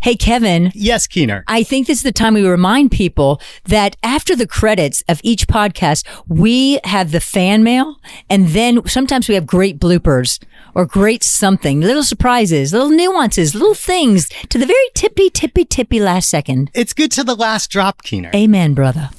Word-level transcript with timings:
Hey, 0.00 0.16
Kevin. 0.16 0.70
Yes, 0.74 1.06
Keener. 1.06 1.44
I 1.48 1.62
think 1.62 1.86
this 1.86 1.98
is 1.98 2.02
the 2.04 2.12
time 2.12 2.34
we 2.34 2.46
remind 2.46 2.90
people 2.90 3.40
that 3.64 3.96
after 4.02 4.36
the 4.36 4.46
credits 4.46 5.02
of 5.08 5.20
each 5.24 5.48
podcast, 5.48 6.06
we 6.28 6.78
have 6.84 7.10
the 7.10 7.20
fan 7.20 7.62
mail 7.62 7.96
and 8.30 8.48
then 8.48 8.86
sometimes 8.86 9.28
we 9.28 9.34
have 9.34 9.46
great 9.46 9.78
bloopers 9.78 10.42
or 10.74 10.86
great 10.86 11.24
something, 11.24 11.80
little 11.80 12.04
surprises, 12.04 12.72
little 12.72 12.90
nuances, 12.90 13.54
little 13.54 13.74
things 13.74 14.28
to 14.48 14.58
the 14.58 14.66
very 14.66 14.88
tippy, 14.94 15.30
tippy, 15.30 15.64
tippy 15.64 16.00
last 16.00 16.28
second. 16.28 16.70
It's 16.74 16.92
good 16.92 17.10
to 17.12 17.24
the 17.24 17.34
last 17.34 17.70
drop, 17.70 18.02
Keener. 18.02 18.30
Amen, 18.34 18.74
brother. 18.74 19.10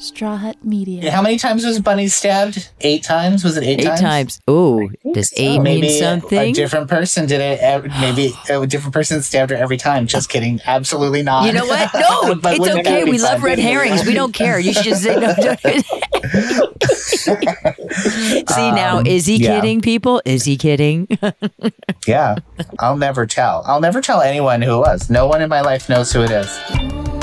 Straw 0.00 0.36
Hut 0.36 0.56
Media. 0.64 1.10
How 1.10 1.20
many 1.20 1.36
times 1.38 1.64
was 1.64 1.78
Bunny 1.78 2.08
stabbed? 2.08 2.70
Eight 2.80 3.02
times? 3.02 3.44
Was 3.44 3.56
it 3.58 3.64
eight, 3.64 3.80
Eight 3.80 3.98
times. 3.98 4.40
Oh, 4.48 4.88
does 5.12 5.32
eight 5.36 5.58
mean 5.58 5.62
maybe 5.62 5.88
something? 5.90 6.38
A 6.38 6.52
different 6.52 6.88
person 6.88 7.26
did 7.26 7.40
it. 7.40 7.60
ev- 7.60 7.84
Maybe 8.00 8.32
a 8.48 8.66
different 8.66 8.94
person 8.94 9.20
stabbed 9.22 9.50
her 9.50 9.56
every 9.56 9.76
time. 9.76 10.06
Just 10.06 10.30
kidding. 10.30 10.58
Absolutely 10.64 11.22
not. 11.22 11.44
You 11.46 11.52
know 11.52 11.66
what? 11.66 11.90
No, 12.00 12.34
But 12.34 12.56
it's 12.56 12.66
okay. 12.66 13.04
We 13.04 13.18
love 13.18 13.34
fun? 13.40 13.42
red 13.42 13.58
herrings. 13.58 14.06
We 14.06 14.14
don't 14.14 14.32
care. 14.32 14.58
You 14.58 14.72
should 14.72 14.84
just 14.84 15.02
say 15.02 15.16
no. 15.16 15.34
See 18.48 18.70
now, 18.72 19.00
is 19.04 19.26
he 19.26 19.36
Um, 19.36 19.42
yeah. 19.42 19.60
kidding? 19.60 19.80
People, 19.82 20.22
is 20.24 20.44
he 20.44 20.56
kidding? 20.56 21.08
Yeah. 22.06 22.36
I'll 22.78 22.96
never 22.96 23.26
tell. 23.26 23.62
I'll 23.66 23.80
never 23.80 24.00
tell 24.00 24.20
anyone 24.22 24.62
who 24.62 24.76
it 24.76 24.80
was. 24.80 25.10
No 25.10 25.26
one 25.26 25.42
in 25.42 25.50
my 25.50 25.60
life 25.60 25.88
knows 25.88 26.12
who 26.12 26.22
it 26.22 26.30
is. 26.30 27.19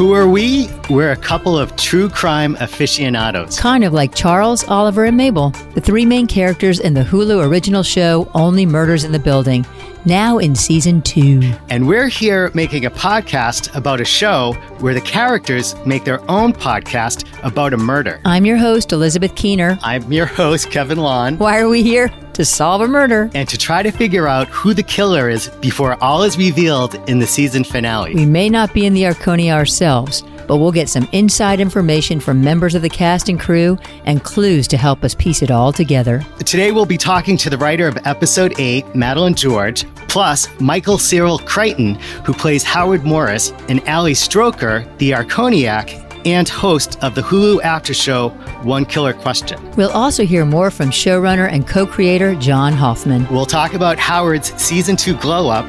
Who 0.00 0.14
are 0.14 0.26
we? 0.26 0.70
We're 0.88 1.12
a 1.12 1.16
couple 1.16 1.58
of 1.58 1.76
true 1.76 2.08
crime 2.08 2.56
aficionados. 2.58 3.60
kind 3.60 3.84
of 3.84 3.92
like 3.92 4.14
Charles, 4.14 4.66
Oliver, 4.66 5.04
and 5.04 5.14
Mabel, 5.14 5.50
the 5.74 5.80
three 5.82 6.06
main 6.06 6.26
characters 6.26 6.80
in 6.80 6.94
the 6.94 7.02
Hulu 7.02 7.46
original 7.46 7.82
show 7.82 8.26
Only 8.32 8.64
Murders 8.64 9.04
in 9.04 9.12
the 9.12 9.18
Building, 9.18 9.66
now 10.06 10.38
in 10.38 10.54
season 10.54 11.02
two. 11.02 11.40
And 11.68 11.86
we're 11.86 12.08
here 12.08 12.50
making 12.54 12.86
a 12.86 12.90
podcast 12.90 13.74
about 13.74 14.00
a 14.00 14.04
show 14.04 14.52
where 14.78 14.94
the 14.94 15.00
characters 15.00 15.74
make 15.86 16.04
their 16.04 16.20
own 16.30 16.52
podcast 16.52 17.26
about 17.44 17.72
a 17.72 17.76
murder. 17.76 18.20
I'm 18.24 18.44
your 18.46 18.56
host, 18.56 18.92
Elizabeth 18.92 19.34
Keener. 19.34 19.78
I'm 19.82 20.12
your 20.12 20.26
host, 20.26 20.70
Kevin 20.70 20.98
Lawn. 20.98 21.38
Why 21.38 21.58
are 21.58 21.68
we 21.68 21.82
here? 21.82 22.10
To 22.34 22.44
solve 22.44 22.80
a 22.80 22.88
murder. 22.88 23.30
And 23.34 23.48
to 23.48 23.58
try 23.58 23.82
to 23.82 23.90
figure 23.90 24.26
out 24.26 24.48
who 24.48 24.72
the 24.72 24.82
killer 24.82 25.28
is 25.28 25.48
before 25.60 26.02
all 26.02 26.22
is 26.22 26.38
revealed 26.38 26.94
in 27.08 27.18
the 27.18 27.26
season 27.26 27.64
finale. 27.64 28.14
We 28.14 28.24
may 28.24 28.48
not 28.48 28.72
be 28.72 28.86
in 28.86 28.94
the 28.94 29.02
Arconia 29.02 29.52
ourselves, 29.52 30.22
but 30.50 30.56
we'll 30.56 30.72
get 30.72 30.88
some 30.88 31.08
inside 31.12 31.60
information 31.60 32.18
from 32.18 32.42
members 32.42 32.74
of 32.74 32.82
the 32.82 32.88
cast 32.88 33.28
and 33.28 33.38
crew 33.38 33.78
and 34.04 34.24
clues 34.24 34.66
to 34.66 34.76
help 34.76 35.04
us 35.04 35.14
piece 35.14 35.42
it 35.42 35.50
all 35.52 35.72
together. 35.72 36.26
Today 36.44 36.72
we'll 36.72 36.84
be 36.84 36.98
talking 36.98 37.36
to 37.36 37.50
the 37.50 37.56
writer 37.56 37.86
of 37.86 37.96
episode 38.04 38.58
8, 38.58 38.96
Madeline 38.96 39.36
George, 39.36 39.84
plus 40.08 40.48
Michael 40.60 40.98
Cyril 40.98 41.38
Creighton, 41.38 41.94
who 42.24 42.32
plays 42.32 42.64
Howard 42.64 43.04
Morris, 43.04 43.52
and 43.68 43.80
Ali 43.88 44.12
Stroker, 44.12 44.84
the 44.98 45.12
Arconiac, 45.12 46.09
and 46.24 46.48
host 46.48 47.02
of 47.02 47.14
the 47.14 47.20
Hulu 47.22 47.62
after 47.62 47.94
show 47.94 48.30
One 48.62 48.84
Killer 48.84 49.12
Question. 49.12 49.58
We'll 49.76 49.90
also 49.90 50.24
hear 50.24 50.44
more 50.44 50.70
from 50.70 50.90
showrunner 50.90 51.50
and 51.50 51.66
co 51.66 51.86
creator 51.86 52.34
John 52.36 52.72
Hoffman. 52.72 53.26
We'll 53.30 53.46
talk 53.46 53.74
about 53.74 53.98
Howard's 53.98 54.52
season 54.60 54.96
2 54.96 55.16
glow 55.16 55.48
up, 55.48 55.64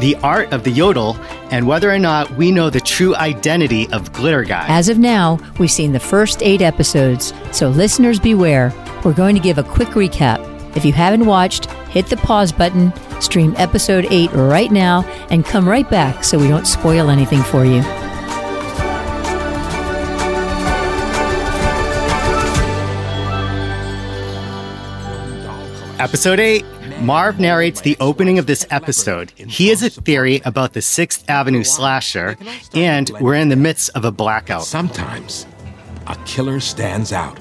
the 0.00 0.16
art 0.22 0.52
of 0.52 0.64
the 0.64 0.70
yodel, 0.70 1.16
and 1.50 1.66
whether 1.66 1.90
or 1.90 1.98
not 1.98 2.30
we 2.32 2.50
know 2.50 2.70
the 2.70 2.80
true 2.80 3.14
identity 3.16 3.88
of 3.92 4.12
Glitter 4.12 4.44
Guy. 4.44 4.66
As 4.68 4.88
of 4.88 4.98
now, 4.98 5.38
we've 5.58 5.70
seen 5.70 5.92
the 5.92 6.00
first 6.00 6.42
eight 6.42 6.62
episodes, 6.62 7.32
so 7.52 7.68
listeners 7.68 8.20
beware. 8.20 8.72
We're 9.04 9.12
going 9.14 9.34
to 9.36 9.42
give 9.42 9.58
a 9.58 9.62
quick 9.62 9.88
recap. 9.88 10.52
If 10.76 10.84
you 10.84 10.92
haven't 10.92 11.24
watched, 11.26 11.70
hit 11.90 12.06
the 12.06 12.16
pause 12.18 12.52
button, 12.52 12.92
stream 13.20 13.54
episode 13.56 14.06
8 14.10 14.30
right 14.32 14.70
now, 14.70 15.04
and 15.30 15.44
come 15.44 15.68
right 15.68 15.88
back 15.88 16.22
so 16.22 16.38
we 16.38 16.48
don't 16.48 16.66
spoil 16.66 17.08
anything 17.08 17.42
for 17.42 17.64
you. 17.64 17.82
Episode 25.98 26.40
8 26.40 26.62
Marv 27.00 27.40
narrates 27.40 27.80
the 27.80 27.96
opening 28.00 28.38
of 28.38 28.46
this 28.46 28.66
episode. 28.70 29.30
He 29.30 29.68
has 29.68 29.82
a 29.82 29.88
theory 29.88 30.42
about 30.44 30.74
the 30.74 30.80
6th 30.80 31.24
Avenue 31.28 31.64
slasher, 31.64 32.36
and 32.74 33.10
we're 33.18 33.34
in 33.34 33.48
the 33.48 33.56
midst 33.56 33.90
of 33.94 34.04
a 34.04 34.12
blackout. 34.12 34.64
Sometimes 34.64 35.46
a 36.06 36.16
killer 36.26 36.60
stands 36.60 37.12
out. 37.12 37.38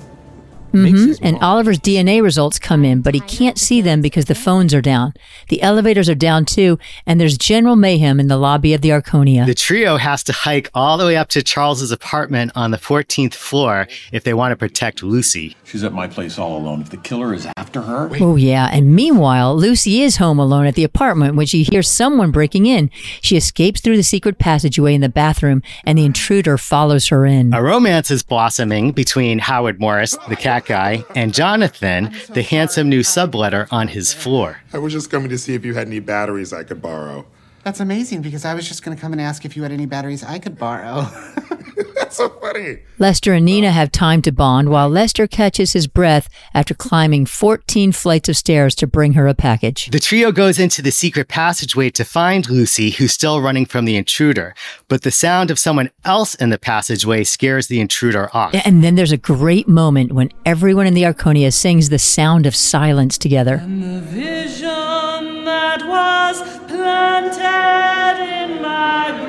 Mhm, 0.76 1.20
And 1.22 1.38
Oliver's 1.42 1.80
DNA 1.80 2.22
results 2.22 2.60
come 2.60 2.84
in, 2.84 3.02
but 3.02 3.14
he 3.14 3.20
can't 3.22 3.58
see 3.58 3.82
them 3.82 4.02
because 4.02 4.26
the 4.26 4.36
phones 4.36 4.74
are 4.74 4.82
down. 4.82 5.14
The 5.50 5.62
elevators 5.62 6.10
are 6.10 6.16
down 6.16 6.46
too, 6.46 6.78
and 7.08 7.20
there's 7.20 7.38
general 7.38 7.76
mayhem 7.76 8.20
in 8.20 8.28
the 8.28 8.38
lobby 8.38 8.74
of 8.74 8.82
the 8.82 8.90
Arconia. 8.90 9.46
The 9.46 9.54
trio 9.56 9.98
has 9.98 10.24
to 10.24 10.34
hike 10.34 10.70
all 10.74 10.98
the 10.98 11.06
way 11.06 11.16
up 11.18 11.30
to 11.30 11.42
Charles's 11.42 11.92
apartment 11.92 12.52
on 12.56 12.72
the 12.72 12.78
14th 12.78 13.34
floor 13.34 13.88
if 14.12 14.24
they 14.24 14.34
want 14.34 14.52
to 14.52 14.56
protect 14.56 15.02
Lucy. 15.04 15.56
She's 15.64 15.84
at 15.84 15.94
my 15.94 16.08
place 16.08 16.38
all 16.38 16.58
alone. 16.58 16.82
If 16.82 16.90
the 16.90 16.98
killer 16.98 17.34
is 17.34 17.48
after 17.58 17.82
her, 17.82 18.10
Oh, 18.20 18.36
yeah. 18.36 18.70
And 18.72 18.96
meanwhile, 18.96 19.56
Lucy 19.56 20.02
is 20.02 20.18
home 20.18 20.40
alone 20.40 20.66
at 20.66 20.76
the 20.76 20.84
apartment 20.84 21.36
when 21.36 21.46
she 21.48 21.64
hears 21.64 21.90
someone 21.90 22.32
breaking 22.32 22.66
in. 22.66 22.90
She 23.22 23.36
escapes 23.38 23.82
through 23.82 23.98
the 23.98 24.04
secret 24.04 24.38
passageway 24.40 24.94
in 24.94 25.02
the 25.02 25.10
bathroom, 25.10 25.62
and 25.86 25.98
the 25.98 26.06
intruder 26.06 26.58
follows 26.58 27.08
her 27.08 27.26
in. 27.26 27.54
A 27.54 27.62
romance 27.64 28.12
is 28.12 28.24
blossoming 28.24 28.92
between 28.92 29.40
Howard 29.40 29.80
Morris, 29.80 30.18
the 30.30 30.36
cat 30.36 30.65
guy, 30.66 31.06
and 31.16 31.34
Jonathan, 31.34 32.14
the 32.30 32.42
handsome 32.42 32.90
new 32.90 33.02
subletter 33.02 33.68
on 33.72 33.88
his 33.88 34.14
floor. 34.14 34.60
I 34.74 34.78
was 34.80 34.94
just 34.94 35.10
coming 35.10 35.30
to 35.30 35.38
see 35.38 35.54
if 35.54 35.64
you 35.64 35.74
had 35.74 35.88
any 35.88 36.00
batteries 36.00 36.54
I 36.54 36.64
could 36.64 36.82
borrow. 36.82 37.26
That's 37.64 37.80
amazing 37.80 38.22
because 38.22 38.46
I 38.46 38.54
was 38.54 38.68
just 38.68 38.84
going 38.84 38.96
to 38.96 39.02
come 39.02 39.12
and 39.12 39.22
ask 39.22 39.44
if 39.46 39.56
you 39.56 39.64
had 39.64 39.72
any 39.72 39.86
batteries 39.86 40.24
I 40.24 40.38
could 40.38 40.58
borrow. 40.58 41.08
That's 42.06 42.18
so 42.18 42.30
funny. 42.30 42.78
Lester 43.00 43.34
and 43.34 43.44
Nina 43.46 43.72
have 43.72 43.92
time 43.92 44.22
to 44.22 44.32
bond 44.32 44.70
while 44.70 44.88
Lester 44.88 45.26
catches 45.26 45.74
his 45.74 45.88
breath 45.88 46.30
after 46.54 46.76
climbing 46.76 47.26
14 47.26 47.92
flights 47.92 48.30
of 48.30 48.38
stairs 48.38 48.76
to 48.76 48.86
bring 48.86 49.14
her 49.14 49.28
a 49.28 49.34
package. 49.34 49.90
The 49.90 49.98
trio 49.98 50.32
goes 50.32 50.60
into 50.60 50.84
the 50.84 50.92
secret 50.92 51.28
passageway 51.28 51.90
to 51.90 52.06
find 52.06 52.48
Lucy, 52.48 52.92
who's 52.92 53.12
still 53.12 53.42
running 53.42 53.66
from 53.66 53.86
the 53.86 53.96
intruder, 53.96 54.54
but 54.88 55.02
the 55.02 55.10
sound 55.10 55.50
of 55.50 55.58
someone 55.58 55.90
else 56.04 56.36
in 56.36 56.52
the 56.52 56.60
passageway 56.60 57.24
scares 57.24 57.70
the 57.70 57.80
intruder 57.80 58.30
off. 58.36 58.54
And 58.54 58.84
then 58.84 58.94
there's 58.94 59.12
a 59.12 59.18
great 59.18 59.68
moment 59.68 60.12
when 60.12 60.30
everyone 60.46 60.86
in 60.86 60.94
the 60.94 61.06
Arconia 61.06 61.52
sings 61.52 61.90
the 61.90 61.98
sound 61.98 62.46
of 62.46 62.56
silence 62.56 63.18
together. 63.18 63.58
The 63.58 64.02
vision 64.02 65.44
that 65.46 65.82
was 65.88 66.40
planted 66.68 68.22
in 68.22 68.62
my 68.62 69.25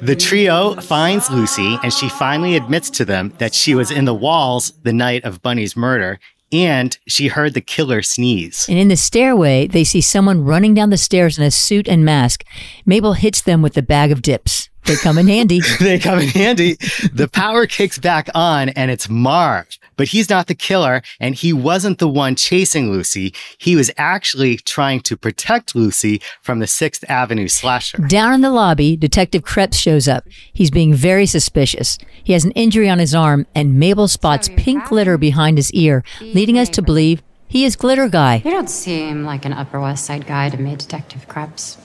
The 0.00 0.14
trio 0.14 0.74
finds 0.74 1.28
Lucy, 1.28 1.76
and 1.82 1.92
she 1.92 2.08
finally 2.08 2.54
admits 2.54 2.88
to 2.90 3.04
them 3.04 3.32
that 3.38 3.52
she 3.52 3.74
was 3.74 3.90
in 3.90 4.04
the 4.04 4.14
walls 4.14 4.72
the 4.84 4.92
night 4.92 5.24
of 5.24 5.42
Bunny's 5.42 5.76
murder, 5.76 6.20
and 6.52 6.96
she 7.08 7.26
heard 7.26 7.54
the 7.54 7.60
killer 7.60 8.00
sneeze. 8.02 8.66
And 8.68 8.78
in 8.78 8.88
the 8.88 8.96
stairway, 8.96 9.66
they 9.66 9.82
see 9.82 10.00
someone 10.00 10.44
running 10.44 10.72
down 10.72 10.90
the 10.90 10.96
stairs 10.96 11.36
in 11.36 11.44
a 11.44 11.50
suit 11.50 11.88
and 11.88 12.04
mask. 12.04 12.44
Mabel 12.86 13.14
hits 13.14 13.40
them 13.40 13.60
with 13.60 13.74
the 13.74 13.82
bag 13.82 14.12
of 14.12 14.22
dips. 14.22 14.68
They 14.88 14.96
come 14.96 15.18
in 15.18 15.28
handy. 15.28 15.60
they 15.80 15.98
come 15.98 16.18
in 16.18 16.28
handy. 16.28 16.76
The 17.12 17.28
power 17.30 17.66
kicks 17.66 17.98
back 17.98 18.30
on, 18.34 18.70
and 18.70 18.90
it's 18.90 19.06
Marv. 19.06 19.66
But 19.98 20.08
he's 20.08 20.30
not 20.30 20.46
the 20.46 20.54
killer, 20.54 21.02
and 21.20 21.34
he 21.34 21.52
wasn't 21.52 21.98
the 21.98 22.08
one 22.08 22.36
chasing 22.36 22.90
Lucy. 22.90 23.34
He 23.58 23.76
was 23.76 23.90
actually 23.98 24.56
trying 24.56 25.00
to 25.00 25.14
protect 25.14 25.74
Lucy 25.74 26.22
from 26.40 26.60
the 26.60 26.64
6th 26.64 27.04
Avenue 27.06 27.48
slasher. 27.48 27.98
Down 27.98 28.32
in 28.32 28.40
the 28.40 28.50
lobby, 28.50 28.96
Detective 28.96 29.42
Kreps 29.42 29.74
shows 29.74 30.08
up. 30.08 30.26
He's 30.54 30.70
being 30.70 30.94
very 30.94 31.26
suspicious. 31.26 31.98
He 32.24 32.32
has 32.32 32.46
an 32.46 32.52
injury 32.52 32.88
on 32.88 32.98
his 32.98 33.14
arm, 33.14 33.46
and 33.54 33.78
Mabel 33.78 34.08
spots 34.08 34.48
pink 34.56 34.86
glitter 34.86 35.18
behind 35.18 35.58
his 35.58 35.70
ear, 35.72 36.02
leading 36.22 36.58
us 36.58 36.70
to 36.70 36.80
believe 36.80 37.22
he 37.46 37.66
is 37.66 37.76
Glitter 37.76 38.08
Guy. 38.08 38.40
You 38.42 38.52
don't 38.52 38.70
seem 38.70 39.24
like 39.24 39.44
an 39.44 39.52
Upper 39.52 39.80
West 39.80 40.06
Side 40.06 40.26
guy 40.26 40.48
to 40.48 40.56
me, 40.56 40.76
Detective 40.76 41.28
Kreps. 41.28 41.76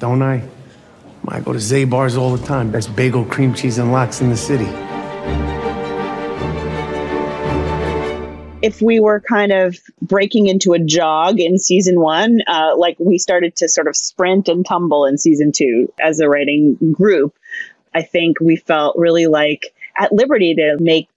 Don't 0.00 0.22
I? 0.22 0.42
I 1.28 1.40
go 1.40 1.52
to 1.52 1.58
Zabar's 1.58 2.16
all 2.16 2.36
the 2.36 2.44
time. 2.46 2.70
Best 2.70 2.94
bagel, 2.96 3.24
cream 3.24 3.54
cheese, 3.54 3.78
and 3.78 3.92
lox 3.92 4.20
in 4.20 4.28
the 4.28 4.36
city. 4.36 4.68
if 8.62 8.80
we 8.80 9.00
were 9.00 9.20
kind 9.20 9.52
of 9.52 9.76
breaking 10.00 10.46
into 10.46 10.72
a 10.72 10.78
jog 10.78 11.40
in 11.40 11.58
season 11.58 12.00
one, 12.00 12.38
uh, 12.46 12.74
like 12.76 12.96
we 13.00 13.18
started 13.18 13.56
to 13.56 13.68
sort 13.68 13.88
of 13.88 13.96
sprint 13.96 14.48
and 14.48 14.64
tumble 14.64 15.04
in 15.04 15.18
season 15.18 15.50
two 15.52 15.92
as 16.00 16.20
a 16.20 16.28
writing 16.28 16.78
group, 16.92 17.36
I 17.92 18.02
think 18.02 18.40
we 18.40 18.56
felt 18.56 18.96
really 18.96 19.26
like 19.26 19.74
at 19.98 20.12
liberty 20.12 20.54
to 20.54 20.76
make 20.78 21.08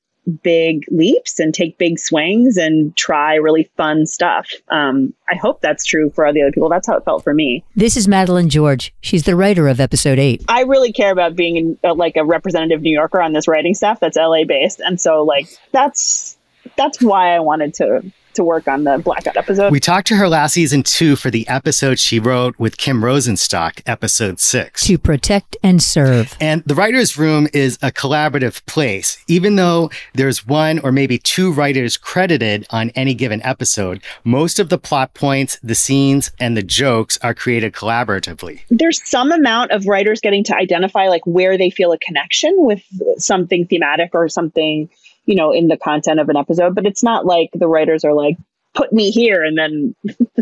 big 0.43 0.85
leaps 0.89 1.39
and 1.39 1.53
take 1.53 1.77
big 1.77 1.99
swings 1.99 2.57
and 2.57 2.95
try 2.95 3.35
really 3.35 3.69
fun 3.77 4.05
stuff. 4.05 4.49
Um, 4.69 5.13
I 5.29 5.35
hope 5.35 5.61
that's 5.61 5.85
true 5.85 6.09
for 6.09 6.25
all 6.25 6.33
the 6.33 6.41
other 6.41 6.51
people. 6.51 6.69
That's 6.69 6.87
how 6.87 6.97
it 6.97 7.05
felt 7.05 7.23
for 7.23 7.33
me. 7.33 7.63
This 7.75 7.97
is 7.97 8.07
Madeline 8.07 8.49
George. 8.49 8.93
She's 9.01 9.23
the 9.23 9.35
writer 9.35 9.67
of 9.67 9.79
episode 9.79 10.19
eight. 10.19 10.43
I 10.47 10.61
really 10.61 10.91
care 10.91 11.11
about 11.11 11.35
being 11.35 11.57
in, 11.57 11.79
uh, 11.83 11.93
like 11.93 12.17
a 12.17 12.25
representative 12.25 12.81
New 12.81 12.95
Yorker 12.95 13.21
on 13.21 13.33
this 13.33 13.47
writing 13.47 13.73
staff 13.73 13.99
that's 13.99 14.17
LA 14.17 14.43
based, 14.45 14.79
and 14.79 14.99
so 14.99 15.23
like 15.23 15.47
that's 15.71 16.37
that's 16.75 17.01
why 17.01 17.35
I 17.35 17.39
wanted 17.39 17.73
to 17.75 18.11
to 18.35 18.43
work 18.43 18.67
on 18.67 18.83
the 18.83 18.97
Blackout 18.97 19.37
episode. 19.37 19.71
We 19.71 19.79
talked 19.79 20.07
to 20.07 20.15
her 20.15 20.29
last 20.29 20.53
season 20.53 20.83
two 20.83 21.15
for 21.15 21.29
the 21.29 21.47
episode 21.47 21.99
she 21.99 22.19
wrote 22.19 22.57
with 22.59 22.77
Kim 22.77 23.01
Rosenstock, 23.01 23.81
episode 23.85 24.39
six. 24.39 24.85
To 24.87 24.97
protect 24.97 25.57
and 25.63 25.81
serve. 25.81 26.35
And 26.39 26.63
the 26.65 26.75
writer's 26.75 27.17
room 27.17 27.47
is 27.53 27.77
a 27.81 27.91
collaborative 27.91 28.65
place. 28.65 29.23
Even 29.27 29.55
though 29.55 29.89
there's 30.13 30.45
one 30.45 30.79
or 30.79 30.91
maybe 30.91 31.17
two 31.17 31.51
writers 31.51 31.97
credited 31.97 32.65
on 32.69 32.91
any 32.91 33.13
given 33.13 33.41
episode, 33.43 34.01
most 34.23 34.59
of 34.59 34.69
the 34.69 34.77
plot 34.77 35.13
points, 35.13 35.59
the 35.63 35.75
scenes, 35.75 36.31
and 36.39 36.55
the 36.55 36.63
jokes 36.63 37.17
are 37.21 37.33
created 37.33 37.73
collaboratively. 37.73 38.61
There's 38.69 39.01
some 39.09 39.31
amount 39.31 39.71
of 39.71 39.87
writers 39.87 40.19
getting 40.21 40.43
to 40.45 40.55
identify 40.55 41.07
like 41.07 41.25
where 41.25 41.57
they 41.57 41.69
feel 41.69 41.91
a 41.91 41.97
connection 41.99 42.53
with 42.57 42.83
something 43.17 43.67
thematic 43.67 44.11
or 44.13 44.29
something 44.29 44.89
you 45.25 45.35
know, 45.35 45.51
in 45.51 45.67
the 45.67 45.77
content 45.77 46.19
of 46.19 46.29
an 46.29 46.37
episode, 46.37 46.75
but 46.75 46.85
it's 46.85 47.03
not 47.03 47.25
like 47.25 47.49
the 47.53 47.67
writers 47.67 48.03
are 48.03 48.13
like, 48.13 48.37
put 48.75 48.91
me 48.91 49.09
here 49.09 49.43
and 49.43 49.57
then 49.57 49.95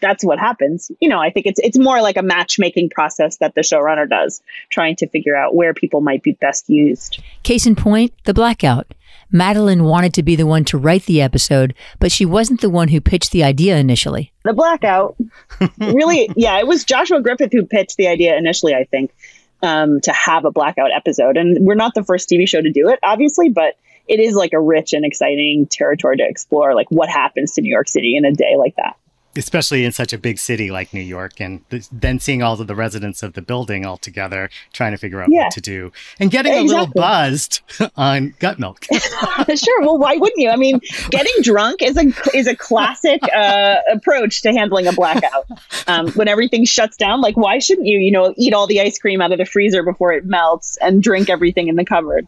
that's 0.01 0.25
what 0.25 0.39
happens. 0.39 0.91
You 1.01 1.09
know, 1.09 1.21
I 1.21 1.31
think 1.31 1.47
it's 1.47 1.61
it's 1.63 1.79
more 1.79 2.03
like 2.03 2.17
a 2.17 2.23
matchmaking 2.23 2.91
process 2.91 3.39
that 3.39 3.55
the 3.55 3.63
showrunner 3.63 4.09
does, 4.09 4.43
trying 4.69 4.97
to 4.97 5.09
figure 5.09 5.37
out 5.37 5.55
where 5.55 5.73
people 5.73 6.01
might 6.01 6.23
be 6.23 6.33
best 6.33 6.69
used. 6.69 7.23
Case 7.43 7.67
in 7.67 7.77
point, 7.77 8.13
the 8.25 8.35
blackout. 8.35 8.93
Madeline 9.31 9.85
wanted 9.85 10.13
to 10.15 10.23
be 10.23 10.37
the 10.37 10.47
one 10.47 10.65
to 10.67 10.77
write 10.77 11.07
the 11.07 11.23
episode, 11.23 11.75
but 11.99 12.13
she 12.13 12.27
wasn't 12.27 12.61
the 12.61 12.69
one 12.69 12.89
who 12.89 13.01
pitched 13.01 13.31
the 13.31 13.45
idea 13.45 13.79
initially. 13.79 14.31
The 14.45 14.53
blackout, 14.53 15.17
really, 15.79 16.31
yeah, 16.37 16.59
it 16.59 16.67
was 16.67 16.85
Joshua 16.85 17.23
Griffith 17.23 17.53
who 17.53 17.65
pitched 17.65 17.97
the 17.97 18.09
idea 18.09 18.37
initially, 18.37 18.75
I 18.75 18.85
think, 18.85 19.15
um, 19.63 20.03
to 20.03 20.13
have 20.13 20.45
a 20.45 20.51
blackout 20.51 20.91
episode. 20.95 21.39
And 21.39 21.65
we're 21.65 21.77
not 21.77 21.95
the 21.95 22.05
first 22.05 22.29
TV 22.29 22.47
show 22.47 22.61
to 22.61 22.71
do 22.71 22.91
it, 22.91 22.99
obviously, 23.03 23.49
but 23.49 23.77
it 24.09 24.21
is 24.21 24.35
like 24.35 24.53
a 24.53 24.61
rich 24.61 24.93
and 24.93 25.05
exciting 25.05 25.67
territory 25.71 26.17
to 26.17 26.25
explore 26.27 26.75
like 26.75 26.91
what 26.91 27.09
happens 27.09 27.53
to 27.53 27.63
New 27.63 27.73
York 27.73 27.89
City 27.89 28.17
in 28.17 28.25
a 28.25 28.33
day 28.33 28.57
like 28.57 28.75
that 28.77 28.97
especially 29.37 29.85
in 29.85 29.93
such 29.93 30.13
a 30.13 30.19
big 30.19 30.39
city 30.39 30.71
like 30.71 30.93
New 30.93 31.01
York, 31.01 31.41
and 31.41 31.69
th- 31.71 31.89
then 31.91 32.19
seeing 32.19 32.43
all 32.43 32.61
of 32.61 32.67
the 32.67 32.75
residents 32.75 33.23
of 33.23 33.33
the 33.33 33.43
building 33.43 33.87
all 33.87 33.97
together, 33.97 34.51
trying 34.73 34.93
to 34.93 34.99
figure 34.99 35.23
out 35.23 35.29
yeah. 35.31 35.45
what 35.45 35.53
to 35.53 35.61
do, 35.61 35.93
and 36.21 36.31
getting 36.31 36.53
exactly. 36.53 36.75
a 36.75 36.79
little 36.79 36.93
buzzed 36.95 37.61
on 37.97 38.35
gut 38.39 38.59
milk. 38.59 38.85
sure. 39.55 39.81
Well, 39.81 39.99
why 39.99 40.17
wouldn't 40.17 40.39
you? 40.39 40.51
I 40.51 40.57
mean, 40.57 40.81
getting 41.11 41.33
drunk 41.43 41.83
is 41.83 41.97
a 41.97 42.13
is 42.37 42.47
a 42.47 42.57
classic 42.57 43.23
uh, 43.35 43.77
approach 43.91 44.43
to 44.43 44.53
handling 44.53 44.87
a 44.87 44.93
blackout. 44.93 45.47
Um, 45.87 46.11
when 46.13 46.29
everything 46.29 46.65
shuts 46.65 46.97
down, 46.97 47.21
like 47.21 47.37
why 47.37 47.59
shouldn't 47.59 47.87
you? 47.87 47.99
You 47.99 48.13
know, 48.13 48.35
eat 48.37 48.53
all 48.53 48.67
the 48.67 48.81
ice 48.81 48.99
cream 48.99 49.21
out 49.21 49.33
of 49.33 49.39
the 49.39 49.47
freezer 49.47 49.83
before 49.83 50.13
it 50.13 50.25
melts 50.25 50.77
and 50.81 51.03
drink 51.03 51.31
everything 51.31 51.69
in 51.69 51.77
the 51.77 51.85
cupboard 51.85 52.27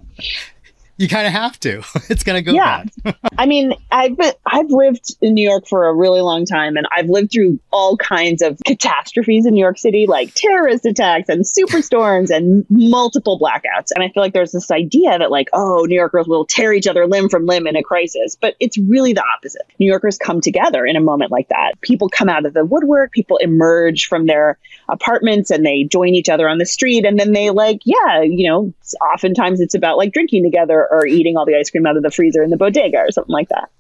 you 0.96 1.08
kind 1.08 1.26
of 1.26 1.32
have 1.32 1.58
to. 1.61 1.82
It's 2.11 2.23
going 2.23 2.37
to 2.37 2.43
go 2.43 2.52
yeah. 2.52 2.85
bad. 3.02 3.17
I 3.38 3.46
mean, 3.46 3.75
I've 3.91 4.17
been, 4.17 4.32
I've 4.46 4.70
lived 4.70 5.17
in 5.23 5.35
New 5.35 5.49
York 5.49 5.67
for 5.67 5.88
a 5.88 5.94
really 5.94 6.20
long 6.20 6.44
time, 6.44 6.76
and 6.76 6.87
I've 6.94 7.08
lived 7.08 7.32
through 7.32 7.58
all 7.73 7.96
kinds 7.96 8.43
of 8.43 8.61
catastrophes 8.67 9.46
in 9.46 9.55
New 9.55 9.61
York 9.61 9.79
City, 9.79 10.06
like 10.06 10.35
terrorist 10.35 10.85
attacks 10.85 11.29
and 11.31 11.44
superstorms 11.44 12.31
and 12.31 12.67
multiple 12.69 13.41
blackouts. 13.41 13.91
And 13.94 14.05
I 14.05 14.11
feel 14.11 14.23
like 14.23 14.35
there's 14.35 14.52
this 14.52 14.70
idea 14.70 15.19
that 15.19 15.31
like, 15.31 15.49
oh, 15.55 15.87
New 15.88 15.94
Yorkers 15.94 16.29
will 16.29 16.44
tear 16.44 16.73
each 16.75 16.87
other 16.87 17.06
limb 17.06 17.31
from 17.31 17.47
limb 17.47 17.67
in 17.67 17.75
a 17.75 17.82
crisis, 17.82 18.37
but 18.38 18.55
it's 18.61 18.76
really 18.76 19.14
the 19.14 19.25
opposite. 19.37 19.62
New 19.81 19.87
Yorkers 19.87 20.19
come 20.19 20.43
together 20.43 20.85
in 20.85 20.94
a 20.94 21.00
moment 21.00 21.31
like 21.31 21.49
that. 21.49 21.81
People 21.81 22.11
come 22.11 22.29
out 22.29 22.44
of 22.44 22.52
the 22.52 22.64
woodwork. 22.64 23.12
People 23.12 23.38
emerge 23.38 24.06
from 24.06 24.26
their 24.26 24.58
apartments 24.88 25.50
and 25.50 25.64
they 25.64 25.85
join 25.85 26.11
each 26.11 26.29
other 26.29 26.49
on 26.49 26.58
the 26.58 26.67
street, 26.67 27.06
and 27.06 27.19
then 27.19 27.32
they 27.32 27.50
like, 27.50 27.81
yeah, 27.85 28.20
you 28.23 28.49
know, 28.49 28.73
oftentimes 29.12 29.61
it's 29.61 29.75
about 29.75 29.97
like 29.97 30.12
drinking 30.12 30.44
together 30.44 30.83
or, 30.90 31.06
eating 31.06 31.36
all 31.36 31.44
the 31.44 31.56
ice 31.56 31.70
cream 31.70 31.86
out 31.86 31.96
of 31.96 32.02
the 32.02 32.10
freezer 32.10 32.42
in 32.42 32.50
the 32.50 32.56
bodega 32.56 32.98
or 32.98 33.10
something 33.10 33.32
like 33.32 33.48
that. 33.48 33.70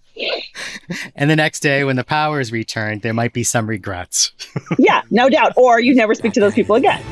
And 1.16 1.28
the 1.28 1.36
next 1.36 1.60
day, 1.60 1.84
when 1.84 1.96
the 1.96 2.04
power 2.04 2.40
is 2.40 2.52
returned, 2.52 3.02
there 3.02 3.14
might 3.14 3.32
be 3.32 3.42
some 3.42 3.66
regrets. 3.66 4.32
yeah, 4.78 5.02
no 5.10 5.28
doubt. 5.28 5.54
Or 5.56 5.80
you 5.80 5.94
never 5.94 6.14
speak 6.14 6.32
to 6.34 6.40
those 6.40 6.54
people 6.54 6.76
again. 6.76 7.02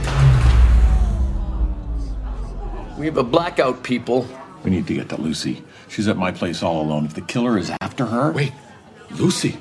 We 2.99 3.07
have 3.07 3.17
a 3.17 3.25
blackout, 3.25 3.83
people. 3.83 4.29
We 4.63 4.71
need 4.71 4.87
to 4.87 4.95
get 4.95 5.09
to 5.09 5.21
Lucy. 5.21 5.65
She's 5.89 6.07
at 6.07 6.17
my 6.17 6.31
place 6.31 6.63
all 6.63 6.81
alone. 6.81 7.05
If 7.05 7.15
the 7.15 7.23
killer 7.23 7.59
is 7.59 7.73
after 7.81 8.07
her. 8.07 8.31
Wait, 8.31 8.53
Lucy? 9.11 9.59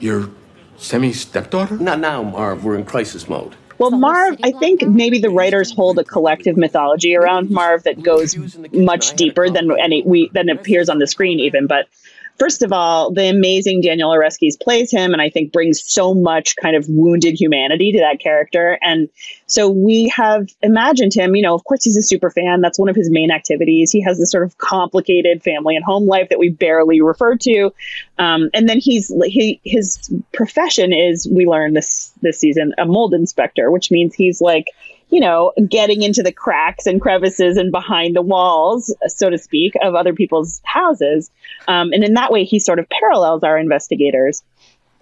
Your 0.00 0.30
semi 0.78 1.12
stepdaughter? 1.12 1.76
Not 1.76 2.00
now, 2.00 2.22
Marv. 2.22 2.64
We're 2.64 2.76
in 2.76 2.84
crisis 2.84 3.28
mode. 3.28 3.56
Well, 3.78 3.92
Marv, 3.92 4.38
I 4.42 4.50
think 4.50 4.82
maybe 4.82 5.20
the 5.20 5.30
writers 5.30 5.72
hold 5.72 5.98
a 5.98 6.04
collective 6.04 6.56
mythology 6.56 7.14
around 7.14 7.50
Marv 7.50 7.84
that 7.84 8.02
goes 8.02 8.36
much 8.72 9.14
deeper 9.14 9.48
than 9.48 9.70
any 9.78 10.02
we 10.02 10.28
than 10.32 10.48
appears 10.48 10.88
on 10.88 10.98
the 10.98 11.06
screen 11.06 11.38
even. 11.40 11.66
But 11.66 11.88
first 12.38 12.62
of 12.62 12.72
all, 12.72 13.12
the 13.12 13.28
amazing 13.28 13.80
Daniel 13.80 14.10
Oreskes 14.10 14.60
plays 14.60 14.90
him, 14.90 15.12
and 15.12 15.20
I 15.20 15.30
think 15.30 15.52
brings 15.52 15.82
so 15.84 16.14
much 16.14 16.56
kind 16.56 16.76
of 16.76 16.86
wounded 16.88 17.38
humanity 17.38 17.92
to 17.92 17.98
that 17.98 18.20
character. 18.20 18.78
And 18.80 19.08
so 19.46 19.68
we 19.68 20.08
have 20.08 20.48
imagined 20.62 21.14
him. 21.14 21.34
You 21.34 21.42
know, 21.42 21.54
of 21.54 21.64
course, 21.64 21.84
he's 21.84 21.96
a 21.96 22.02
super 22.02 22.30
fan. 22.30 22.60
That's 22.60 22.78
one 22.78 22.88
of 22.88 22.96
his 22.96 23.10
main 23.10 23.30
activities. 23.30 23.90
He 23.90 24.00
has 24.02 24.18
this 24.18 24.30
sort 24.30 24.44
of 24.44 24.56
complicated 24.58 25.42
family 25.42 25.76
and 25.76 25.84
home 25.84 26.06
life 26.06 26.28
that 26.30 26.38
we 26.38 26.50
barely 26.50 27.00
refer 27.00 27.36
to. 27.36 27.72
Um, 28.18 28.50
and 28.54 28.68
then 28.68 28.78
he's 28.78 29.12
he 29.26 29.60
his 29.64 30.10
profession 30.32 30.92
is 30.92 31.28
we 31.30 31.46
learned 31.46 31.76
this 31.76 32.12
this 32.22 32.38
season 32.38 32.74
a 32.78 32.86
mold 32.86 33.14
inspector, 33.14 33.70
which 33.70 33.90
means 33.90 34.14
he's 34.14 34.40
like 34.40 34.66
you 35.10 35.20
know, 35.20 35.52
getting 35.68 36.02
into 36.02 36.22
the 36.22 36.32
cracks 36.32 36.86
and 36.86 37.00
crevices 37.00 37.56
and 37.56 37.72
behind 37.72 38.14
the 38.14 38.22
walls, 38.22 38.94
so 39.06 39.30
to 39.30 39.38
speak, 39.38 39.74
of 39.80 39.94
other 39.94 40.12
people's 40.12 40.60
houses. 40.64 41.30
Um, 41.66 41.92
and 41.92 42.04
in 42.04 42.14
that 42.14 42.30
way, 42.30 42.44
he 42.44 42.58
sort 42.58 42.78
of 42.78 42.86
parallels 42.88 43.42
our 43.42 43.58
investigators. 43.58 44.42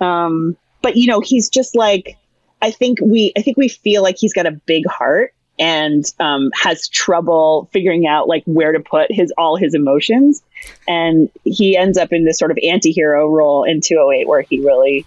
Um, 0.00 0.56
but 0.82 0.96
you 0.96 1.06
know, 1.06 1.20
he's 1.20 1.48
just 1.48 1.74
like, 1.74 2.16
I 2.62 2.70
think 2.70 3.00
we, 3.00 3.32
I 3.36 3.42
think 3.42 3.56
we 3.56 3.68
feel 3.68 4.02
like 4.02 4.16
he's 4.18 4.32
got 4.32 4.46
a 4.46 4.52
big 4.52 4.86
heart 4.86 5.34
and 5.58 6.04
um, 6.20 6.50
has 6.54 6.88
trouble 6.88 7.68
figuring 7.72 8.06
out 8.06 8.28
like 8.28 8.44
where 8.44 8.72
to 8.72 8.80
put 8.80 9.10
his 9.10 9.32
all 9.38 9.56
his 9.56 9.74
emotions, 9.74 10.42
and 10.86 11.30
he 11.44 11.76
ends 11.76 11.98
up 11.98 12.12
in 12.12 12.24
this 12.24 12.38
sort 12.38 12.50
of 12.50 12.58
anti-hero 12.62 13.28
role 13.28 13.64
in 13.64 13.80
208 13.80 14.28
where 14.28 14.42
he 14.42 14.60
really 14.60 15.06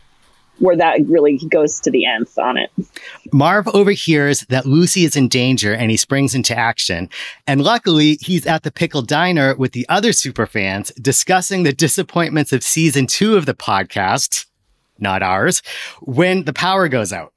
where 0.60 0.78
that 0.78 1.00
really 1.08 1.38
goes 1.50 1.80
to 1.82 1.92
the 1.92 2.06
nth 2.06 2.38
on 2.38 2.58
it. 2.58 2.72
Marv 3.32 3.68
overhears 3.70 4.42
that 4.50 4.66
Lucy 4.66 5.06
is 5.06 5.16
in 5.16 5.28
danger 5.28 5.74
and 5.74 5.92
he 5.92 5.98
springs 5.98 6.36
into 6.36 6.58
action. 6.58 7.10
And 7.48 7.62
luckily, 7.62 8.18
he's 8.22 8.46
at 8.46 8.64
the 8.64 8.72
Pickle 8.72 9.02
Diner 9.02 9.56
with 9.56 9.72
the 9.72 9.88
other 9.90 10.10
superfans 10.10 10.94
discussing 11.02 11.64
the 11.64 11.74
disappointments 11.74 12.54
of 12.54 12.64
season 12.64 13.08
two 13.08 13.36
of 13.38 13.46
the 13.46 13.54
podcast, 13.54 14.46
not 15.00 15.24
ours, 15.24 15.62
when 16.02 16.46
the 16.46 16.54
power 16.54 16.88
goes 16.88 17.14
out. 17.14 17.34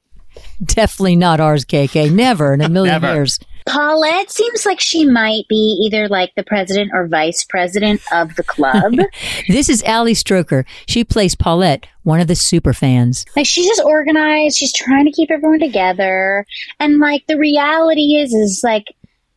Definitely 0.64 1.16
not 1.16 1.40
ours, 1.40 1.64
KK. 1.64 2.10
Never 2.10 2.54
in 2.54 2.60
a 2.60 2.68
million 2.68 3.02
years. 3.02 3.38
Paulette 3.66 4.30
seems 4.30 4.66
like 4.66 4.80
she 4.80 5.04
might 5.04 5.46
be 5.48 5.78
either 5.84 6.08
like 6.08 6.32
the 6.36 6.42
president 6.42 6.90
or 6.92 7.06
vice 7.06 7.44
president 7.44 8.00
of 8.12 8.34
the 8.36 8.42
club. 8.42 8.94
this 9.48 9.68
is 9.68 9.82
Ali 9.84 10.14
Stroker. 10.14 10.64
She 10.86 11.04
plays 11.04 11.34
Paulette, 11.34 11.86
one 12.02 12.20
of 12.20 12.26
the 12.26 12.34
super 12.34 12.72
fans. 12.72 13.24
Like 13.36 13.46
she's 13.46 13.66
just 13.66 13.82
organized. 13.82 14.56
She's 14.56 14.72
trying 14.72 15.06
to 15.06 15.12
keep 15.12 15.30
everyone 15.30 15.60
together. 15.60 16.44
And 16.80 16.98
like 16.98 17.26
the 17.26 17.38
reality 17.38 18.16
is, 18.16 18.32
is 18.32 18.62
like 18.64 18.84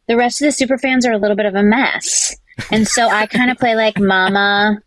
the 0.07 0.17
rest 0.17 0.41
of 0.41 0.45
the 0.45 0.51
super 0.51 0.77
fans 0.77 1.05
are 1.05 1.11
a 1.11 1.17
little 1.17 1.37
bit 1.37 1.45
of 1.45 1.55
a 1.55 1.63
mess. 1.63 2.35
And 2.71 2.87
so 2.87 3.07
I 3.07 3.25
kind 3.25 3.51
of 3.51 3.57
play 3.57 3.75
like 3.75 3.99
mama, 3.99 4.81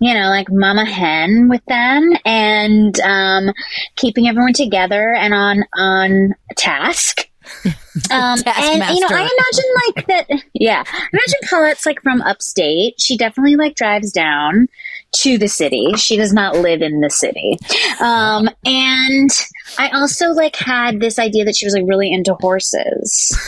you 0.00 0.14
know, 0.14 0.28
like 0.28 0.48
mama 0.50 0.84
hen 0.84 1.48
with 1.48 1.64
them 1.66 2.12
and 2.24 2.98
um, 3.00 3.52
keeping 3.96 4.28
everyone 4.28 4.52
together 4.54 5.12
and 5.14 5.32
on 5.32 5.64
on 5.76 6.34
task. 6.56 7.28
Um, 8.10 8.38
and 8.46 8.96
you 8.96 9.00
know, 9.00 9.08
I 9.10 9.28
imagine 9.38 9.64
like 9.86 10.06
that. 10.06 10.42
Yeah, 10.54 10.82
imagine 11.12 11.40
Paulette's 11.44 11.84
like 11.84 12.00
from 12.02 12.22
upstate. 12.22 12.94
She 12.98 13.18
definitely 13.18 13.56
like 13.56 13.74
drives 13.74 14.10
down 14.12 14.68
to 15.16 15.36
the 15.36 15.48
city. 15.48 15.92
She 15.96 16.16
does 16.16 16.32
not 16.32 16.56
live 16.56 16.80
in 16.80 17.00
the 17.00 17.10
city. 17.10 17.58
Um, 18.00 18.48
and 18.64 19.30
I 19.78 19.90
also 19.90 20.30
like 20.30 20.56
had 20.56 21.00
this 21.00 21.18
idea 21.18 21.44
that 21.44 21.54
she 21.54 21.66
was 21.66 21.74
like 21.74 21.84
really 21.86 22.10
into 22.10 22.34
horses. 22.40 23.38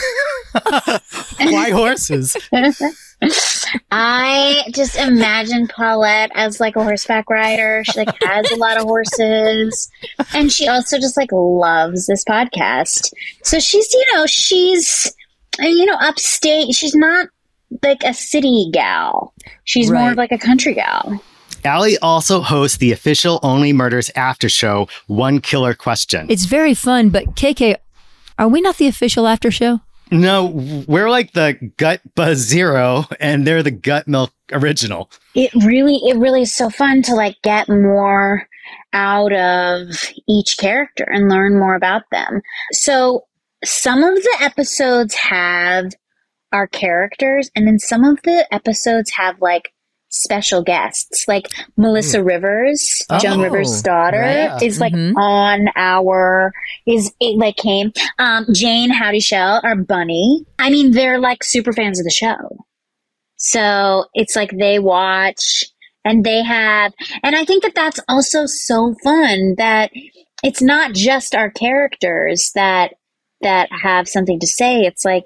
Why 1.39 1.71
horses? 1.71 2.37
I 3.91 4.63
just 4.73 4.97
imagine 4.97 5.67
Paulette 5.67 6.31
as 6.35 6.59
like 6.59 6.75
a 6.75 6.83
horseback 6.83 7.29
rider. 7.29 7.83
She 7.85 7.99
like 7.99 8.15
has 8.23 8.49
a 8.51 8.55
lot 8.55 8.77
of 8.77 8.83
horses, 8.83 9.89
and 10.33 10.51
she 10.51 10.67
also 10.67 10.97
just 10.99 11.17
like 11.17 11.29
loves 11.31 12.07
this 12.07 12.23
podcast. 12.23 13.13
So 13.43 13.59
she's 13.59 13.91
you 13.93 14.05
know 14.13 14.25
she's 14.25 15.13
uh, 15.61 15.67
you 15.67 15.85
know 15.85 15.97
upstate. 15.99 16.73
She's 16.75 16.95
not 16.95 17.29
like 17.83 18.03
a 18.03 18.13
city 18.13 18.69
gal. 18.71 19.33
She's 19.63 19.89
more 19.91 20.11
of 20.11 20.17
like 20.17 20.31
a 20.31 20.37
country 20.37 20.73
gal. 20.73 21.21
Ali 21.65 21.97
also 21.97 22.41
hosts 22.41 22.77
the 22.77 22.91
official 22.91 23.39
Only 23.41 23.73
Murders 23.73 24.11
after 24.15 24.49
show, 24.49 24.87
One 25.07 25.41
Killer 25.41 25.73
Question. 25.73 26.27
It's 26.29 26.45
very 26.45 26.75
fun, 26.75 27.09
but 27.09 27.35
KK, 27.35 27.77
are 28.37 28.47
we 28.47 28.61
not 28.61 28.77
the 28.77 28.87
official 28.87 29.25
after 29.25 29.49
show? 29.49 29.81
No, 30.11 30.45
we're 30.87 31.09
like 31.09 31.33
the 31.33 31.71
Gut 31.77 32.01
Buzz 32.13 32.37
Zero, 32.37 33.05
and 33.19 33.45
they're 33.45 33.63
the 33.63 33.71
Gut 33.71 34.07
Milk 34.07 34.31
Original. 34.51 35.09
It 35.33 35.53
really, 35.53 35.99
it 36.05 36.17
really 36.17 36.43
is 36.43 36.53
so 36.53 36.69
fun 36.69 37.01
to 37.03 37.15
like 37.15 37.37
get 37.41 37.67
more 37.67 38.47
out 38.93 39.33
of 39.33 40.11
each 40.27 40.57
character 40.57 41.05
and 41.07 41.29
learn 41.29 41.57
more 41.57 41.75
about 41.75 42.03
them. 42.11 42.41
So 42.71 43.25
some 43.63 44.03
of 44.03 44.15
the 44.15 44.37
episodes 44.41 45.15
have 45.15 45.91
our 46.51 46.67
characters, 46.67 47.49
and 47.55 47.67
then 47.67 47.79
some 47.79 48.03
of 48.03 48.21
the 48.23 48.47
episodes 48.53 49.11
have 49.11 49.41
like 49.41 49.71
special 50.15 50.63
guests, 50.63 51.25
like 51.27 51.47
Melissa 51.77 52.23
Rivers, 52.23 53.01
Joan 53.19 53.39
Oh, 53.39 53.43
Rivers' 53.43 53.81
daughter, 53.81 54.19
right. 54.21 54.61
is 54.63 54.79
like 54.79 54.93
Mhm. 54.93 55.15
on 55.17 55.67
our 55.75 56.53
is 56.87 57.11
it 57.19 57.37
like 57.37 57.57
came. 57.57 57.91
Um, 58.17 58.45
Jayne 58.53 58.89
Houdyshell, 58.91 59.61
our 59.63 59.75
bunny. 59.75 60.45
I 60.57 60.69
mean, 60.69 60.91
they're 60.91 61.19
like 61.19 61.43
super 61.43 61.73
fans 61.73 61.99
of 61.99 62.05
the 62.05 62.11
show. 62.11 62.65
So 63.37 64.05
it's 64.13 64.35
like 64.35 64.51
they 64.57 64.79
watch 64.79 65.63
and 66.03 66.23
they 66.23 66.43
have, 66.43 66.93
and 67.23 67.35
I 67.35 67.45
think 67.45 67.63
that 67.63 67.75
that's 67.75 67.99
also 68.07 68.45
so 68.45 68.95
fun 69.03 69.55
that 69.57 69.91
it's 70.43 70.61
not 70.61 70.93
just 70.93 71.35
our 71.35 71.49
characters 71.51 72.51
that, 72.55 72.93
that 73.41 73.69
have 73.71 74.07
something 74.07 74.39
to 74.39 74.47
say. 74.47 74.81
It's 74.81 75.03
like 75.03 75.25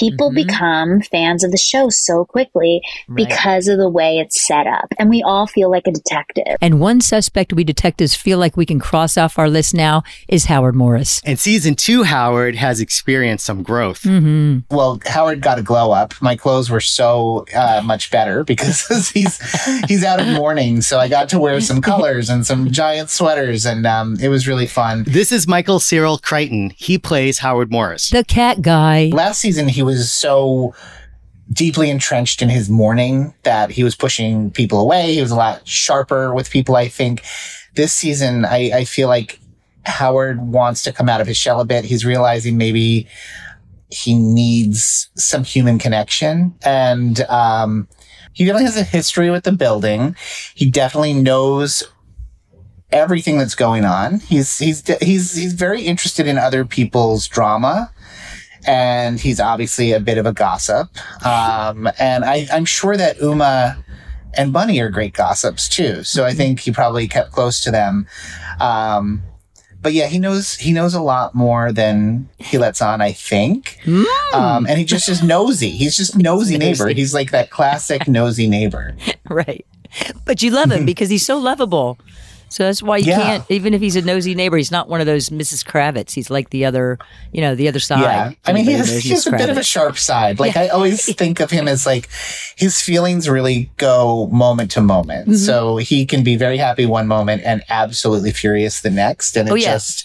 people 0.00 0.32
become 0.32 1.00
fans 1.02 1.44
of 1.44 1.50
the 1.50 1.56
show 1.58 1.88
so 1.90 2.24
quickly 2.24 2.80
Right. 3.08 3.28
because 3.28 3.68
of 3.68 3.78
the 3.78 3.88
way 3.88 4.18
it's 4.18 4.46
set 4.46 4.66
up. 4.66 4.86
And 4.98 5.08
we 5.10 5.22
all 5.22 5.46
feel 5.46 5.70
like 5.70 5.86
a 5.86 5.92
detective. 5.92 6.56
And 6.60 6.80
one 6.80 7.00
suspect 7.00 7.52
we 7.52 7.64
detectives 7.64 8.14
feel 8.14 8.38
like 8.38 8.56
we 8.56 8.66
can 8.66 8.78
cross 8.80 9.16
off 9.16 9.38
our 9.38 9.48
list 9.48 9.74
now 9.74 10.02
is 10.28 10.46
Howard 10.46 10.74
Morris. 10.74 11.20
And 11.24 11.38
season 11.38 11.74
two, 11.74 12.02
Howard 12.04 12.56
has 12.56 12.80
experienced 12.80 13.44
some 13.44 13.62
growth. 13.62 14.02
Mm-hmm. 14.02 14.74
Well, 14.74 15.00
Howard 15.06 15.40
got 15.40 15.58
a 15.58 15.62
glow 15.62 15.92
up. 15.92 16.14
My 16.20 16.36
clothes 16.36 16.70
were 16.70 16.80
so 16.80 17.44
uh, 17.54 17.82
much 17.84 18.10
better 18.10 18.44
because 18.50 19.10
he's 19.10 19.38
he's 19.88 20.04
out 20.04 20.20
of 20.20 20.26
mourning. 20.28 20.80
So 20.82 20.98
I 20.98 21.08
got 21.08 21.28
to 21.30 21.38
wear 21.38 21.60
some 21.60 21.80
colors 21.80 22.28
and 22.30 22.46
some 22.46 22.70
giant 22.70 23.10
sweaters, 23.10 23.66
and 23.66 23.86
um, 23.86 24.16
it 24.20 24.28
was 24.28 24.46
really 24.48 24.66
fun. 24.66 25.04
This 25.06 25.32
is 25.32 25.46
Michael 25.46 25.80
Cyril 25.80 26.18
Creighton. 26.18 26.70
He 26.76 26.98
plays 26.98 27.38
Howard 27.38 27.70
Morris. 27.70 28.10
The 28.10 28.24
cat 28.24 28.62
guy. 28.62 29.10
Last 29.12 29.40
season, 29.40 29.68
he 29.68 29.82
was 29.82 29.89
so 29.96 30.74
deeply 31.52 31.90
entrenched 31.90 32.42
in 32.42 32.48
his 32.48 32.70
mourning 32.70 33.34
that 33.42 33.70
he 33.70 33.82
was 33.82 33.96
pushing 33.96 34.50
people 34.50 34.80
away. 34.80 35.14
He 35.14 35.20
was 35.20 35.30
a 35.30 35.36
lot 35.36 35.66
sharper 35.66 36.32
with 36.32 36.50
people, 36.50 36.76
I 36.76 36.88
think. 36.88 37.22
This 37.74 37.92
season, 37.92 38.44
I, 38.44 38.70
I 38.72 38.84
feel 38.84 39.08
like 39.08 39.40
Howard 39.84 40.40
wants 40.40 40.82
to 40.82 40.92
come 40.92 41.08
out 41.08 41.20
of 41.20 41.26
his 41.26 41.36
shell 41.36 41.60
a 41.60 41.64
bit. 41.64 41.84
He's 41.84 42.04
realizing 42.04 42.56
maybe 42.56 43.08
he 43.90 44.14
needs 44.14 45.08
some 45.16 45.44
human 45.44 45.78
connection. 45.78 46.54
And 46.62 47.20
um, 47.22 47.88
he 48.32 48.44
definitely 48.44 48.66
has 48.66 48.76
a 48.76 48.84
history 48.84 49.30
with 49.30 49.44
the 49.44 49.52
building. 49.52 50.16
He 50.54 50.70
definitely 50.70 51.14
knows 51.14 51.82
everything 52.92 53.38
that's 53.38 53.54
going 53.54 53.84
on. 53.84 54.20
He's 54.20 54.58
he's 54.58 54.86
he's 55.00 55.34
he's 55.34 55.52
very 55.54 55.82
interested 55.82 56.26
in 56.26 56.38
other 56.38 56.64
people's 56.64 57.26
drama 57.28 57.92
and 58.66 59.18
he's 59.20 59.40
obviously 59.40 59.92
a 59.92 60.00
bit 60.00 60.18
of 60.18 60.26
a 60.26 60.32
gossip. 60.32 60.88
Um, 61.24 61.88
and 61.98 62.24
I, 62.24 62.46
I'm 62.52 62.64
sure 62.64 62.96
that 62.96 63.20
Uma 63.20 63.82
and 64.36 64.52
Bunny 64.52 64.80
are 64.80 64.90
great 64.90 65.14
gossips 65.14 65.68
too. 65.68 66.04
So 66.04 66.24
I 66.24 66.32
think 66.32 66.60
he 66.60 66.70
probably 66.70 67.08
kept 67.08 67.32
close 67.32 67.60
to 67.62 67.70
them. 67.70 68.06
Um, 68.60 69.22
but 69.82 69.94
yeah, 69.94 70.06
he 70.06 70.18
knows 70.18 70.56
he 70.56 70.72
knows 70.72 70.94
a 70.94 71.00
lot 71.00 71.34
more 71.34 71.72
than 71.72 72.28
he 72.38 72.58
lets 72.58 72.82
on. 72.82 73.00
I 73.00 73.12
think, 73.12 73.78
um, 74.34 74.66
and 74.66 74.78
he 74.78 74.84
just 74.84 75.08
is 75.08 75.22
nosy. 75.22 75.70
He's 75.70 75.96
just 75.96 76.18
nosy 76.18 76.58
neighbor. 76.58 76.88
He's 76.88 77.14
like 77.14 77.30
that 77.30 77.50
classic 77.50 78.06
nosy 78.06 78.46
neighbor. 78.46 78.94
right. 79.30 79.64
But 80.24 80.42
you 80.42 80.50
love 80.50 80.70
him 80.70 80.84
because 80.92 81.08
he's 81.08 81.24
so 81.24 81.38
lovable. 81.38 81.98
So 82.50 82.64
that's 82.64 82.82
why 82.82 82.96
you 82.98 83.06
Yeah. 83.12 83.16
can't, 83.22 83.44
even 83.48 83.74
if 83.74 83.80
he's 83.80 83.94
a 83.96 84.02
nosy 84.02 84.34
neighbor, 84.34 84.56
he's 84.56 84.72
not 84.72 84.88
one 84.88 85.00
of 85.00 85.06
those 85.06 85.30
Mrs. 85.30 85.64
Kravitz. 85.64 86.12
He's 86.12 86.30
like 86.30 86.50
the 86.50 86.64
other, 86.64 86.98
you 87.32 87.40
know, 87.40 87.54
the 87.54 87.68
other 87.68 87.78
side. 87.80 88.00
Yeah. 88.02 88.32
I 88.44 88.52
mean, 88.52 88.64
he's, 88.64 88.80
Everybody 88.80 89.00
he 89.00 89.08
has 89.10 89.26
a 89.26 89.30
bit 89.30 89.48
of 89.50 89.56
a 89.56 89.62
sharp 89.62 89.96
side. 89.96 90.40
Like, 90.40 90.54
Yeah. 90.56 90.62
I 90.62 90.68
always 90.68 91.14
think 91.14 91.38
of 91.40 91.50
him 91.52 91.68
as 91.68 91.86
like 91.86 92.08
his 92.56 92.80
feelings 92.82 93.28
really 93.28 93.70
go 93.76 94.26
moment 94.32 94.72
to 94.72 94.80
moment. 94.80 95.28
Mhm. 95.28 95.36
So 95.36 95.76
he 95.76 96.04
can 96.04 96.22
be 96.24 96.36
very 96.36 96.58
happy 96.58 96.86
one 96.86 97.06
moment 97.06 97.42
and 97.44 97.62
absolutely 97.70 98.32
furious 98.32 98.80
the 98.80 98.90
next. 98.90 99.36
And 99.36 99.48
it 99.48 99.52
Oh, 99.52 99.54
yeah. 99.54 99.72
just 99.74 100.04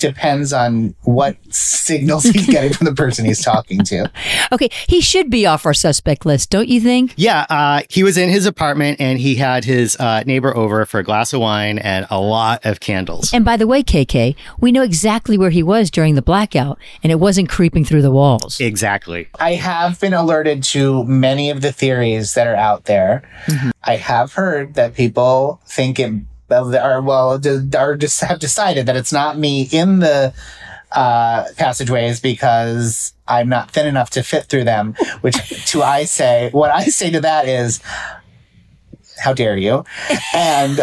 depends 0.00 0.52
on 0.52 0.94
what 1.02 1.36
signals 1.52 2.24
he's 2.24 2.46
getting 2.50 2.72
from 2.72 2.86
the 2.86 2.94
person 2.94 3.24
he's 3.24 3.42
talking 3.42 3.84
to. 3.84 4.10
Okay, 4.52 4.68
he 4.88 5.00
should 5.00 5.30
be 5.30 5.46
off 5.46 5.64
our 5.66 5.74
suspect 5.74 6.26
list, 6.26 6.50
don't 6.50 6.68
you 6.68 6.80
think? 6.80 7.14
Yeah, 7.16 7.46
uh, 7.48 7.82
he 7.88 8.02
was 8.02 8.16
in 8.16 8.28
his 8.28 8.46
apartment 8.46 9.00
and 9.00 9.18
he 9.18 9.36
had 9.36 9.64
his 9.64 9.96
uh, 10.00 10.22
neighbor 10.24 10.56
over 10.56 10.84
for 10.86 10.98
a 10.98 11.04
glass 11.04 11.32
of 11.32 11.40
wine 11.40 11.78
and 11.78 12.06
a 12.10 12.20
lot 12.20 12.64
of 12.64 12.80
candles. 12.80 13.32
And 13.32 13.44
by 13.44 13.56
the 13.56 13.66
way, 13.66 13.82
KK, 13.82 14.34
we 14.58 14.72
know 14.72 14.82
exactly 14.82 15.38
where 15.38 15.50
he 15.50 15.62
was 15.62 15.90
during 15.90 16.14
the 16.14 16.22
blackout, 16.22 16.78
and 17.02 17.12
it 17.12 17.20
wasn't 17.20 17.48
creeping 17.48 17.84
through 17.84 18.02
the 18.02 18.10
walls. 18.10 18.60
Exactly. 18.60 19.28
I 19.38 19.54
have 19.54 20.00
been 20.00 20.14
alerted 20.14 20.62
to 20.64 21.04
many 21.04 21.50
of 21.50 21.60
the 21.60 21.72
theories 21.72 22.34
that 22.34 22.46
are 22.46 22.56
out 22.56 22.84
there. 22.84 23.22
I 23.84 23.96
have 23.96 24.32
heard 24.32 24.74
that 24.74 24.94
people 24.94 25.60
think 25.66 25.98
it 25.98 26.12
are 26.52 27.00
well 27.02 27.40
are 27.76 27.96
just 27.96 28.20
have 28.20 28.38
decided 28.38 28.86
that 28.86 28.96
it's 28.96 29.12
not 29.12 29.38
me 29.38 29.68
in 29.70 30.00
the 30.00 30.34
uh, 30.92 31.44
passageways 31.56 32.20
because 32.20 33.12
I'm 33.28 33.48
not 33.48 33.70
thin 33.70 33.86
enough 33.86 34.10
to 34.10 34.22
fit 34.22 34.44
through 34.44 34.64
them. 34.64 34.94
Which 35.20 35.36
to 35.70 35.82
I 35.82 36.04
say, 36.04 36.50
what 36.50 36.70
I 36.70 36.86
say 36.86 37.10
to 37.10 37.20
that 37.20 37.48
is, 37.48 37.80
how 39.18 39.32
dare 39.32 39.56
you? 39.56 39.84
And 40.34 40.80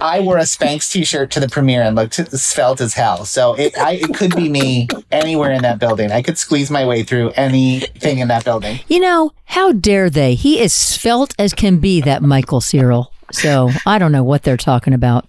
I 0.00 0.20
wore 0.20 0.38
a 0.38 0.42
Spanx 0.42 0.90
t-shirt 0.92 1.30
to 1.32 1.40
the 1.40 1.48
premiere 1.48 1.82
and 1.82 1.96
looked 1.96 2.14
svelte 2.38 2.80
as 2.80 2.94
hell. 2.94 3.24
So 3.24 3.54
it, 3.54 3.76
I, 3.76 3.94
it 3.94 4.14
could 4.14 4.36
be 4.36 4.48
me 4.48 4.86
anywhere 5.10 5.52
in 5.52 5.62
that 5.62 5.80
building. 5.80 6.12
I 6.12 6.22
could 6.22 6.38
squeeze 6.38 6.70
my 6.70 6.86
way 6.86 7.02
through 7.02 7.30
anything 7.30 8.18
in 8.18 8.28
that 8.28 8.44
building. 8.44 8.78
You 8.86 9.00
know, 9.00 9.32
how 9.46 9.72
dare 9.72 10.08
they? 10.08 10.34
He 10.34 10.60
is 10.60 10.72
svelte 10.72 11.34
as 11.38 11.52
can 11.52 11.78
be, 11.78 12.00
that 12.02 12.22
Michael 12.22 12.60
Cyril. 12.60 13.12
So 13.32 13.70
I 13.86 13.98
don't 13.98 14.12
know 14.12 14.24
what 14.24 14.42
they're 14.42 14.56
talking 14.56 14.94
about. 14.94 15.28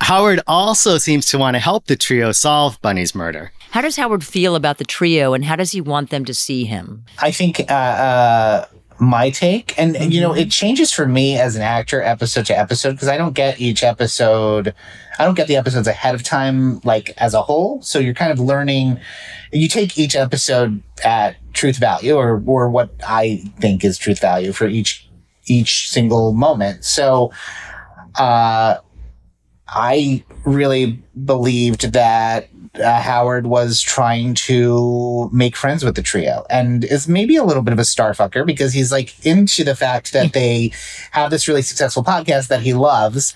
Howard 0.00 0.40
also 0.46 0.98
seems 0.98 1.26
to 1.26 1.38
want 1.38 1.54
to 1.54 1.60
help 1.60 1.86
the 1.86 1.96
trio 1.96 2.32
solve 2.32 2.80
Bunny's 2.82 3.14
murder. 3.14 3.52
How 3.70 3.80
does 3.80 3.96
Howard 3.96 4.24
feel 4.24 4.54
about 4.54 4.78
the 4.78 4.84
trio, 4.84 5.32
and 5.32 5.44
how 5.44 5.56
does 5.56 5.72
he 5.72 5.80
want 5.80 6.10
them 6.10 6.24
to 6.26 6.34
see 6.34 6.64
him? 6.64 7.04
I 7.20 7.30
think 7.30 7.60
uh, 7.60 7.72
uh, 7.72 8.66
my 9.00 9.30
take, 9.30 9.78
and, 9.78 9.96
and, 9.96 10.12
you 10.12 10.20
know, 10.20 10.34
it 10.34 10.50
changes 10.50 10.92
for 10.92 11.06
me 11.06 11.38
as 11.38 11.56
an 11.56 11.62
actor 11.62 12.02
episode 12.02 12.46
to 12.46 12.58
episode 12.58 12.92
because 12.92 13.08
I 13.08 13.16
don't 13.16 13.34
get 13.34 13.60
each 13.60 13.82
episode. 13.82 14.74
I 15.18 15.24
don't 15.24 15.34
get 15.34 15.48
the 15.48 15.56
episodes 15.56 15.88
ahead 15.88 16.14
of 16.14 16.22
time, 16.22 16.80
like 16.80 17.14
as 17.16 17.32
a 17.34 17.42
whole. 17.42 17.80
So 17.82 17.98
you're 17.98 18.14
kind 18.14 18.30
of 18.30 18.38
learning. 18.38 19.00
You 19.52 19.68
take 19.68 19.98
each 19.98 20.16
episode 20.16 20.82
at 21.02 21.36
truth 21.54 21.78
value, 21.78 22.14
or 22.14 22.42
or 22.46 22.68
what 22.68 22.90
I 23.06 23.42
think 23.58 23.84
is 23.84 23.96
truth 23.96 24.20
value 24.20 24.52
for 24.52 24.66
each 24.66 25.08
each 25.46 25.88
single 25.88 26.32
moment. 26.32 26.84
So, 26.84 27.32
uh, 28.18 28.78
I 29.74 30.22
really 30.44 31.02
believed 31.24 31.92
that 31.92 32.48
uh, 32.74 33.00
Howard 33.00 33.46
was 33.46 33.80
trying 33.80 34.34
to 34.34 35.28
make 35.32 35.56
friends 35.56 35.84
with 35.84 35.94
the 35.94 36.02
trio 36.02 36.44
and 36.50 36.84
is 36.84 37.08
maybe 37.08 37.36
a 37.36 37.44
little 37.44 37.62
bit 37.62 37.72
of 37.72 37.78
a 37.78 37.82
starfucker 37.82 38.46
because 38.46 38.72
he's 38.72 38.92
like 38.92 39.14
into 39.24 39.64
the 39.64 39.74
fact 39.74 40.12
that 40.12 40.32
they 40.34 40.72
have 41.10 41.30
this 41.30 41.48
really 41.48 41.62
successful 41.62 42.04
podcast 42.04 42.48
that 42.48 42.60
he 42.60 42.74
loves 42.74 43.34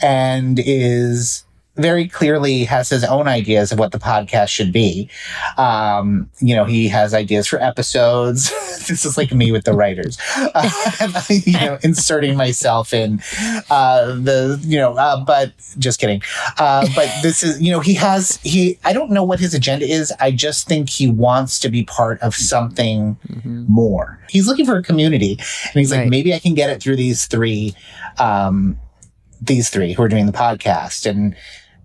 and 0.00 0.58
is 0.58 1.44
very 1.76 2.06
clearly 2.06 2.64
has 2.64 2.88
his 2.88 3.04
own 3.04 3.26
ideas 3.26 3.72
of 3.72 3.78
what 3.78 3.92
the 3.92 3.98
podcast 3.98 4.48
should 4.48 4.72
be. 4.72 5.08
Um, 5.56 6.30
you 6.38 6.54
know, 6.54 6.64
he 6.64 6.88
has 6.88 7.12
ideas 7.12 7.46
for 7.46 7.60
episodes. 7.60 8.50
this 8.86 9.04
is 9.04 9.16
like 9.18 9.32
me 9.32 9.50
with 9.50 9.64
the 9.64 9.72
writers, 9.72 10.18
uh, 10.36 11.22
you 11.28 11.52
know, 11.54 11.78
inserting 11.82 12.36
myself 12.36 12.94
in 12.94 13.20
uh, 13.70 14.06
the, 14.14 14.60
you 14.62 14.78
know, 14.78 14.94
uh, 14.94 15.24
but 15.24 15.52
just 15.78 15.98
kidding. 15.98 16.22
Uh, 16.58 16.86
but 16.94 17.10
this 17.22 17.42
is, 17.42 17.60
you 17.60 17.72
know, 17.72 17.80
he 17.80 17.94
has, 17.94 18.38
he, 18.42 18.78
I 18.84 18.92
don't 18.92 19.10
know 19.10 19.24
what 19.24 19.40
his 19.40 19.54
agenda 19.54 19.86
is. 19.86 20.12
I 20.20 20.30
just 20.30 20.68
think 20.68 20.88
he 20.88 21.08
wants 21.08 21.58
to 21.60 21.68
be 21.68 21.84
part 21.84 22.20
of 22.20 22.34
something 22.34 23.16
more. 23.68 24.20
He's 24.28 24.46
looking 24.46 24.66
for 24.66 24.76
a 24.76 24.82
community 24.82 25.32
and 25.32 25.74
he's 25.74 25.90
like, 25.90 26.08
maybe 26.08 26.32
I 26.34 26.38
can 26.38 26.54
get 26.54 26.70
it 26.70 26.80
through 26.80 26.96
these 26.96 27.26
three, 27.26 27.74
um, 28.18 28.78
these 29.40 29.70
three 29.70 29.92
who 29.92 30.02
are 30.02 30.08
doing 30.08 30.26
the 30.26 30.32
podcast 30.32 31.08
and 31.08 31.34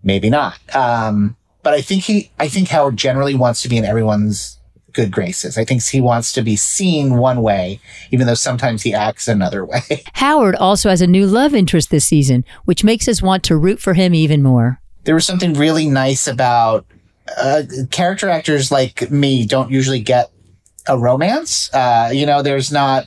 maybe 0.04 0.30
not. 0.30 0.60
Um, 0.76 1.36
but 1.64 1.74
I 1.74 1.82
think 1.82 2.04
he, 2.04 2.32
I 2.40 2.48
think 2.48 2.70
Howard 2.70 2.98
generally 2.98 3.36
wants 3.36 3.62
to 3.64 3.70
be 3.70 3.78
in 3.78 3.86
everyone's 3.86 4.58
good 4.94 5.12
graces. 5.12 5.58
I 5.58 5.66
think 5.66 5.84
he 5.84 6.02
wants 6.02 6.34
to 6.34 6.42
be 6.42 6.56
seen 6.56 7.18
one 7.18 7.42
way, 7.42 7.80
even 8.12 8.26
though 8.28 8.34
sometimes 8.34 8.82
he 8.82 8.94
acts 8.94 9.28
another 9.28 9.64
way. 9.66 9.82
Howard 10.14 10.56
also 10.56 10.90
has 10.90 11.02
a 11.02 11.08
new 11.08 11.28
love 11.28 11.54
interest 11.54 11.90
this 11.92 12.06
season, 12.06 12.44
which 12.66 12.84
makes 12.84 13.08
us 13.08 13.22
want 13.22 13.44
to 13.44 13.58
root 13.58 13.80
for 13.80 13.94
him 13.94 14.16
even 14.16 14.42
more. 14.42 14.80
there 15.04 15.16
was 15.16 15.26
something 15.26 15.54
really 15.54 15.88
nice 15.88 16.28
about 16.28 16.86
uh, 17.38 17.64
character 17.92 18.30
actors 18.30 18.72
like 18.72 19.12
me 19.12 19.46
don't 19.46 19.70
usually 19.70 20.00
get 20.00 20.32
a 20.88 20.98
romance. 20.98 21.72
Uh, 21.74 22.10
you 22.12 22.26
know, 22.26 22.42
there's 22.42 22.72
not. 22.72 23.06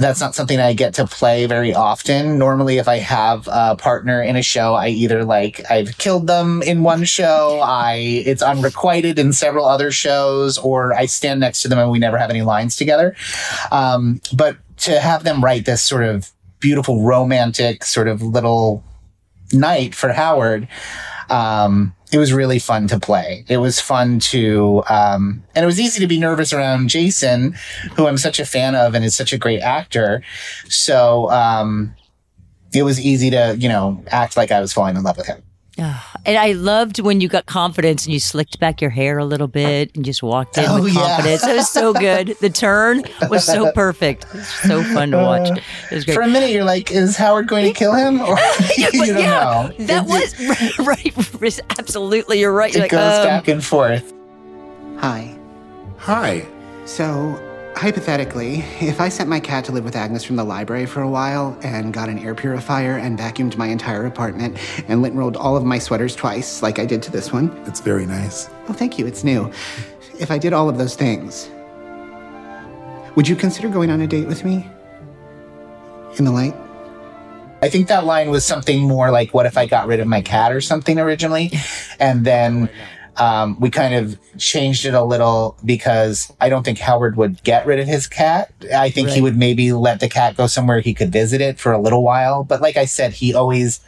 That's 0.00 0.20
not 0.20 0.34
something 0.34 0.58
I 0.58 0.72
get 0.72 0.94
to 0.94 1.06
play 1.06 1.46
very 1.46 1.74
often. 1.74 2.38
Normally, 2.38 2.78
if 2.78 2.88
I 2.88 2.96
have 2.96 3.48
a 3.52 3.76
partner 3.76 4.22
in 4.22 4.34
a 4.34 4.42
show, 4.42 4.74
I 4.74 4.88
either 4.88 5.24
like 5.24 5.62
I've 5.70 5.98
killed 5.98 6.26
them 6.26 6.62
in 6.62 6.82
one 6.82 7.04
show, 7.04 7.60
I 7.62 7.94
it's 8.24 8.42
unrequited 8.42 9.18
in 9.18 9.32
several 9.32 9.66
other 9.66 9.90
shows, 9.90 10.56
or 10.58 10.94
I 10.94 11.06
stand 11.06 11.40
next 11.40 11.62
to 11.62 11.68
them 11.68 11.78
and 11.78 11.90
we 11.90 11.98
never 11.98 12.16
have 12.16 12.30
any 12.30 12.42
lines 12.42 12.76
together. 12.76 13.14
Um, 13.70 14.20
but 14.32 14.56
to 14.78 14.98
have 14.98 15.24
them 15.24 15.44
write 15.44 15.66
this 15.66 15.82
sort 15.82 16.04
of 16.04 16.30
beautiful 16.60 17.02
romantic 17.02 17.84
sort 17.84 18.08
of 18.08 18.22
little 18.22 18.82
night 19.52 19.94
for 19.94 20.12
Howard, 20.12 20.66
um, 21.28 21.94
it 22.12 22.18
was 22.18 22.32
really 22.32 22.58
fun 22.58 22.88
to 22.88 22.98
play. 22.98 23.44
It 23.48 23.58
was 23.58 23.80
fun 23.80 24.18
to, 24.20 24.82
um, 24.88 25.42
and 25.54 25.62
it 25.62 25.66
was 25.66 25.78
easy 25.78 26.00
to 26.00 26.06
be 26.06 26.18
nervous 26.18 26.52
around 26.52 26.88
Jason, 26.88 27.54
who 27.96 28.06
I'm 28.06 28.18
such 28.18 28.40
a 28.40 28.44
fan 28.44 28.74
of 28.74 28.94
and 28.94 29.04
is 29.04 29.14
such 29.14 29.32
a 29.32 29.38
great 29.38 29.60
actor. 29.60 30.22
So, 30.68 31.30
um, 31.30 31.94
it 32.72 32.82
was 32.82 33.00
easy 33.00 33.30
to, 33.30 33.56
you 33.58 33.68
know, 33.68 34.02
act 34.08 34.36
like 34.36 34.50
I 34.50 34.60
was 34.60 34.72
falling 34.72 34.96
in 34.96 35.02
love 35.02 35.16
with 35.16 35.26
him. 35.26 35.42
And 35.78 36.36
I 36.36 36.52
loved 36.52 37.00
when 37.00 37.20
you 37.20 37.28
got 37.28 37.46
confidence 37.46 38.04
and 38.04 38.12
you 38.12 38.20
slicked 38.20 38.60
back 38.60 38.80
your 38.80 38.90
hair 38.90 39.18
a 39.18 39.24
little 39.24 39.46
bit 39.48 39.94
and 39.96 40.04
just 40.04 40.22
walked 40.22 40.58
in 40.58 40.64
Oh, 40.68 40.82
with 40.82 40.92
yeah. 40.94 41.00
confidence. 41.16 41.44
It 41.46 41.56
was 41.56 41.70
so 41.70 41.92
good. 41.94 42.36
The 42.40 42.50
turn 42.50 43.02
was 43.30 43.44
so 43.44 43.72
perfect. 43.74 44.24
It 44.26 44.34
was 44.34 44.48
so 44.48 44.82
fun 44.82 45.10
to 45.12 45.16
watch. 45.18 45.48
It 45.90 45.94
was 45.94 46.04
great. 46.04 46.14
For 46.14 46.20
a 46.22 46.28
minute, 46.28 46.50
you're 46.50 46.64
like, 46.64 46.90
is 46.90 47.16
Howard 47.16 47.48
going 47.48 47.64
to 47.72 47.78
kill 47.78 47.94
him? 47.94 48.20
Or 48.20 48.36
you 48.76 48.86
But 48.92 49.06
don't 49.06 49.18
yeah, 49.18 49.70
know. 49.78 49.86
That 49.86 50.04
It- 50.04 50.08
was 50.08 50.78
right, 50.86 51.18
right. 51.40 51.60
Absolutely, 51.78 52.40
you're 52.40 52.52
right. 52.52 52.70
It 52.70 52.74
You're 52.74 52.82
like, 52.84 52.90
goes 52.90 53.18
um, 53.20 53.24
back 53.26 53.48
and 53.48 53.64
forth. 53.64 54.12
Hi. 54.98 55.34
Hi. 55.98 56.46
So, 56.84 57.38
hypothetically, 57.80 58.58
if 58.78 59.00
I 59.00 59.08
sent 59.08 59.30
my 59.30 59.40
cat 59.40 59.64
to 59.64 59.72
live 59.72 59.84
with 59.84 59.96
Agnes 59.96 60.22
from 60.22 60.36
the 60.36 60.44
library 60.44 60.84
for 60.84 61.00
a 61.00 61.08
while 61.08 61.58
and 61.62 61.94
got 61.94 62.10
an 62.10 62.18
air 62.18 62.34
purifier 62.34 62.98
and 62.98 63.18
vacuumed 63.18 63.56
my 63.56 63.68
entire 63.68 64.04
apartment 64.04 64.58
and 64.86 65.00
lint 65.00 65.14
rolled 65.14 65.34
all 65.34 65.56
of 65.56 65.64
my 65.64 65.78
sweaters 65.78 66.14
twice, 66.14 66.62
like 66.62 66.78
I 66.78 66.84
did 66.84 67.02
to 67.04 67.10
this 67.10 67.32
one. 67.32 67.48
It's 67.66 67.80
very 67.80 68.04
nice. 68.04 68.50
Oh, 68.68 68.74
thank 68.74 68.98
you. 68.98 69.06
It's 69.06 69.24
new. 69.24 69.50
If 70.18 70.30
I 70.30 70.36
did 70.36 70.52
all 70.52 70.68
of 70.68 70.76
those 70.76 70.94
things, 70.94 71.48
would 73.16 73.26
you 73.26 73.34
consider 73.34 73.70
going 73.70 73.90
on 73.90 74.02
a 74.02 74.06
date 74.06 74.26
with 74.26 74.44
me? 74.44 74.68
In 76.18 76.26
the 76.26 76.32
light? 76.32 76.54
I 77.62 77.70
think 77.70 77.88
that 77.88 78.04
line 78.04 78.28
was 78.28 78.44
something 78.44 78.80
more 78.80 79.10
like, 79.10 79.32
what 79.32 79.46
if 79.46 79.56
I 79.56 79.64
got 79.64 79.86
rid 79.86 80.00
of 80.00 80.06
my 80.06 80.20
cat 80.20 80.52
or 80.52 80.60
something 80.60 80.98
originally? 80.98 81.50
And 81.98 82.26
then 82.26 82.68
um, 83.20 83.60
we 83.60 83.68
kind 83.68 83.94
of 83.94 84.18
changed 84.38 84.86
it 84.86 84.94
a 84.94 85.04
little 85.04 85.58
because 85.62 86.32
I 86.40 86.48
don't 86.48 86.64
think 86.64 86.78
Howard 86.78 87.18
would 87.18 87.42
get 87.44 87.66
rid 87.66 87.78
of 87.78 87.86
his 87.86 88.06
cat. 88.06 88.50
I 88.74 88.88
think 88.88 89.10
he 89.10 89.20
would 89.20 89.36
maybe 89.36 89.74
let 89.74 90.00
the 90.00 90.08
cat 90.08 90.38
go 90.38 90.46
somewhere 90.46 90.80
he 90.80 90.94
could 90.94 91.12
visit 91.12 91.42
it 91.42 91.60
for 91.60 91.70
a 91.70 91.78
little 91.78 92.02
while. 92.02 92.44
But 92.44 92.62
like 92.62 92.78
I 92.78 92.86
said, 92.86 93.12
he 93.12 93.34
always, 93.34 93.80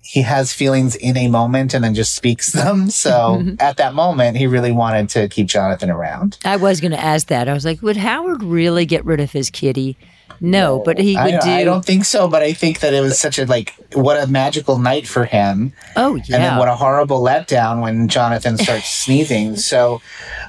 he 0.00 0.22
has 0.22 0.54
feelings 0.54 0.96
in 0.96 1.18
a 1.18 1.28
moment 1.28 1.74
and 1.74 1.84
then 1.84 1.94
just 1.94 2.14
speaks 2.14 2.50
them. 2.52 2.88
So 2.88 3.44
at 3.60 3.76
that 3.76 3.92
moment, 3.92 4.38
he 4.38 4.46
really 4.46 4.72
wanted 4.72 5.10
to 5.10 5.28
keep 5.28 5.46
Jonathan 5.46 5.90
around. 5.90 6.38
I 6.42 6.56
was 6.56 6.80
going 6.80 6.92
to 6.92 7.00
ask 7.00 7.26
that. 7.26 7.50
I 7.50 7.52
was 7.52 7.66
like, 7.66 7.82
would 7.82 7.98
Howard 7.98 8.42
really 8.42 8.86
get 8.86 9.04
rid 9.04 9.20
of 9.20 9.30
his 9.30 9.50
kitty? 9.50 9.98
No, 10.40 10.80
but 10.84 10.98
he 10.98 11.16
I 11.16 11.24
would 11.24 11.30
don't, 11.32 11.44
do. 11.44 11.50
I 11.50 11.64
don't 11.64 11.84
think 11.84 12.04
so, 12.04 12.28
but 12.28 12.42
I 12.42 12.52
think 12.52 12.80
that 12.80 12.94
it 12.94 13.00
was 13.00 13.18
such 13.18 13.38
a 13.38 13.46
like 13.46 13.74
what 13.92 14.22
a 14.22 14.26
magical 14.26 14.78
night 14.78 15.06
for 15.06 15.24
him. 15.24 15.72
oh 15.96 16.14
yeah. 16.16 16.36
And 16.36 16.44
then 16.44 16.58
what 16.58 16.68
a 16.68 16.74
horrible 16.74 17.20
letdown 17.22 17.82
when 17.82 18.08
Jonathan 18.08 18.56
starts 18.56 18.88
sneezing. 19.04 19.56
So 19.56 20.00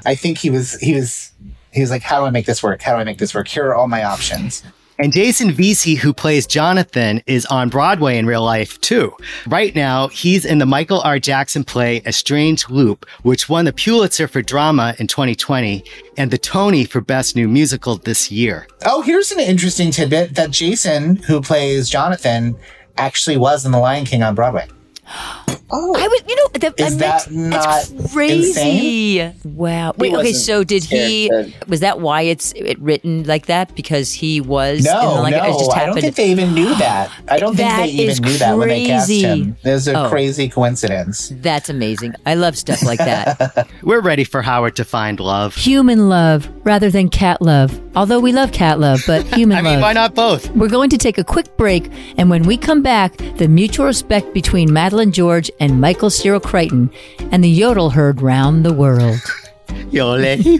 I 0.06 0.16
think 0.16 0.38
he 0.38 0.50
was 0.50 0.80
he 0.80 0.94
was 0.94 1.32
he 1.72 1.82
was 1.82 1.90
like, 1.90 2.02
How 2.02 2.20
do 2.20 2.26
I 2.26 2.30
make 2.30 2.46
this 2.46 2.62
work? 2.62 2.82
How 2.82 2.94
do 2.94 3.00
I 3.00 3.04
make 3.04 3.18
this 3.18 3.34
work? 3.34 3.48
Here 3.48 3.66
are 3.68 3.76
all 3.76 3.88
my 3.88 4.04
options. 4.04 4.64
And 5.02 5.14
Jason 5.14 5.52
Veasey, 5.52 5.98
who 5.98 6.14
plays 6.14 6.46
Jonathan, 6.46 7.22
is 7.26 7.46
on 7.46 7.70
Broadway 7.70 8.18
in 8.18 8.26
real 8.26 8.44
life 8.44 8.82
too. 8.82 9.16
Right 9.48 9.74
now, 9.74 10.10
he's 10.10 10.44
in 10.44 10.58
the 10.58 10.66
Michael 10.66 11.00
R. 11.00 11.20
Jackson 11.20 11.64
play 11.64 12.02
A 12.06 12.12
Strange 12.12 12.70
Loop, 12.70 13.06
which 13.24 13.48
won 13.48 13.64
the 13.64 13.72
Pulitzer 13.72 14.28
for 14.28 14.42
Drama 14.42 14.96
in 15.00 15.08
2020 15.08 15.86
and 16.18 16.32
the 16.32 16.38
Tony 16.38 16.84
for 16.84 17.00
Best 17.00 17.38
New 17.38 17.48
Musical 17.48 17.96
this 17.96 18.30
year. 18.30 18.68
Oh, 18.86 19.02
here's 19.02 19.32
an 19.32 19.40
interesting 19.40 19.90
tidbit 19.90 20.36
that 20.36 20.52
Jason, 20.52 21.16
who 21.16 21.40
plays 21.40 21.90
Jonathan, 21.90 22.58
actually 22.98 23.38
was 23.38 23.66
in 23.66 23.72
The 23.72 23.80
Lion 23.80 24.04
King 24.04 24.22
on 24.22 24.36
Broadway. 24.36 24.68
Oh, 25.72 25.96
I 25.96 26.08
was. 26.08 26.24
You 26.28 26.36
know, 26.36 26.48
that, 26.62 26.74
Is 26.80 26.96
makes- 26.98 27.26
that 27.26 27.32
not 27.32 27.62
that's 27.62 28.12
crazy. 28.12 29.20
insane? 29.20 29.36
Wow. 29.44 29.94
Wait. 29.98 30.16
Okay. 30.16 30.34
So 30.34 30.64
did 30.64 30.84
he? 30.84 31.28
scared 31.28 31.54
Was 31.68 31.82
that 31.82 32.00
why 32.00 32.24
it's 32.24 32.54
it 32.56 32.80
written 32.82 33.24
like 33.26 33.46
that? 33.46 33.76
Because 33.76 34.12
he 34.12 34.42
was. 34.42 34.80
in 34.80 34.86
the 34.86 34.94
No, 35.00 35.22
like, 35.22 35.32
no, 35.36 35.44
it 35.44 35.60
just 35.60 35.72
I 35.72 35.76
happened. 35.76 35.94
don't 35.98 36.02
think 36.02 36.16
they 36.16 36.32
even 36.32 36.56
knew 36.56 36.70
that. 36.74 37.12
I 37.28 37.38
don't 37.38 37.56
think 37.56 37.70
they 37.72 37.86
even 37.90 38.10
is 38.10 38.20
knew 38.20 38.38
that 38.40 38.58
when 38.58 38.68
they 38.70 38.88
cast 38.88 39.10
crazy. 39.10 39.22
him. 39.22 39.58
There's 39.62 39.88
a 39.88 40.06
Oh. 40.06 40.10
crazy 40.10 40.50
coincidence. 40.50 41.32
That's 41.36 41.70
amazing. 41.70 42.16
I 42.26 42.34
love 42.34 42.58
stuff 42.58 42.82
like 42.82 42.98
that. 42.98 43.68
We're 43.84 44.02
ready 44.02 44.24
for 44.24 44.42
Howard 44.42 44.76
to 44.78 44.84
find 44.86 45.20
love. 45.20 45.54
human 45.56 46.10
love 46.10 46.50
rather 46.64 46.90
than 46.90 47.10
cat 47.10 47.44
love. 47.44 47.80
Although 47.96 48.20
we 48.20 48.32
love 48.32 48.52
cat 48.52 48.80
love, 48.80 49.04
but 49.06 49.24
human 49.36 49.58
I 49.60 49.62
mean, 49.62 49.74
love. 49.74 49.82
why 49.84 49.94
not 49.94 50.16
both? 50.16 50.50
We're 50.56 50.68
going 50.68 50.90
to 50.90 50.98
take 50.98 51.20
a 51.20 51.24
quick 51.24 51.56
break, 51.58 51.92
and 52.18 52.28
when 52.32 52.42
we 52.42 52.58
come 52.58 52.82
back, 52.82 53.16
the 53.38 53.48
mutual 53.48 53.86
respect 53.86 54.34
between 54.34 54.74
Madeline 54.74 54.99
George 55.06 55.52
and 55.60 55.82
Michael 55.82 56.10
Cyril 56.10 56.40
Creighton 56.40 56.92
and 57.32 57.44
the 57.44 57.50
yodel 57.50 57.92
Herd 57.92 58.22
round 58.22 58.66
the 58.66 58.74
world. 58.74 59.20
Yole 59.92 60.38
hee 60.38 60.60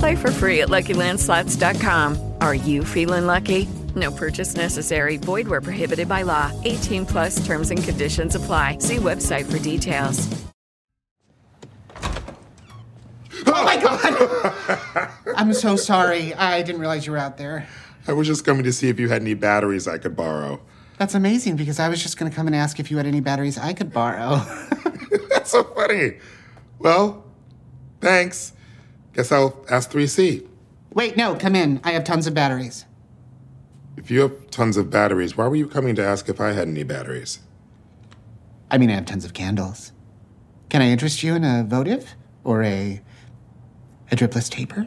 Play 0.00 0.16
for 0.16 0.30
free 0.30 0.62
at 0.62 0.68
LuckyLandSlots.com. 0.68 2.34
Are 2.40 2.54
you 2.54 2.84
feeling 2.84 3.26
lucky? 3.26 3.68
No 3.94 4.10
purchase 4.10 4.56
necessary. 4.56 5.18
Void 5.18 5.46
where 5.46 5.60
prohibited 5.60 6.08
by 6.08 6.22
law. 6.22 6.50
18 6.64 7.04
plus 7.04 7.44
terms 7.44 7.70
and 7.70 7.84
conditions 7.84 8.34
apply. 8.34 8.78
See 8.78 8.96
website 8.96 9.44
for 9.44 9.58
details. 9.58 10.26
Oh 13.46 13.64
my 13.64 13.76
god! 13.76 15.10
I'm 15.36 15.52
so 15.52 15.76
sorry. 15.76 16.32
I 16.32 16.62
didn't 16.62 16.80
realize 16.80 17.04
you 17.04 17.12
were 17.12 17.18
out 17.18 17.36
there. 17.36 17.68
I 18.08 18.14
was 18.14 18.26
just 18.26 18.42
coming 18.42 18.64
to 18.64 18.72
see 18.72 18.88
if 18.88 18.98
you 18.98 19.10
had 19.10 19.20
any 19.20 19.34
batteries 19.34 19.86
I 19.86 19.98
could 19.98 20.16
borrow. 20.16 20.62
That's 20.96 21.14
amazing 21.14 21.56
because 21.56 21.78
I 21.78 21.90
was 21.90 22.02
just 22.02 22.18
going 22.18 22.30
to 22.30 22.34
come 22.34 22.46
and 22.46 22.56
ask 22.56 22.80
if 22.80 22.90
you 22.90 22.96
had 22.96 23.06
any 23.06 23.20
batteries 23.20 23.58
I 23.58 23.74
could 23.74 23.92
borrow. 23.92 24.36
That's 25.28 25.50
so 25.50 25.62
funny. 25.62 26.18
Well, 26.78 27.26
thanks. 28.00 28.54
Guess 29.14 29.32
I'll 29.32 29.64
ask 29.68 29.90
3C. 29.90 30.46
Wait, 30.92 31.16
no, 31.16 31.34
come 31.34 31.54
in. 31.54 31.80
I 31.84 31.92
have 31.92 32.04
tons 32.04 32.26
of 32.26 32.34
batteries. 32.34 32.84
If 33.96 34.10
you 34.10 34.20
have 34.20 34.50
tons 34.50 34.76
of 34.76 34.90
batteries, 34.90 35.36
why 35.36 35.46
were 35.46 35.56
you 35.56 35.66
coming 35.66 35.94
to 35.96 36.04
ask 36.04 36.28
if 36.28 36.40
I 36.40 36.52
had 36.52 36.68
any 36.68 36.84
batteries? 36.84 37.40
I 38.70 38.78
mean, 38.78 38.90
I 38.90 38.94
have 38.94 39.04
tons 39.06 39.24
of 39.24 39.34
candles. 39.34 39.92
Can 40.68 40.80
I 40.80 40.88
interest 40.88 41.22
you 41.22 41.34
in 41.34 41.44
a 41.44 41.64
votive 41.64 42.14
or 42.44 42.62
a 42.62 43.00
a 44.12 44.16
dripless 44.16 44.48
taper? 44.48 44.86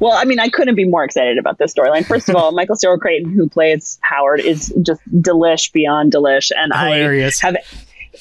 Well, 0.00 0.12
I 0.12 0.24
mean, 0.24 0.40
I 0.40 0.48
couldn't 0.48 0.74
be 0.74 0.84
more 0.84 1.04
excited 1.04 1.38
about 1.38 1.58
this 1.58 1.74
storyline. 1.74 2.04
First 2.04 2.28
of 2.28 2.36
all, 2.36 2.52
Michael 2.54 2.76
Cyril 2.76 2.98
Creighton, 2.98 3.32
who 3.32 3.48
plays 3.48 3.98
Howard, 4.02 4.40
is 4.40 4.74
just 4.82 5.00
delish 5.10 5.72
beyond 5.72 6.12
delish, 6.12 6.50
and 6.56 6.72
Hilarious. 6.74 7.42
I 7.42 7.46
have 7.48 7.56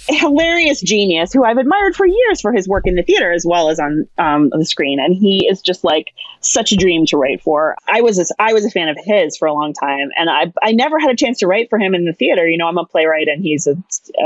hilarious 0.07 0.81
genius 0.81 1.33
who 1.33 1.43
I've 1.43 1.57
admired 1.57 1.95
for 1.95 2.05
years 2.05 2.41
for 2.41 2.51
his 2.51 2.67
work 2.67 2.85
in 2.85 2.95
the 2.95 3.03
theater 3.03 3.31
as 3.31 3.45
well 3.45 3.69
as 3.69 3.79
on 3.79 4.07
um, 4.17 4.49
the 4.49 4.65
screen, 4.65 4.99
and 4.99 5.15
he 5.15 5.47
is 5.47 5.61
just 5.61 5.83
like 5.83 6.13
such 6.41 6.71
a 6.71 6.75
dream 6.75 7.05
to 7.07 7.17
write 7.17 7.41
for. 7.41 7.75
I 7.87 8.01
was 8.01 8.19
a, 8.19 8.25
I 8.39 8.53
was 8.53 8.65
a 8.65 8.69
fan 8.69 8.89
of 8.89 8.97
his 9.03 9.37
for 9.37 9.47
a 9.47 9.53
long 9.53 9.73
time, 9.73 10.09
and 10.15 10.29
I 10.29 10.51
I 10.63 10.71
never 10.71 10.99
had 10.99 11.09
a 11.11 11.15
chance 11.15 11.39
to 11.39 11.47
write 11.47 11.69
for 11.69 11.79
him 11.79 11.95
in 11.95 12.05
the 12.05 12.13
theater. 12.13 12.47
You 12.47 12.57
know, 12.57 12.67
I'm 12.67 12.77
a 12.77 12.85
playwright 12.85 13.27
and 13.27 13.41
he's 13.41 13.67
a, 13.67 13.75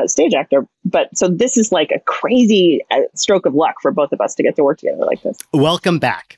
a 0.01 0.07
stage 0.07 0.33
actor, 0.33 0.67
but 0.85 1.15
so 1.17 1.27
this 1.27 1.57
is 1.57 1.71
like 1.71 1.91
a 1.91 1.99
crazy 2.01 2.81
uh, 2.91 3.01
stroke 3.15 3.45
of 3.45 3.55
luck 3.55 3.75
for 3.81 3.91
both 3.91 4.11
of 4.11 4.21
us 4.21 4.35
to 4.35 4.43
get 4.43 4.55
to 4.57 4.63
work 4.63 4.79
together 4.79 5.05
like 5.05 5.21
this. 5.23 5.37
Welcome 5.53 5.99
back. 5.99 6.37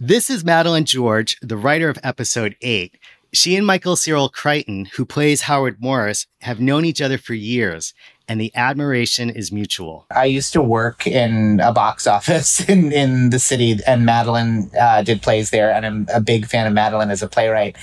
This 0.00 0.30
is 0.30 0.44
Madeline 0.44 0.84
George, 0.84 1.38
the 1.40 1.56
writer 1.56 1.88
of 1.88 1.98
episode 2.02 2.56
eight. 2.62 2.98
She 3.32 3.56
and 3.56 3.66
Michael 3.66 3.96
Cyril 3.96 4.30
Creighton, 4.30 4.86
who 4.86 5.04
plays 5.04 5.42
Howard 5.42 5.82
Morris, 5.82 6.26
have 6.40 6.60
known 6.60 6.86
each 6.86 7.02
other 7.02 7.18
for 7.18 7.34
years, 7.34 7.92
and 8.28 8.40
the 8.40 8.52
admiration 8.54 9.30
is 9.30 9.50
mutual. 9.50 10.06
I 10.14 10.26
used 10.26 10.52
to 10.52 10.62
work 10.62 11.06
in 11.06 11.60
a 11.60 11.72
box 11.72 12.06
office 12.18 12.60
in, 12.68 12.92
in 12.92 13.30
the 13.30 13.38
city, 13.38 13.78
and 13.86 14.04
Madeline 14.04 14.70
uh, 14.78 15.02
did 15.02 15.22
plays 15.22 15.50
there. 15.50 15.72
And 15.72 15.86
I'm 15.86 16.06
a 16.12 16.20
big 16.20 16.46
fan 16.46 16.66
of 16.66 16.72
Madeline 16.72 17.10
as 17.10 17.22
a 17.22 17.28
playwright 17.28 17.76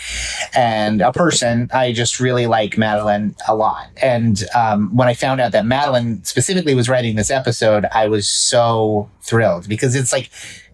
and 0.55 1.01
a 1.01 1.11
person. 1.11 1.69
I 1.73 1.91
just 1.91 2.19
really 2.19 2.47
like 2.47 2.77
Madeline 2.77 3.35
a 3.47 3.55
lot. 3.55 3.87
And 4.01 4.43
um, 4.55 4.95
when 4.95 5.07
I 5.07 5.13
found 5.13 5.41
out 5.41 5.51
that 5.51 5.65
Madeline 5.65 6.23
specifically 6.23 6.75
was 6.75 6.87
writing 6.87 7.15
this 7.15 7.31
episode, 7.31 7.85
I 7.91 8.07
was 8.07 8.27
so 8.27 9.09
thrilled 9.21 9.67
because 9.67 9.95
it's 9.95 10.13
like, 10.13 10.29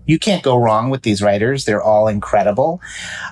you 0.05 0.19
can't 0.19 0.43
go 0.43 0.57
wrong 0.57 0.89
with 0.89 1.03
these 1.03 1.21
writers. 1.21 1.65
They're 1.65 1.81
all 1.81 2.07
incredible. 2.07 2.81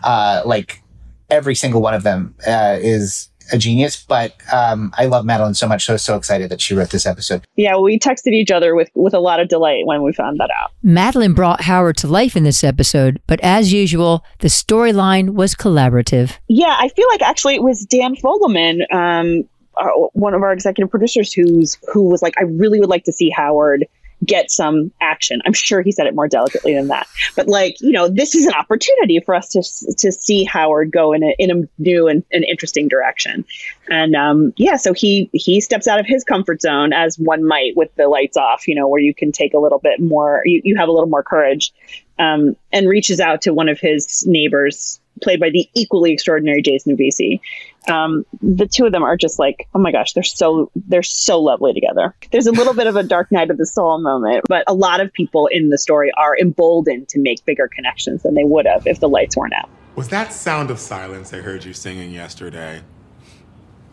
Uh, 0.03 0.43
like 0.45 0.81
every 1.29 1.55
single 1.55 1.81
one 1.81 1.93
of 1.93 2.03
them 2.03 2.35
uh, 2.47 2.77
is 2.79 3.28
a 3.51 3.57
genius. 3.57 4.03
But 4.03 4.35
um, 4.51 4.93
I 4.97 5.05
love 5.05 5.25
Madeline 5.25 5.53
so 5.53 5.67
much. 5.67 5.85
So 5.85 5.97
so 5.97 6.15
excited 6.15 6.49
that 6.49 6.61
she 6.61 6.73
wrote 6.73 6.89
this 6.89 7.05
episode. 7.05 7.45
Yeah, 7.55 7.77
we 7.77 7.99
texted 7.99 8.33
each 8.33 8.51
other 8.51 8.75
with 8.75 8.89
with 8.95 9.13
a 9.13 9.19
lot 9.19 9.39
of 9.39 9.47
delight 9.47 9.85
when 9.85 10.03
we 10.03 10.13
found 10.13 10.39
that 10.39 10.49
out. 10.61 10.71
Madeline 10.83 11.33
brought 11.33 11.61
Howard 11.61 11.97
to 11.97 12.07
life 12.07 12.35
in 12.35 12.43
this 12.43 12.63
episode, 12.63 13.21
but 13.27 13.39
as 13.41 13.73
usual, 13.73 14.23
the 14.39 14.47
storyline 14.47 15.31
was 15.31 15.55
collaborative. 15.55 16.37
Yeah, 16.47 16.75
I 16.77 16.89
feel 16.89 17.07
like 17.09 17.21
actually 17.21 17.55
it 17.55 17.63
was 17.63 17.85
Dan 17.85 18.15
Fogelman, 18.15 18.81
um, 18.93 19.43
uh, 19.77 19.87
one 20.13 20.33
of 20.33 20.41
our 20.41 20.51
executive 20.51 20.91
producers, 20.91 21.33
who's 21.33 21.77
who 21.91 22.09
was 22.09 22.21
like, 22.21 22.35
I 22.37 22.43
really 22.43 22.79
would 22.79 22.89
like 22.89 23.05
to 23.05 23.13
see 23.13 23.29
Howard 23.29 23.85
get 24.25 24.51
some 24.51 24.91
action. 24.99 25.41
I'm 25.45 25.53
sure 25.53 25.81
he 25.81 25.91
said 25.91 26.07
it 26.07 26.15
more 26.15 26.27
delicately 26.27 26.75
than 26.75 26.87
that, 26.87 27.07
but 27.35 27.47
like 27.47 27.79
you 27.79 27.91
know, 27.91 28.07
this 28.07 28.35
is 28.35 28.45
an 28.45 28.53
opportunity 28.53 29.19
for 29.25 29.35
us 29.35 29.49
to 29.49 29.61
to 29.97 30.11
see 30.11 30.43
Howard 30.43 30.91
go 30.91 31.13
in 31.13 31.23
a 31.23 31.35
in 31.37 31.51
a 31.51 31.81
new 31.81 32.07
and, 32.07 32.23
an 32.31 32.43
interesting 32.43 32.87
direction. 32.87 33.45
And 33.89 34.15
um, 34.15 34.53
yeah, 34.57 34.75
so 34.75 34.93
he 34.93 35.29
he 35.33 35.61
steps 35.61 35.87
out 35.87 35.99
of 35.99 36.05
his 36.05 36.23
comfort 36.23 36.61
zone 36.61 36.93
as 36.93 37.17
one 37.17 37.45
might 37.45 37.75
with 37.75 37.93
the 37.95 38.07
lights 38.07 38.37
off, 38.37 38.67
you 38.67 38.75
know, 38.75 38.87
where 38.87 39.01
you 39.01 39.13
can 39.13 39.31
take 39.31 39.53
a 39.53 39.59
little 39.59 39.79
bit 39.79 39.99
more, 39.99 40.41
you, 40.45 40.61
you 40.63 40.77
have 40.77 40.89
a 40.89 40.91
little 40.91 41.09
more 41.09 41.23
courage, 41.23 41.73
um, 42.17 42.55
and 42.71 42.87
reaches 42.87 43.19
out 43.19 43.43
to 43.43 43.53
one 43.53 43.69
of 43.69 43.79
his 43.79 44.25
neighbors, 44.27 44.99
played 45.21 45.39
by 45.39 45.49
the 45.49 45.69
equally 45.73 46.11
extraordinary 46.11 46.61
Jason 46.61 46.95
Avisi. 46.95 47.39
Um, 47.87 48.25
the 48.41 48.67
two 48.67 48.85
of 48.85 48.91
them 48.91 49.03
are 49.03 49.17
just 49.17 49.39
like, 49.39 49.67
oh 49.73 49.79
my 49.79 49.91
gosh, 49.91 50.13
they're 50.13 50.23
so 50.23 50.71
they're 50.75 51.03
so 51.03 51.39
lovely 51.39 51.73
together. 51.73 52.15
There's 52.31 52.47
a 52.47 52.51
little 52.51 52.73
bit 52.73 52.87
of 52.87 52.95
a 52.95 53.03
dark 53.03 53.31
night 53.31 53.49
of 53.49 53.57
the 53.57 53.65
soul 53.65 53.99
moment, 53.99 54.45
but 54.47 54.63
a 54.67 54.73
lot 54.73 54.99
of 54.99 55.11
people 55.13 55.47
in 55.47 55.69
the 55.69 55.77
story 55.77 56.11
are 56.17 56.37
emboldened 56.37 57.09
to 57.09 57.19
make 57.19 57.43
bigger 57.45 57.67
connections 57.67 58.23
than 58.23 58.33
they 58.33 58.43
would 58.43 58.65
have 58.65 58.85
if 58.85 58.99
the 58.99 59.09
lights 59.09 59.37
weren't 59.37 59.53
out. 59.53 59.69
Was 59.95 60.09
that 60.09 60.31
Sound 60.33 60.71
of 60.71 60.79
Silence 60.79 61.33
I 61.33 61.37
heard 61.37 61.65
you 61.65 61.73
singing 61.73 62.11
yesterday? 62.11 62.81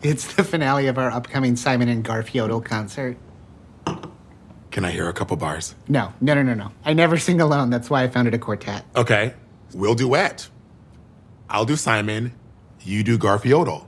It's 0.01 0.35
the 0.35 0.43
finale 0.43 0.87
of 0.87 0.97
our 0.97 1.11
upcoming 1.11 1.55
Simon 1.55 1.89
and 1.89 2.03
Garfield 2.03 2.63
concert. 2.63 3.17
Can 4.71 4.85
I 4.85 4.91
hear 4.91 5.09
a 5.09 5.13
couple 5.13 5.35
bars? 5.37 5.73
No, 5.87 6.13
no, 6.21 6.35
no, 6.35 6.43
no, 6.43 6.53
no. 6.53 6.71
I 6.85 6.93
never 6.93 7.17
sing 7.17 7.41
alone. 7.41 7.71
That's 7.71 7.89
why 7.89 8.03
I 8.03 8.07
founded 8.09 8.35
a 8.35 8.37
quartet. 8.37 8.85
Okay, 8.95 9.33
we'll 9.73 9.95
duet. 9.95 10.49
I'll 11.49 11.65
do 11.65 11.75
Simon, 11.75 12.33
you 12.81 13.03
do 13.03 13.17
Garfiodal. 13.17 13.85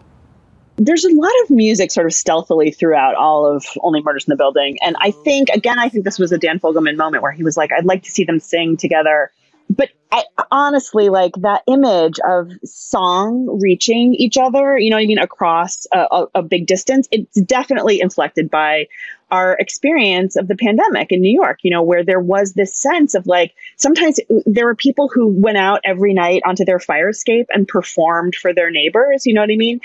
there's 0.78 1.04
a 1.04 1.14
lot 1.14 1.32
of 1.44 1.50
music 1.50 1.92
sort 1.92 2.06
of 2.06 2.14
stealthily 2.14 2.72
throughout 2.72 3.16
all 3.16 3.46
of 3.46 3.66
Only 3.82 4.02
Murders 4.02 4.26
in 4.26 4.32
the 4.32 4.38
Building. 4.38 4.78
And 4.82 4.96
I 5.02 5.12
think, 5.12 5.50
again, 5.50 5.78
I 5.78 5.90
think 5.90 6.06
this 6.06 6.18
was 6.18 6.32
a 6.32 6.38
Dan 6.38 6.60
Fogelman 6.60 6.96
moment 6.96 7.22
where 7.22 7.34
he 7.34 7.44
was 7.44 7.58
like, 7.58 7.72
I'd 7.74 7.86
like 7.86 8.04
to 8.04 8.12
see 8.12 8.24
them 8.24 8.40
sing 8.40 8.78
together. 8.78 9.32
But 9.70 9.90
I 10.12 10.24
honestly 10.52 11.10
like 11.10 11.34
that 11.42 11.62
image 11.68 12.20
of 12.28 12.52
song 12.64 13.60
reaching 13.62 14.16
each 14.16 14.38
other, 14.38 14.78
you 14.78 14.90
know 14.90 14.96
what 14.96 15.04
I 15.04 15.06
mean, 15.06 15.20
across 15.20 15.86
a, 15.94 16.08
a, 16.12 16.28
a 16.36 16.42
big 16.42 16.66
distance. 16.66 17.08
It's 17.12 17.40
definitely 17.42 18.02
inflected 18.02 18.50
by 18.50 18.88
our 19.32 19.56
experience 19.60 20.36
of 20.36 20.48
the 20.48 20.56
pandemic 20.56 21.12
in 21.12 21.22
New 21.22 21.32
York, 21.32 21.60
you 21.62 21.70
know, 21.70 21.84
where 21.84 22.04
there 22.04 22.20
was 22.20 22.54
this 22.54 22.76
sense 22.76 23.14
of 23.14 23.28
like 23.28 23.54
sometimes 23.78 24.20
there 24.48 24.66
were 24.66 24.76
people 24.76 25.08
who 25.08 25.28
went 25.28 25.58
out 25.58 25.82
every 25.86 26.16
night 26.16 26.42
onto 26.46 26.66
their 26.66 26.80
fire 26.80 27.10
escape 27.10 27.46
and 27.54 27.68
performed 27.68 28.34
for 28.34 28.54
their 28.54 28.72
neighbors, 28.72 29.28
you 29.28 29.34
know 29.36 29.42
what 29.42 29.52
I 29.52 29.56
mean? 29.56 29.80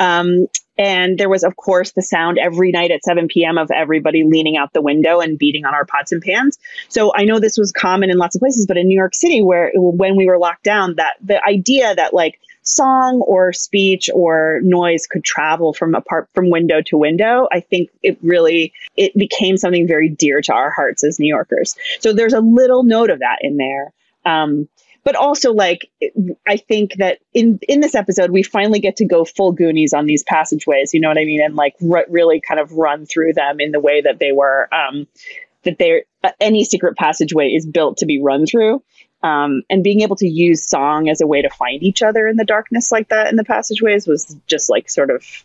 Um, 0.00 0.46
and 0.78 1.18
there 1.18 1.28
was, 1.28 1.44
of 1.44 1.56
course, 1.56 1.92
the 1.92 2.00
sound 2.00 2.38
every 2.38 2.72
night 2.72 2.90
at 2.90 3.04
7 3.04 3.28
p.m. 3.28 3.58
of 3.58 3.70
everybody 3.70 4.24
leaning 4.24 4.56
out 4.56 4.72
the 4.72 4.80
window 4.80 5.20
and 5.20 5.38
beating 5.38 5.66
on 5.66 5.74
our 5.74 5.84
pots 5.84 6.10
and 6.10 6.22
pans. 6.22 6.58
So 6.88 7.12
I 7.14 7.24
know 7.24 7.38
this 7.38 7.58
was 7.58 7.70
common 7.70 8.08
in 8.08 8.16
lots 8.16 8.34
of 8.34 8.40
places, 8.40 8.66
but 8.66 8.78
in 8.78 8.88
New 8.88 8.98
York 8.98 9.14
City, 9.14 9.42
where 9.42 9.70
when 9.74 10.16
we 10.16 10.26
were 10.26 10.38
locked 10.38 10.64
down, 10.64 10.94
that 10.96 11.16
the 11.22 11.44
idea 11.44 11.94
that 11.94 12.14
like 12.14 12.40
song 12.62 13.22
or 13.26 13.52
speech 13.52 14.08
or 14.14 14.60
noise 14.62 15.06
could 15.06 15.22
travel 15.22 15.74
from 15.74 15.94
apart 15.94 16.30
from 16.34 16.48
window 16.48 16.80
to 16.86 16.96
window, 16.96 17.46
I 17.52 17.60
think 17.60 17.90
it 18.02 18.16
really 18.22 18.72
it 18.96 19.14
became 19.14 19.58
something 19.58 19.86
very 19.86 20.08
dear 20.08 20.40
to 20.40 20.54
our 20.54 20.70
hearts 20.70 21.04
as 21.04 21.18
New 21.18 21.28
Yorkers. 21.28 21.76
So 22.00 22.14
there's 22.14 22.32
a 22.32 22.40
little 22.40 22.84
note 22.84 23.10
of 23.10 23.18
that 23.18 23.38
in 23.42 23.58
there. 23.58 23.92
Um, 24.24 24.66
but 25.04 25.16
also 25.16 25.52
like 25.52 25.90
I 26.46 26.56
think 26.56 26.96
that 26.96 27.18
in 27.32 27.58
in 27.68 27.80
this 27.80 27.94
episode 27.94 28.30
we 28.30 28.42
finally 28.42 28.80
get 28.80 28.96
to 28.96 29.06
go 29.06 29.24
full 29.24 29.52
Goonies 29.52 29.92
on 29.92 30.06
these 30.06 30.22
passageways. 30.22 30.94
You 30.94 31.00
know 31.00 31.08
what 31.08 31.18
I 31.18 31.24
mean? 31.24 31.42
And 31.42 31.56
like 31.56 31.74
r- 31.90 32.06
really 32.08 32.40
kind 32.40 32.60
of 32.60 32.72
run 32.72 33.06
through 33.06 33.34
them 33.34 33.60
in 33.60 33.72
the 33.72 33.80
way 33.80 34.02
that 34.02 34.18
they 34.18 34.32
were. 34.32 34.68
Um, 34.74 35.06
that 35.62 35.78
they 35.78 36.04
uh, 36.24 36.30
any 36.40 36.64
secret 36.64 36.96
passageway 36.96 37.48
is 37.48 37.66
built 37.66 37.98
to 37.98 38.06
be 38.06 38.20
run 38.20 38.46
through. 38.46 38.82
Um, 39.22 39.62
and 39.68 39.84
being 39.84 40.00
able 40.00 40.16
to 40.16 40.26
use 40.26 40.64
song 40.64 41.10
as 41.10 41.20
a 41.20 41.26
way 41.26 41.42
to 41.42 41.50
find 41.50 41.82
each 41.82 42.02
other 42.02 42.26
in 42.26 42.36
the 42.36 42.44
darkness 42.44 42.90
like 42.90 43.10
that 43.10 43.28
in 43.28 43.36
the 43.36 43.44
passageways 43.44 44.06
was 44.06 44.34
just 44.46 44.70
like 44.70 44.88
sort 44.88 45.10
of 45.10 45.44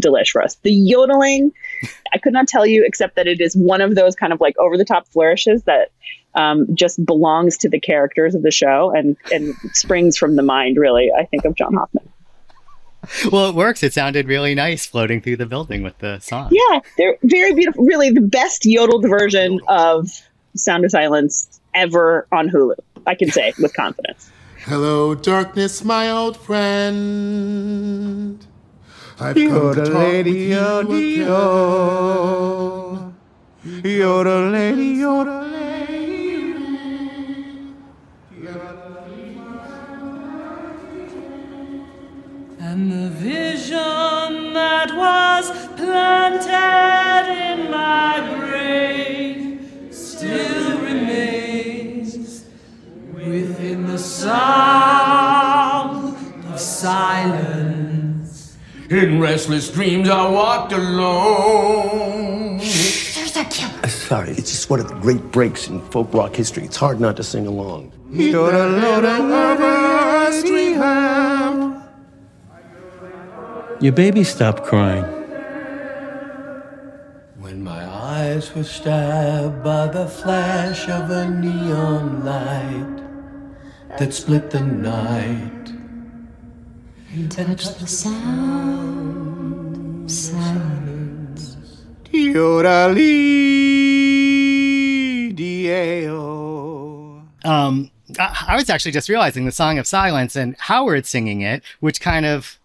delish 0.00 0.30
for 0.30 0.42
us. 0.42 0.54
The 0.62 0.72
yodeling, 0.72 1.52
I 2.14 2.18
could 2.18 2.32
not 2.32 2.48
tell 2.48 2.64
you 2.64 2.84
except 2.86 3.16
that 3.16 3.26
it 3.26 3.40
is 3.40 3.54
one 3.54 3.82
of 3.82 3.94
those 3.94 4.14
kind 4.14 4.32
of 4.32 4.40
like 4.40 4.56
over 4.58 4.78
the 4.78 4.84
top 4.84 5.06
flourishes 5.08 5.64
that 5.64 5.90
um, 6.34 6.74
just 6.74 7.04
belongs 7.04 7.58
to 7.58 7.68
the 7.68 7.80
characters 7.80 8.34
of 8.34 8.42
the 8.42 8.50
show 8.50 8.92
and 8.94 9.16
and 9.32 9.54
springs 9.72 10.16
from 10.16 10.36
the 10.36 10.42
mind. 10.42 10.76
Really, 10.76 11.10
I 11.16 11.24
think 11.26 11.44
of 11.44 11.54
John 11.54 11.74
Hoffman. 11.74 12.08
Well, 13.32 13.48
it 13.48 13.54
works. 13.56 13.82
It 13.82 13.92
sounded 13.92 14.28
really 14.28 14.54
nice 14.54 14.86
floating 14.86 15.20
through 15.20 15.36
the 15.36 15.46
building 15.46 15.82
with 15.82 15.98
the 15.98 16.20
song. 16.20 16.50
Yeah, 16.52 16.80
they're 16.96 17.16
very 17.24 17.52
beautiful. 17.52 17.84
Really, 17.84 18.10
the 18.10 18.20
best 18.20 18.64
yodeled 18.64 19.08
version 19.08 19.60
of 19.66 20.08
Sound 20.54 20.84
of 20.84 20.92
Silence 20.92 21.60
ever 21.74 22.26
on 22.30 22.48
Hulu. 22.48 22.76
I 23.06 23.14
can 23.14 23.30
say 23.30 23.52
with 23.58 23.74
confidence. 23.74 24.30
Hello, 24.64 25.14
darkness, 25.14 25.84
my 25.84 26.10
old 26.10 26.36
friend. 26.36 26.86
I've 29.18 29.34
come 29.34 29.74
to 29.74 29.84
talk 29.84 29.94
lady, 29.94 30.32
with 30.32 30.58
yoda, 30.58 31.00
you 31.00 31.24
yo. 31.24 33.12
Yoda 33.64 34.52
lady, 34.52 34.96
yoda 34.96 35.42
And 35.44 35.81
restless 59.52 59.74
dreams 59.74 60.08
I 60.08 60.30
walked 60.30 60.72
alone. 60.72 62.58
There's 62.58 63.36
a 63.36 63.44
killer. 63.44 63.80
Uh, 63.84 63.88
Sorry, 63.88 64.30
it's 64.30 64.50
just 64.50 64.70
one 64.70 64.80
of 64.80 64.88
the 64.88 64.94
great 64.94 65.22
breaks 65.30 65.68
in 65.68 65.80
folk 65.90 66.14
rock 66.14 66.34
history. 66.34 66.64
It's 66.64 66.76
hard 66.76 67.00
not 67.00 67.16
to 67.18 67.22
sing 67.22 67.46
along. 67.46 67.92
Your 73.80 73.92
baby 73.92 74.24
stopped 74.24 74.64
crying. 74.64 75.04
When 77.38 77.62
my 77.62 77.84
eyes 77.86 78.54
were 78.54 78.64
stabbed 78.64 79.62
by 79.62 79.88
the 79.88 80.06
flash 80.06 80.88
of 80.88 81.10
a 81.10 81.28
neon 81.28 82.24
light 82.24 83.02
that 83.98 84.14
split 84.14 84.50
the 84.50 84.60
night. 84.60 85.62
And 87.14 87.30
touch 87.30 87.74
the 87.74 87.86
sound 87.86 89.12
of 89.28 89.31
silence. 90.06 91.56
Um, 97.44 97.90
I, 98.18 98.46
I 98.48 98.56
was 98.56 98.70
actually 98.70 98.92
just 98.92 99.08
realizing 99.08 99.44
the 99.46 99.52
Song 99.52 99.78
of 99.78 99.86
Silence 99.86 100.36
and 100.36 100.56
Howard 100.58 101.06
singing 101.06 101.40
it, 101.40 101.62
which 101.80 102.00
kind 102.00 102.26
of 102.26 102.58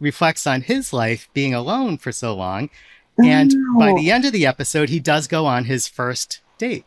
reflects 0.00 0.46
on 0.46 0.62
his 0.62 0.92
life 0.92 1.28
being 1.34 1.54
alone 1.54 1.98
for 1.98 2.12
so 2.12 2.34
long. 2.34 2.70
And 3.22 3.52
by 3.78 3.92
the 3.92 4.10
end 4.10 4.24
of 4.24 4.32
the 4.32 4.46
episode, 4.46 4.88
he 4.88 4.98
does 4.98 5.26
go 5.26 5.44
on 5.44 5.66
his 5.66 5.86
first 5.86 6.40
date. 6.56 6.86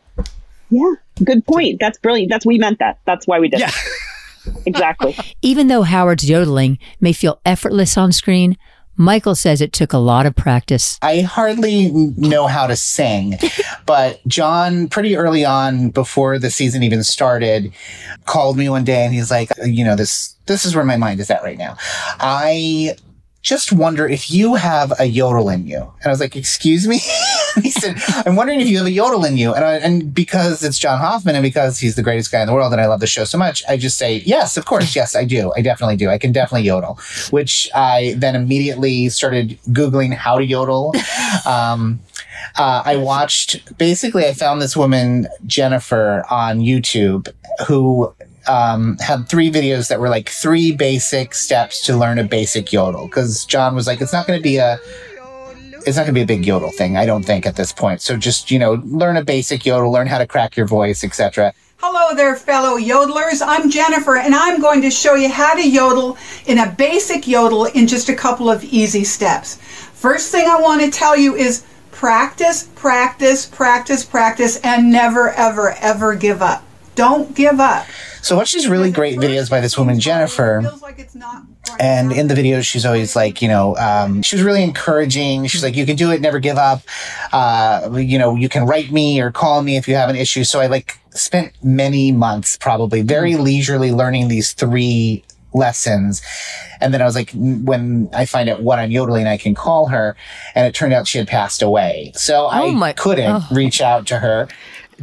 Yeah, 0.72 0.94
good 1.24 1.46
point. 1.46 1.80
That's 1.80 2.00
brilliant. 2.00 2.32
That's 2.32 2.46
we 2.46 2.58
meant 2.58 2.80
that. 2.80 3.00
That's 3.06 3.28
why 3.28 3.40
we 3.40 3.50
did. 3.50 3.62
it. 3.62 3.74
exactly. 4.66 5.16
Even 5.44 5.68
though 5.68 5.84
Howard's 5.84 6.28
yodeling 6.28 6.80
may 7.00 7.14
feel 7.14 7.40
effortless 7.46 7.98
on 7.98 8.12
screen, 8.12 8.58
Michael 8.96 9.36
says 9.36 9.62
it 9.62 9.74
took 9.74 9.94
a 9.94 9.98
lot 9.98 10.26
of 10.26 10.36
practice. 10.36 11.00
I 11.02 11.22
hardly 11.22 11.90
know 11.92 12.48
how 12.48 12.68
to 12.68 12.76
sing, 12.76 13.38
but 13.86 14.26
John, 14.28 14.88
pretty 14.88 15.16
early 15.16 15.44
on, 15.44 15.90
before 15.90 16.38
the 16.40 16.52
season 16.52 16.84
even 16.84 17.04
started, 17.04 17.74
called 18.26 18.58
me 18.58 18.70
one 18.70 18.84
day 18.84 19.04
and 19.04 19.14
he's 19.14 19.32
like, 19.32 19.52
uh, 19.60 19.66
you 19.66 19.84
know, 19.84 19.96
this, 19.96 20.36
this 20.46 20.66
is 20.66 20.76
where 20.76 20.86
my 20.86 20.98
mind 20.98 21.20
is 21.20 21.30
at 21.30 21.44
right 21.44 21.58
now. 21.58 21.76
I 22.20 22.96
just 23.42 23.74
wonder 23.74 24.08
if 24.08 24.32
you 24.32 24.56
have 24.56 24.94
a 25.00 25.06
yodel 25.06 25.50
in 25.50 25.68
you. 25.68 25.80
And 25.80 26.06
I 26.06 26.10
was 26.10 26.20
like, 26.20 26.36
excuse 26.36 26.88
me? 26.88 27.00
he 27.62 27.72
said, 27.72 27.96
I'm 28.26 28.36
wondering 28.36 28.60
if 28.60 28.68
you 28.68 28.78
have 28.78 28.88
a 28.88 28.92
yodel 28.92 29.26
in 29.26 29.38
you. 29.38 29.54
And, 29.54 29.64
I, 29.64 29.76
and 29.76 30.14
because 30.14 30.64
it's 30.64 30.80
John 30.80 31.00
Hoffman 31.00 31.36
and 31.36 31.44
because 31.44 31.80
he's 31.80 31.96
the 31.96 32.04
greatest 32.04 32.32
guy 32.32 32.42
in 32.42 32.48
the 32.48 32.54
world 32.54 32.72
and 32.72 32.82
I 32.82 32.88
love 32.88 33.00
the 33.00 33.08
show 33.08 33.24
so 33.24 33.38
much, 33.38 33.64
I 33.68 33.78
just 33.78 33.98
say, 33.98 34.24
yes, 34.26 34.58
of 34.58 34.66
course. 34.66 34.96
Yes, 34.96 35.16
I 35.16 35.26
do. 35.26 35.54
I 35.56 35.62
definitely 35.62 35.96
do. 35.96 36.10
I 36.10 36.18
can 36.18 36.32
definitely 36.32 36.68
yodel, 36.68 37.00
which 37.32 37.70
I 37.76 38.16
then 38.18 38.36
immediately 38.36 39.10
started 39.10 39.60
Googling 39.70 40.14
how 40.14 40.38
to 40.38 40.46
yodel. 40.46 40.94
Um, 41.46 42.00
uh, 42.58 42.84
I 42.86 42.98
watched, 42.98 43.78
basically, 43.78 44.26
I 44.26 44.34
found 44.34 44.62
this 44.62 44.76
woman, 44.76 45.28
Jennifer, 45.46 46.26
on 46.30 46.60
YouTube 46.60 47.28
who 47.68 48.14
um, 48.48 48.98
had 49.00 49.30
three 49.30 49.52
videos 49.52 49.88
that 49.90 50.00
were 50.00 50.10
like 50.10 50.30
three 50.30 50.72
basic 50.72 51.34
steps 51.34 51.82
to 51.86 51.96
learn 51.96 52.20
a 52.20 52.24
basic 52.24 52.74
yodel. 52.74 53.06
Because 53.08 53.46
John 53.46 53.76
was 53.76 53.88
like, 53.88 54.02
it's 54.02 54.14
not 54.14 54.28
going 54.28 54.38
to 54.38 54.44
be 54.44 54.58
a, 54.58 54.78
it's 55.86 55.98
not 55.98 56.04
going 56.04 56.14
to 56.16 56.20
be 56.20 56.22
a 56.22 56.26
big 56.26 56.46
yodel 56.46 56.72
thing, 56.72 56.98
I 56.98 57.06
don't 57.06 57.24
think, 57.24 57.46
at 57.46 57.56
this 57.56 57.72
point. 57.72 58.02
So 58.02 58.18
just 58.18 58.52
you 58.52 58.60
know, 58.60 58.82
learn 58.86 59.18
a 59.18 59.24
basic 59.24 59.66
yodel, 59.66 59.92
learn 59.92 60.08
how 60.08 60.18
to 60.18 60.28
crack 60.28 60.56
your 60.56 60.66
voice, 60.66 61.04
etc. 61.04 61.54
Hello 61.78 62.16
there, 62.16 62.36
fellow 62.36 62.80
yodelers. 62.80 63.42
I'm 63.46 63.70
Jennifer, 63.70 64.16
and 64.16 64.34
I'm 64.34 64.62
going 64.62 64.82
to 64.84 64.90
show 64.90 65.16
you 65.16 65.30
how 65.30 65.54
to 65.54 65.70
yodel 65.70 66.18
in 66.46 66.58
a 66.58 66.72
basic 66.72 67.28
yodel 67.28 67.66
in 67.66 67.88
just 67.88 68.08
a 68.08 68.16
couple 68.16 68.50
of 68.50 68.64
easy 68.64 69.04
steps. 69.04 69.56
First 69.94 70.32
thing 70.32 70.48
I 70.48 70.62
want 70.62 70.82
to 70.82 70.90
tell 70.90 71.18
you 71.18 71.36
is 71.36 71.66
practice, 71.92 72.70
practice, 72.76 73.46
practice, 73.46 74.06
practice, 74.06 74.60
and 74.62 74.92
never, 74.92 75.32
ever, 75.32 75.72
ever 75.72 76.16
give 76.16 76.42
up. 76.42 76.64
Don't 76.96 77.36
give 77.36 77.60
up. 77.60 77.86
So 78.24 78.38
watch 78.38 78.54
these 78.54 78.70
really 78.70 78.90
great 78.90 79.20
videos 79.20 79.50
by 79.50 79.60
this 79.60 79.78
woman, 79.78 80.00
Jennifer. 80.00 80.62
And 81.78 82.14
in 82.14 82.28
the 82.30 82.34
videos, 82.34 82.64
she's 82.64 82.86
always 82.86 83.18
like, 83.18 83.42
you 83.42 83.50
know, 83.50 83.76
um, 83.76 84.22
she 84.22 84.38
was 84.38 84.44
really 84.44 84.64
encouraging. 84.64 85.46
She's 85.48 85.62
like, 85.62 85.76
you 85.76 85.86
can 85.86 85.98
do 85.98 86.10
it, 86.10 86.22
never 86.22 86.40
give 86.40 86.58
up. 86.58 86.84
Uh, 87.34 87.90
you 88.02 88.18
know, 88.18 88.36
you 88.36 88.48
can 88.48 88.66
write 88.66 88.92
me 88.92 89.20
or 89.20 89.30
call 89.30 89.62
me 89.62 89.76
if 89.76 89.90
you 89.90 89.96
have 89.96 90.10
an 90.10 90.16
issue. 90.16 90.46
So 90.46 90.62
I 90.62 90.68
like 90.68 90.98
spent 91.10 91.52
many 91.62 92.14
months, 92.14 92.56
probably 92.56 93.02
very 93.02 93.36
leisurely 93.36 93.92
learning 93.92 94.30
these 94.30 94.54
three 94.54 95.26
lessons. 95.54 96.22
And 96.80 96.94
then 96.94 97.02
I 97.02 97.06
was 97.06 97.16
like, 97.16 97.32
when 97.34 98.10
I 98.14 98.26
find 98.26 98.50
out 98.50 98.62
what 98.64 98.80
I'm 98.80 98.92
yodeling, 98.92 99.28
I 99.28 99.38
can 99.38 99.54
call 99.54 99.88
her. 99.88 100.16
And 100.56 100.66
it 100.66 100.74
turned 100.74 100.94
out 100.94 101.08
she 101.08 101.18
had 101.18 101.28
passed 101.28 101.62
away. 101.62 102.14
So 102.16 102.48
I 102.48 102.72
my- 102.72 102.94
couldn't 102.94 103.30
oh. 103.30 103.48
reach 103.52 103.82
out 103.82 104.08
to 104.08 104.20
her. 104.20 104.48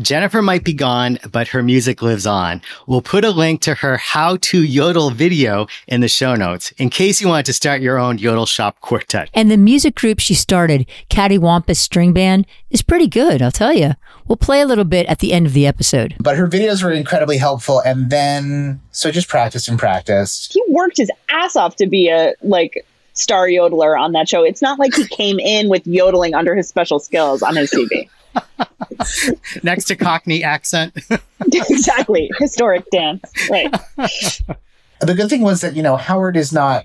Jennifer 0.01 0.41
might 0.41 0.65
be 0.65 0.73
gone, 0.73 1.19
but 1.31 1.49
her 1.49 1.63
music 1.63 2.01
lives 2.01 2.27
on. 2.27 2.63
We'll 2.87 3.03
put 3.03 3.25
a 3.25 3.31
link 3.31 3.61
to 3.63 3.75
her 3.75 3.99
how 3.99 4.39
to 4.39 4.63
yodel 4.63 5.11
video 5.11 5.67
in 5.87 6.01
the 6.01 6.09
show 6.09 6.35
notes 6.35 6.71
in 6.73 6.89
case 6.89 7.21
you 7.21 7.29
want 7.29 7.45
to 7.47 7.53
start 7.53 7.83
your 7.83 7.99
own 7.99 8.17
yodel 8.17 8.47
shop 8.47 8.81
quartet. 8.81 9.29
And 9.35 9.51
the 9.51 9.59
music 9.59 9.95
group 9.95 10.19
she 10.19 10.35
started, 10.35 10.87
Cattywampus 11.11 11.77
String 11.77 12.15
Band, 12.15 12.47
is 12.71 12.81
pretty 12.81 13.09
good, 13.09 13.43
I'll 13.43 13.51
tell 13.51 13.75
you. 13.75 13.93
We'll 14.27 14.37
play 14.37 14.63
a 14.63 14.67
little 14.67 14.85
bit 14.85 15.07
at 15.07 15.19
the 15.19 15.33
end 15.35 15.47
of 15.47 15.53
the 15.53 15.67
episode. 15.67 16.15
But 16.19 16.37
her 16.37 16.47
videos 16.47 16.83
were 16.83 16.93
incredibly 16.93 17.37
helpful. 17.37 17.81
And 17.81 18.09
then, 18.09 18.81
so 18.93 19.11
just 19.11 19.29
practiced 19.29 19.69
and 19.69 19.79
practiced. 19.79 20.55
He 20.55 20.63
worked 20.69 20.97
his 20.97 21.11
ass 21.29 21.57
off 21.57 21.77
to 21.77 21.87
be 21.87 22.09
a 22.09 22.35
like 22.43 22.87
star 23.13 23.49
yodeler 23.49 24.01
on 24.01 24.13
that 24.13 24.29
show. 24.29 24.45
It's 24.45 24.63
not 24.63 24.79
like 24.79 24.95
he 24.95 25.07
came 25.09 25.39
in 25.39 25.69
with 25.69 25.87
yodeling 25.87 26.35
under 26.35 26.55
his 26.55 26.69
special 26.69 27.01
skills 27.01 27.43
on 27.43 27.57
his 27.57 27.71
CV. 27.71 28.09
Next 29.63 29.85
to 29.87 29.97
Cockney 29.97 30.45
accent. 30.45 30.97
exactly. 31.41 32.31
Historic 32.39 32.89
dance. 32.91 33.25
Right. 33.51 33.75
The 35.03 35.15
good 35.15 35.31
thing 35.31 35.41
was 35.41 35.63
that, 35.63 35.75
you 35.75 35.83
know, 35.83 35.97
Howard 35.97 36.37
is 36.37 36.53
not 36.53 36.85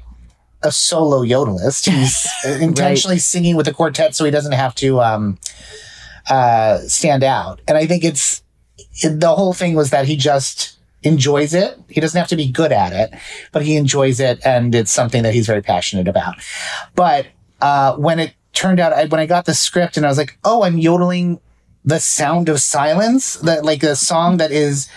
a 0.63 0.71
solo 0.71 1.21
yodelist. 1.21 1.91
He's 1.91 2.25
intentionally 2.45 3.19
singing 3.19 3.57
with 3.57 3.67
a 3.67 3.73
quartet 3.73 4.15
so 4.15 4.23
he 4.23 4.31
doesn't 4.31 4.53
have 4.53 4.73
to 4.75 5.01
um, 5.01 5.37
uh, 6.29 6.77
stand 6.79 7.25
out. 7.25 7.59
And 7.67 7.77
I 7.77 7.85
think 7.85 8.05
it's 8.05 8.41
it, 9.03 9.19
the 9.19 9.35
whole 9.35 9.51
thing 9.51 9.75
was 9.75 9.89
that 9.89 10.05
he 10.05 10.15
just 10.15 10.77
enjoys 11.03 11.53
it. 11.53 11.77
He 11.89 11.99
doesn't 11.99 12.17
have 12.17 12.29
to 12.29 12.37
be 12.37 12.49
good 12.49 12.71
at 12.71 12.93
it, 12.93 13.19
but 13.51 13.63
he 13.63 13.75
enjoys 13.75 14.21
it 14.21 14.39
and 14.45 14.73
it's 14.73 14.91
something 14.91 15.23
that 15.23 15.33
he's 15.33 15.45
very 15.45 15.61
passionate 15.61 16.07
about. 16.07 16.35
But 16.95 17.27
uh, 17.61 17.95
when 17.97 18.19
it 18.19 18.33
turned 18.55 18.79
out, 18.79 18.93
I, 18.93 19.05
when 19.05 19.19
I 19.19 19.25
got 19.25 19.45
the 19.45 19.53
script 19.53 19.97
and 19.97 20.05
I 20.05 20.09
was 20.09 20.17
like, 20.17 20.37
oh, 20.43 20.63
I'm 20.63 20.77
yodeling 20.77 21.39
the 21.83 21.99
sound 21.99 22.49
of 22.49 22.59
silence, 22.59 23.35
that 23.35 23.63
like 23.63 23.83
a 23.83 23.95
song 23.95 24.37
that 24.37 24.51
is 24.51 24.89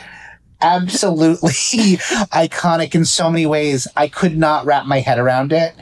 absolutely 0.60 1.50
iconic 2.32 2.94
in 2.94 3.04
so 3.04 3.30
many 3.30 3.46
ways. 3.46 3.86
I 3.96 4.08
could 4.08 4.36
not 4.36 4.64
wrap 4.64 4.86
my 4.86 5.00
head 5.00 5.18
around 5.18 5.52
it. 5.52 5.74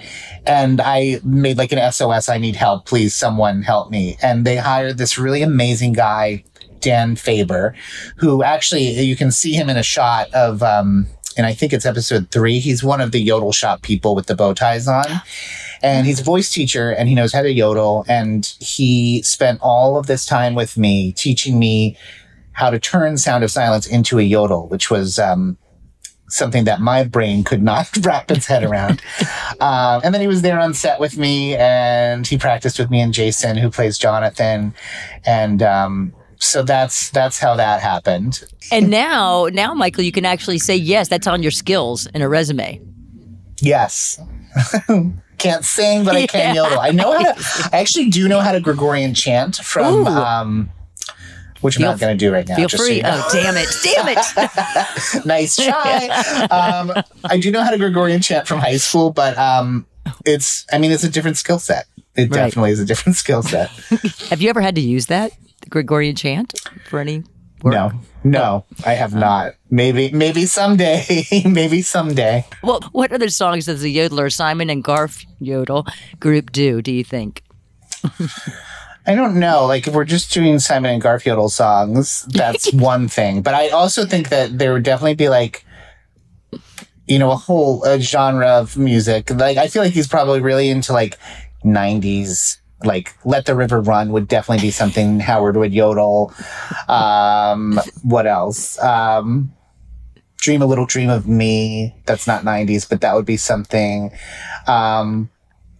And 0.47 0.81
I 0.81 1.21
made 1.25 1.59
like 1.59 1.73
an 1.73 1.93
SOS, 1.93 2.29
I 2.29 2.39
need 2.39 2.57
help. 2.57 2.87
Please, 2.87 3.15
someone 3.15 3.63
help 3.63 3.91
me. 3.91 4.17
And 4.23 4.45
they 4.45 4.57
hired 4.57 4.99
this 4.99 5.19
really 5.19 5.43
amazing 5.43 5.93
guy, 5.93 6.45
Dan 6.81 7.17
Faber, 7.17 7.75
who 8.17 8.43
actually, 8.43 9.01
you 9.01 9.17
can 9.17 9.33
see 9.33 9.55
him 9.55 9.69
in 9.69 9.77
a 9.77 9.83
shot 9.83 10.33
of, 10.35 10.63
um, 10.63 11.07
and 11.37 11.47
I 11.47 11.53
think 11.53 11.73
it's 11.73 11.87
episode 11.87 12.31
three. 12.31 12.59
He's 12.59 12.83
one 12.83 13.01
of 13.01 13.13
the 13.13 13.21
yodel 13.21 13.53
shop 13.53 13.83
people 13.83 14.15
with 14.15 14.27
the 14.27 14.35
bow 14.35 14.55
ties 14.55 14.89
on. 14.89 15.07
And 15.83 16.07
he's 16.07 16.21
a 16.21 16.25
voice 16.25 16.51
teacher 16.51 16.91
and 16.91 17.09
he 17.09 17.15
knows 17.15 17.33
how 17.33 17.43
to 17.43 17.53
yodel. 17.53 18.05
And 18.09 18.47
he 18.59 19.23
spent 19.23 19.61
all 19.61 19.99
of 19.99 20.07
this 20.07 20.25
time 20.25 20.55
with 20.55 20.79
me 20.79 21.13
teaching 21.13 21.59
me 21.59 21.97
how 22.53 22.71
to 22.71 22.79
turn 22.79 23.19
Sound 23.19 23.45
of 23.45 23.51
Silence 23.51 23.87
into 23.87 24.19
a 24.19 24.23
yodel, 24.23 24.69
which 24.69 24.91
was 24.91 25.19
um, 25.19 25.59
something 26.29 26.65
that 26.65 26.81
my 26.81 27.05
brain 27.05 27.45
could 27.45 27.63
not 27.63 27.89
wrap 28.01 28.31
its 28.31 28.47
head 28.47 28.65
around. 28.65 29.03
um, 29.61 30.01
and 30.05 30.15
then 30.15 30.23
he 30.23 30.27
was 30.27 30.41
there 30.41 30.59
on 30.59 30.73
set 30.73 30.99
with 30.99 31.19
me, 31.19 31.55
and 31.57 32.27
he 32.27 32.39
practiced 32.39 32.79
with 32.79 32.91
me 32.91 33.01
and 33.01 33.13
Jason, 33.13 33.59
who 33.59 33.71
plays 33.71 33.99
Jonathan, 33.99 34.75
and 35.27 35.63
um, 35.63 36.15
so 36.39 36.63
that's 36.63 37.11
that's 37.11 37.39
how 37.39 37.55
that 37.57 37.81
happened. 37.83 38.43
And 38.71 38.89
now, 38.91 39.47
now, 39.53 39.75
Michael, 39.75 40.03
you 40.05 40.13
can 40.13 40.25
actually 40.25 40.59
say, 40.59 40.77
yes, 40.77 41.09
that's 41.09 41.27
on 41.27 41.43
your 41.43 41.53
skills 41.53 42.07
in 42.07 42.23
a 42.23 42.29
resume. 42.29 42.81
Yes. 43.61 44.21
Can't 45.39 45.65
sing, 45.65 46.05
but 46.05 46.17
I 46.17 46.27
can 46.27 46.55
Yeah. 46.55 46.63
yodel. 46.63 46.81
I 46.81 46.91
know 46.91 47.13
how 47.13 47.33
to. 47.33 47.35
I 47.73 47.79
actually 47.81 48.09
do 48.09 48.27
know 48.29 48.41
how 48.41 48.53
to 48.53 48.61
Gregorian 48.61 49.13
chant 49.15 49.57
from. 49.57 49.95
Ooh. 49.95 50.07
Um, 50.07 50.71
which 51.63 51.77
I'm 51.77 51.81
Feel- 51.83 51.91
not 51.93 52.01
going 52.01 52.17
to 52.19 52.25
do 52.25 52.33
right 52.33 52.47
now. 52.47 52.57
Feel 52.57 52.69
just 52.69 52.83
so 52.83 52.87
free. 52.87 52.97
you 52.97 53.03
know. 53.03 53.23
Oh, 53.25 53.29
damn 53.33 53.57
it. 53.57 53.67
Damn 53.83 54.09
it. 54.09 55.27
nice 55.27 55.57
try. 55.57 56.07
um, 56.51 56.93
I 57.25 57.39
do 57.39 57.51
know 57.51 57.63
how 57.63 57.71
to 57.71 57.79
Gregorian 57.79 58.21
chant 58.21 58.47
from 58.47 58.61
high 58.61 58.77
school, 58.77 59.11
but 59.11 59.37
um, 59.39 59.87
it's, 60.27 60.67
I 60.73 60.79
mean, 60.79 60.91
it's 60.93 61.03
a 61.05 61.09
different 61.11 61.39
skill 61.39 61.59
set. 61.59 61.87
It 62.15 62.23
Right. 62.31 62.31
definitely 62.47 62.71
is 62.73 62.81
a 62.81 62.85
different 62.85 63.17
skill 63.17 63.43
set. 63.43 63.71
Have 64.31 64.41
you 64.43 64.49
ever 64.51 64.61
had 64.61 64.75
to 64.77 64.81
use 64.83 65.07
that, 65.07 65.33
the 65.67 65.71
Gregorian 65.71 66.15
chant, 66.15 66.55
for 66.89 67.01
any? 67.01 67.25
No, 67.65 67.91
no, 68.23 68.65
I 68.85 68.93
have 68.93 69.15
oh. 69.15 69.19
not. 69.19 69.55
Maybe, 69.69 70.13
maybe 70.13 70.47
someday. 70.47 71.25
maybe 71.45 71.83
someday. 71.83 72.47
Well, 72.63 72.81
what 72.93 73.11
other 73.11 73.29
songs 73.29 73.67
does 73.67 73.83
the 73.83 73.95
yodeler 73.95 74.33
Simon 74.33 74.71
and 74.71 74.85
Garf 74.85 75.27
Yodel 75.41 75.85
group 76.21 76.53
do? 76.53 76.81
Do 76.81 76.93
you 76.93 77.03
think? 77.03 77.43
I 79.09 79.15
don't 79.17 79.41
know. 79.41 79.67
Like, 79.67 79.89
if 79.89 79.95
we're 79.95 80.05
just 80.05 80.33
doing 80.33 80.61
Simon 80.61 80.93
and 80.93 81.03
Garfield 81.03 81.53
songs, 81.53 82.23
that's 82.29 82.73
one 82.73 83.09
thing. 83.09 83.43
But 83.43 83.55
I 83.55 83.71
also 83.71 84.07
think 84.07 84.29
that 84.29 84.59
there 84.59 84.73
would 84.73 84.85
definitely 84.85 85.15
be 85.15 85.29
like, 85.29 85.65
you 87.09 87.19
know, 87.19 87.33
a 87.33 87.37
whole 87.37 87.83
a 87.85 87.99
genre 87.99 88.49
of 88.49 88.77
music. 88.77 89.31
Like, 89.31 89.57
I 89.57 89.67
feel 89.67 89.83
like 89.83 89.93
he's 89.93 90.09
probably 90.09 90.41
really 90.41 90.71
into 90.71 90.93
like 90.93 91.19
'90s. 91.65 92.59
Like, 92.85 93.15
"Let 93.25 93.47
the 93.47 93.55
River 93.55 93.81
Run" 93.81 94.13
would 94.13 94.29
definitely 94.29 94.67
be 94.67 94.71
something 94.71 95.21
Howard 95.21 95.57
would 95.57 95.73
yodel. 95.73 96.33
Um, 96.89 97.81
what 98.03 98.27
else? 98.27 98.79
Um, 98.83 99.53
"Dream 100.37 100.63
a 100.63 100.67
Little 100.67 100.87
Dream 100.87 101.09
of 101.09 101.27
Me." 101.27 101.95
That's 102.07 102.27
not 102.27 102.45
'90s, 102.45 102.89
but 102.89 103.01
that 103.01 103.15
would 103.15 103.27
be 103.27 103.37
something. 103.37 104.13
Um, 104.67 105.31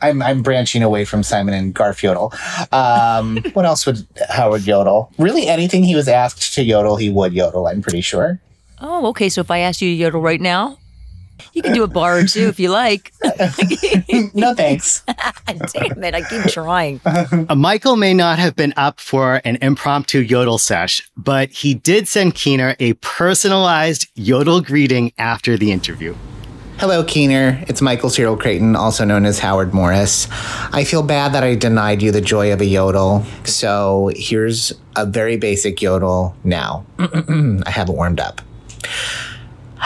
I'm 0.01 0.23
I'm 0.23 0.43
branching 0.43 0.83
away 0.83 1.05
from 1.05 1.23
Simon 1.23 1.55
and 1.55 1.75
Garfield. 1.75 2.35
Um, 2.73 3.39
what 3.55 3.65
else 3.65 3.87
would 3.87 4.07
Howard 4.29 4.67
yodel? 4.67 5.13
Really, 5.19 5.47
anything 5.47 5.85
he 5.85 5.95
was 5.95 6.09
asked 6.09 6.55
to 6.55 6.63
yodel, 6.63 6.97
he 6.97 7.11
would 7.11 7.33
yodel. 7.33 7.67
I'm 7.67 7.83
pretty 7.83 8.01
sure. 8.01 8.41
Oh, 8.81 9.07
okay. 9.09 9.29
So 9.29 9.41
if 9.41 9.51
I 9.51 9.59
asked 9.59 9.81
you 9.81 9.89
to 9.89 9.95
yodel 9.95 10.21
right 10.21 10.41
now, 10.41 10.79
you 11.53 11.63
can 11.63 11.73
do 11.73 11.83
a 11.83 11.89
bar 11.89 12.19
or 12.19 12.25
two 12.25 12.49
if 12.49 12.61
you 12.61 12.71
like. 12.71 13.13
no 14.35 14.55
thanks. 14.55 15.03
Damn 15.47 16.05
it! 16.05 16.15
I 16.15 16.23
keep 16.23 16.43
trying. 16.53 17.01
Uh, 17.49 17.55
Michael 17.55 17.97
may 17.97 18.15
not 18.15 18.39
have 18.39 18.57
been 18.57 18.73
up 18.77 18.99
for 19.01 19.41
an 19.45 19.57
impromptu 19.61 20.21
yodel 20.21 20.59
sesh, 20.59 21.03
but 21.17 21.51
he 21.51 21.75
did 21.75 22.09
send 22.09 22.35
Keener 22.35 22.77
a 22.81 22.95
personalized 22.95 24.07
yodel 24.15 24.61
greeting 24.61 25.13
after 25.19 25.57
the 25.57 25.71
interview. 25.71 26.15
Hello, 26.79 27.03
Keener. 27.05 27.63
It's 27.69 27.81
Michael 27.81 28.11
Cyril 28.11 28.37
Creighton, 28.37 28.77
also 28.77 29.05
known 29.05 29.25
as 29.25 29.39
Howard 29.39 29.73
Morris. 29.73 30.29
I 30.73 30.85
feel 30.85 31.03
bad 31.03 31.33
that 31.33 31.43
I 31.43 31.55
denied 31.55 32.03
you 32.03 32.13
the 32.13 32.21
joy 32.21 32.53
of 32.53 32.61
a 32.61 32.67
yodel, 32.67 33.25
so 33.45 34.11
here's 34.15 34.73
a 34.95 35.07
very 35.07 35.37
basic 35.37 35.81
yodel 35.81 36.37
now. 36.45 36.85
I 36.99 37.71
have 37.71 37.89
it 37.89 37.93
warmed 37.93 38.21
up. 38.21 38.41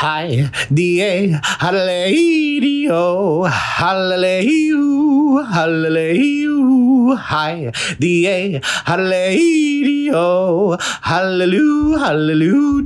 Hi, 0.01 0.49
da, 0.73 1.37
hallelujah, 1.61 3.51
hallelujah, 3.53 5.45
hallelujah. 5.45 7.17
Hi, 7.21 7.71
da, 8.01 8.61
hallelujah, 8.87 10.79
hallelujah, 11.03 11.99
hallelujah. 12.01 12.81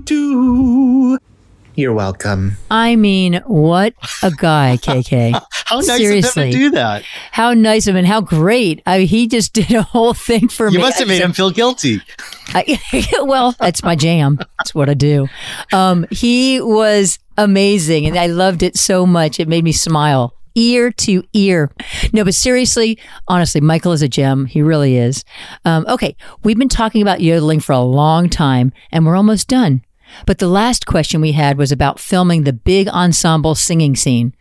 You're 1.76 1.92
welcome. 1.92 2.56
I 2.70 2.94
mean, 2.96 3.42
what 3.46 3.94
a 4.22 4.30
guy, 4.30 4.78
KK. 4.82 5.32
How 5.50 5.76
nice 5.76 5.86
Seriously. 5.86 6.42
of 6.42 6.46
him 6.48 6.52
to 6.52 6.58
do 6.58 6.70
that. 6.70 7.02
How 7.32 7.52
nice 7.52 7.86
of 7.86 7.94
him 7.94 7.98
and 7.98 8.06
how 8.06 8.20
great. 8.20 8.82
I 8.86 8.98
mean, 8.98 9.06
he 9.08 9.26
just 9.26 9.52
did 9.54 9.72
a 9.72 9.82
whole 9.82 10.14
thing 10.14 10.48
for 10.48 10.68
me. 10.70 10.74
You 10.74 10.80
must 10.80 10.98
have 10.98 11.08
made 11.08 11.20
him 11.22 11.32
feel 11.32 11.50
guilty. 11.50 12.00
I, 12.48 12.78
well, 13.22 13.52
that's 13.58 13.82
my 13.82 13.96
jam. 13.96 14.38
That's 14.58 14.74
what 14.74 14.88
I 14.88 14.94
do. 14.94 15.28
Um, 15.72 16.06
he 16.10 16.60
was 16.60 17.18
amazing 17.36 18.06
and 18.06 18.16
I 18.16 18.26
loved 18.26 18.62
it 18.62 18.76
so 18.76 19.04
much. 19.06 19.40
It 19.40 19.48
made 19.48 19.64
me 19.64 19.72
smile 19.72 20.34
ear 20.54 20.92
to 20.92 21.24
ear. 21.32 21.72
No, 22.12 22.22
but 22.24 22.34
seriously, 22.34 22.98
honestly, 23.26 23.60
Michael 23.60 23.90
is 23.90 24.02
a 24.02 24.08
gem. 24.08 24.46
He 24.46 24.62
really 24.62 24.96
is. 24.96 25.24
Um, 25.64 25.84
okay. 25.88 26.16
We've 26.44 26.58
been 26.58 26.68
talking 26.68 27.02
about 27.02 27.20
yodeling 27.20 27.58
for 27.58 27.72
a 27.72 27.80
long 27.80 28.28
time 28.28 28.72
and 28.92 29.04
we're 29.04 29.16
almost 29.16 29.48
done. 29.48 29.82
But 30.26 30.38
the 30.38 30.48
last 30.48 30.86
question 30.86 31.20
we 31.20 31.32
had 31.32 31.58
was 31.58 31.72
about 31.72 32.00
filming 32.00 32.44
the 32.44 32.52
big 32.52 32.88
ensemble 32.88 33.54
singing 33.54 33.96
scene. 33.96 34.34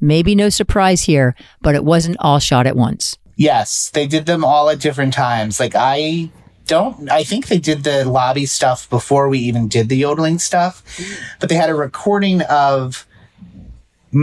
Maybe 0.00 0.34
no 0.34 0.48
surprise 0.48 1.02
here, 1.02 1.34
but 1.60 1.74
it 1.74 1.84
wasn't 1.84 2.16
all 2.20 2.38
shot 2.38 2.66
at 2.66 2.76
once. 2.76 3.18
Yes, 3.36 3.90
they 3.90 4.06
did 4.06 4.26
them 4.26 4.44
all 4.44 4.68
at 4.68 4.80
different 4.80 5.14
times. 5.14 5.60
Like 5.60 5.74
I 5.76 6.30
don't 6.66 7.10
I 7.10 7.24
think 7.24 7.46
they 7.46 7.58
did 7.58 7.84
the 7.84 8.04
lobby 8.04 8.46
stuff 8.46 8.88
before 8.90 9.28
we 9.28 9.38
even 9.40 9.68
did 9.68 9.88
the 9.88 9.96
yodeling 9.96 10.38
stuff. 10.38 10.82
But 11.40 11.48
they 11.48 11.54
had 11.54 11.70
a 11.70 11.74
recording 11.74 12.42
of 12.42 13.06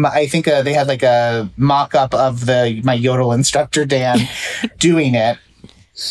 I 0.06 0.28
think 0.28 0.48
uh, 0.48 0.64
they 0.64 0.74
had 0.74 0.88
like 0.88 1.04
a 1.04 1.50
mock-up 1.58 2.14
of 2.14 2.46
the 2.46 2.82
my 2.84 2.94
yodel 2.94 3.32
instructor 3.32 3.86
Dan 3.86 4.20
doing 4.80 5.16
it. 5.16 5.38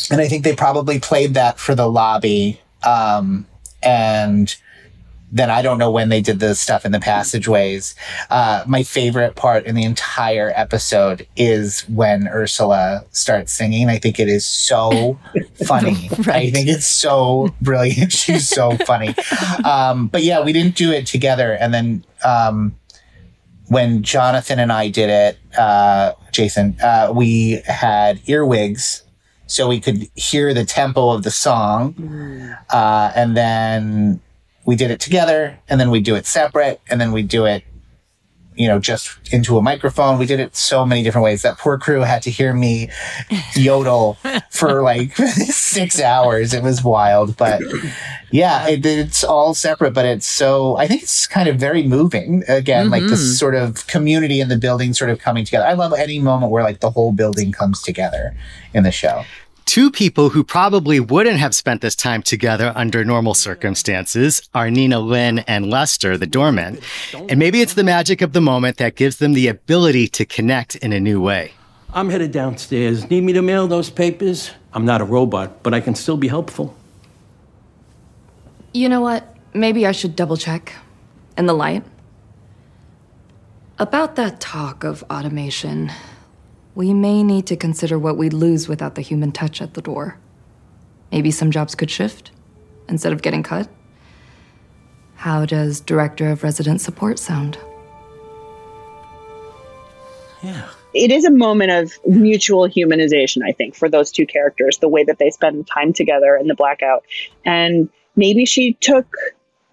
And 0.09 0.19
I 0.19 0.27
think 0.27 0.43
they 0.43 0.55
probably 0.55 0.99
played 0.99 1.33
that 1.35 1.59
for 1.59 1.75
the 1.75 1.89
lobby 1.89 2.59
um 2.83 3.45
and 3.83 4.55
then 5.35 5.51
I 5.51 5.61
don't 5.61 5.77
know 5.77 5.91
when 5.91 6.07
they 6.07 6.21
did 6.21 6.39
the 6.39 6.55
stuff 6.55 6.85
in 6.85 6.93
the 6.93 6.99
passageways. 7.01 7.93
Uh, 8.29 8.63
my 8.65 8.83
favorite 8.83 9.35
part 9.35 9.65
in 9.65 9.75
the 9.75 9.83
entire 9.83 10.53
episode 10.55 11.27
is 11.35 11.81
when 11.89 12.29
Ursula 12.29 13.03
starts 13.11 13.51
singing. 13.51 13.89
I 13.89 13.99
think 13.99 14.17
it 14.17 14.29
is 14.29 14.45
so 14.45 15.19
funny. 15.65 16.09
I 16.27 16.49
think 16.51 16.69
it's 16.69 16.87
so 16.87 17.53
brilliant. 17.61 18.11
She's 18.13 18.47
so 18.47 18.77
funny. 18.85 19.13
Um, 19.65 20.07
but 20.07 20.23
yeah, 20.23 20.41
we 20.41 20.53
didn't 20.53 20.77
do 20.77 20.93
it 20.93 21.05
together. 21.05 21.51
And 21.51 21.73
then 21.73 22.05
um, 22.23 22.73
when 23.67 24.03
Jonathan 24.03 24.57
and 24.57 24.71
I 24.71 24.87
did 24.87 25.09
it, 25.09 25.37
uh, 25.59 26.13
Jason, 26.31 26.77
uh, 26.81 27.11
we 27.13 27.61
had 27.65 28.21
earwigs 28.29 29.03
so 29.47 29.67
we 29.67 29.81
could 29.81 30.07
hear 30.15 30.53
the 30.53 30.63
tempo 30.63 31.09
of 31.09 31.23
the 31.23 31.29
song. 31.29 31.93
Uh, 32.69 33.11
and 33.15 33.35
then 33.35 34.21
we 34.65 34.75
did 34.75 34.91
it 34.91 34.99
together, 34.99 35.59
and 35.69 35.79
then 35.79 35.89
we 35.91 35.99
do 36.01 36.15
it 36.15 36.25
separate, 36.25 36.81
and 36.89 36.99
then 36.99 37.11
we 37.11 37.21
do 37.23 37.45
it, 37.45 37.63
you 38.55 38.67
know, 38.67 38.79
just 38.79 39.09
into 39.31 39.57
a 39.57 39.61
microphone. 39.61 40.17
We 40.17 40.25
did 40.25 40.39
it 40.39 40.55
so 40.55 40.85
many 40.85 41.03
different 41.03 41.23
ways. 41.25 41.41
That 41.43 41.57
poor 41.57 41.77
crew 41.77 42.01
had 42.01 42.21
to 42.23 42.31
hear 42.31 42.53
me 42.53 42.89
yodel 43.55 44.17
for 44.49 44.81
like 44.81 45.15
six 45.17 45.99
hours. 46.01 46.53
It 46.53 46.63
was 46.63 46.83
wild, 46.83 47.37
but 47.37 47.61
yeah, 48.31 48.67
it, 48.67 48.85
it's 48.85 49.23
all 49.23 49.53
separate, 49.53 49.93
but 49.93 50.05
it's 50.05 50.25
so, 50.25 50.77
I 50.77 50.87
think 50.87 51.03
it's 51.03 51.27
kind 51.27 51.47
of 51.47 51.57
very 51.57 51.83
moving. 51.83 52.43
Again, 52.47 52.89
like 52.89 53.03
Mhm. 53.03 53.09
this 53.09 53.37
sort 53.39 53.55
of 53.55 53.85
community 53.87 54.39
in 54.41 54.47
the 54.49 54.57
building 54.57 54.93
sort 54.93 55.09
of 55.11 55.19
coming 55.19 55.45
together. 55.45 55.65
I 55.65 55.73
love 55.73 55.93
any 55.93 56.19
moment 56.19 56.51
where 56.51 56.63
like 56.63 56.79
the 56.79 56.89
whole 56.89 57.11
building 57.11 57.51
comes 57.51 57.81
together 57.81 58.35
in 58.73 58.83
the 58.83 58.91
show. 58.91 59.23
Two 59.65 59.91
people 59.91 60.29
who 60.29 60.43
probably 60.43 60.99
wouldn't 60.99 61.37
have 61.37 61.53
spent 61.53 61.81
this 61.81 61.95
time 61.95 62.21
together 62.21 62.71
under 62.75 63.03
normal 63.03 63.33
circumstances 63.33 64.47
are 64.53 64.69
Nina 64.71 64.99
Lin 64.99 65.39
and 65.39 65.69
Lester, 65.69 66.17
the 66.17 66.27
doorman. 66.27 66.79
And 67.29 67.39
maybe 67.39 67.61
it's 67.61 67.73
the 67.73 67.83
magic 67.83 68.21
of 68.21 68.33
the 68.33 68.41
moment 68.41 68.77
that 68.77 68.95
gives 68.95 69.17
them 69.17 69.33
the 69.33 69.47
ability 69.47 70.07
to 70.09 70.25
connect 70.25 70.75
in 70.77 70.93
a 70.93 70.99
new 70.99 71.19
way. 71.19 71.51
I'm 71.93 72.09
headed 72.09 72.31
downstairs. 72.31 73.09
Need 73.09 73.21
me 73.21 73.33
to 73.33 73.41
mail 73.41 73.67
those 73.67 73.89
papers? 73.89 74.51
I'm 74.73 74.85
not 74.85 75.01
a 75.01 75.05
robot, 75.05 75.63
but 75.63 75.73
I 75.73 75.81
can 75.81 75.95
still 75.95 76.17
be 76.17 76.27
helpful. 76.27 76.75
You 78.73 78.87
know 78.87 79.01
what? 79.01 79.35
Maybe 79.53 79.87
I 79.87 79.93
should 79.93 80.15
double 80.15 80.37
check. 80.37 80.73
In 81.37 81.47
the 81.47 81.53
light. 81.53 81.83
About 83.77 84.15
that 84.15 84.39
talk 84.39 84.85
of 84.85 85.03
automation, 85.09 85.91
we 86.75 86.93
may 86.93 87.23
need 87.23 87.47
to 87.47 87.55
consider 87.55 87.97
what 87.97 88.17
we'd 88.17 88.33
lose 88.33 88.67
without 88.67 88.95
the 88.95 89.01
human 89.01 89.31
touch 89.31 89.61
at 89.61 89.73
the 89.73 89.81
door. 89.81 90.17
Maybe 91.11 91.31
some 91.31 91.49
jobs 91.49 91.73
could 91.73 91.89
shift 91.89 92.31
instead 92.89 93.13
of 93.13 93.21
getting 93.21 93.43
cut. 93.43 93.69
How 95.15 95.45
does 95.45 95.79
Director 95.79 96.29
of 96.29 96.43
Resident 96.43 96.81
Support 96.81 97.17
sound? 97.17 97.57
Yeah. 100.43 100.69
It 100.93 101.11
is 101.11 101.25
a 101.25 101.31
moment 101.31 101.71
of 101.71 101.93
mutual 102.05 102.69
humanization, 102.69 103.41
I 103.45 103.53
think, 103.53 103.75
for 103.75 103.89
those 103.89 104.11
two 104.11 104.25
characters, 104.25 104.77
the 104.77 104.89
way 104.89 105.03
that 105.05 105.17
they 105.17 105.29
spend 105.29 105.67
time 105.67 105.93
together 105.93 106.35
in 106.35 106.47
the 106.47 106.55
blackout. 106.55 107.05
And 107.43 107.89
maybe 108.15 108.45
she 108.45 108.73
took 108.73 109.07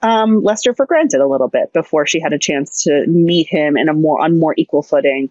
um, 0.03 0.43
Lester 0.43 0.75
for 0.75 0.87
granted 0.87 1.21
a 1.21 1.27
little 1.27 1.49
bit 1.49 1.73
before 1.73 2.07
she 2.07 2.21
had 2.21 2.33
a 2.33 2.39
chance 2.39 2.85
to 2.85 3.07
meet 3.07 3.49
him 3.49 3.77
in 3.77 3.89
a 3.89 3.93
more 3.93 4.21
on 4.21 4.39
more 4.39 4.55
equal 4.57 4.83
footing, 4.83 5.31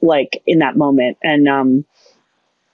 like 0.00 0.42
in 0.46 0.60
that 0.60 0.76
moment. 0.76 1.18
And 1.22 1.48
um, 1.48 1.84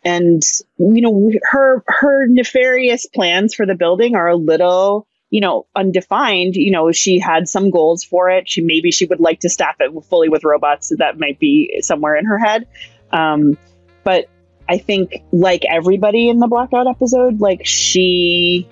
and 0.04 0.42
you 0.78 1.00
know 1.00 1.30
her 1.42 1.82
her 1.86 2.26
nefarious 2.26 3.06
plans 3.06 3.54
for 3.54 3.66
the 3.66 3.74
building 3.74 4.16
are 4.16 4.28
a 4.28 4.36
little 4.36 5.06
you 5.30 5.40
know 5.40 5.66
undefined. 5.74 6.56
You 6.56 6.70
know 6.70 6.92
she 6.92 7.18
had 7.18 7.48
some 7.48 7.70
goals 7.70 8.04
for 8.04 8.30
it 8.30 8.48
she 8.48 8.60
maybe 8.60 8.90
she 8.90 9.06
would 9.06 9.20
like 9.20 9.40
to 9.40 9.48
staff 9.48 9.76
it 9.80 9.92
fully 10.04 10.28
with 10.28 10.44
robots 10.44 10.92
that 10.98 11.18
might 11.18 11.38
be 11.38 11.80
somewhere 11.82 12.16
in 12.16 12.26
her 12.26 12.38
head. 12.38 12.66
Um, 13.12 13.56
but 14.04 14.28
i 14.68 14.78
think 14.78 15.24
like 15.32 15.64
everybody 15.68 16.28
in 16.28 16.38
the 16.38 16.46
blackout 16.46 16.86
episode 16.86 17.40
like 17.40 17.66
she 17.66 18.68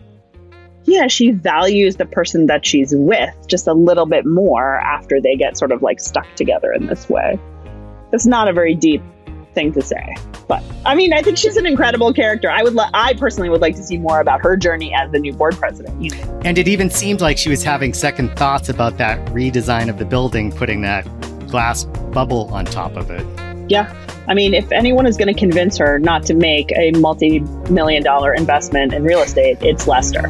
yeah 0.85 1.09
she 1.09 1.33
values 1.33 1.97
the 1.97 2.07
person 2.07 2.47
that 2.47 2.65
she's 2.65 2.95
with 2.95 3.35
just 3.49 3.67
a 3.67 3.73
little 3.73 4.07
bit 4.07 4.25
more 4.25 4.77
after 4.79 5.21
they 5.21 5.35
get 5.35 5.57
sort 5.57 5.73
of 5.73 5.83
like 5.83 5.99
stuck 5.99 6.33
together 6.37 6.73
in 6.73 6.87
this 6.87 7.09
way 7.09 7.39
it's 8.13 8.27
not 8.27 8.49
a 8.49 8.53
very 8.53 8.75
deep 8.75 9.03
thing 9.55 9.73
to 9.73 9.83
say. 9.83 10.15
But 10.49 10.63
I 10.85 10.95
mean, 10.95 11.13
I 11.13 11.23
think 11.23 11.39
she's 11.39 11.57
an 11.57 11.67
incredible 11.67 12.13
character. 12.13 12.51
I 12.51 12.63
would, 12.63 12.75
li- 12.75 12.91
I 12.93 13.15
personally 13.15 13.49
would 13.49 13.61
like 13.61 13.77
to 13.77 13.83
see 13.83 13.99
more 13.99 14.21
about 14.21 14.43
her 14.43 14.57
journey 14.57 14.95
as 14.95 15.11
the 15.13 15.19
new 15.19 15.33
board 15.33 15.57
president. 15.57 16.13
And 16.45 16.59
it 16.59 16.69
even 16.69 16.91
seemed 16.91 17.21
like 17.21 17.39
she 17.39 17.49
was 17.49 17.63
having 17.63 17.95
second 17.95 18.37
thoughts 18.37 18.69
about 18.69 18.99
that 18.99 19.25
redesign 19.29 19.89
of 19.89 19.99
the 19.99 20.05
building, 20.05 20.53
putting 20.53 20.83
that 20.83 21.03
glass 21.49 21.85
bubble 21.85 22.53
on 22.53 22.65
top 22.65 22.97
of 22.97 23.11
it. 23.11 23.27
Yeah. 23.71 23.95
I 24.29 24.35
mean, 24.35 24.55
if 24.55 24.71
anyone 24.73 25.07
is 25.07 25.17
going 25.17 25.33
to 25.33 25.39
convince 25.39 25.77
her 25.79 25.99
not 25.99 26.25
to 26.27 26.35
make 26.35 26.73
a 26.77 26.93
multi 26.93 27.41
million 27.71 28.03
dollar 28.03 28.35
investment 28.35 28.93
in 28.93 29.05
real 29.05 29.23
estate, 29.23 29.59
it's 29.61 29.87
Lester. 29.87 30.29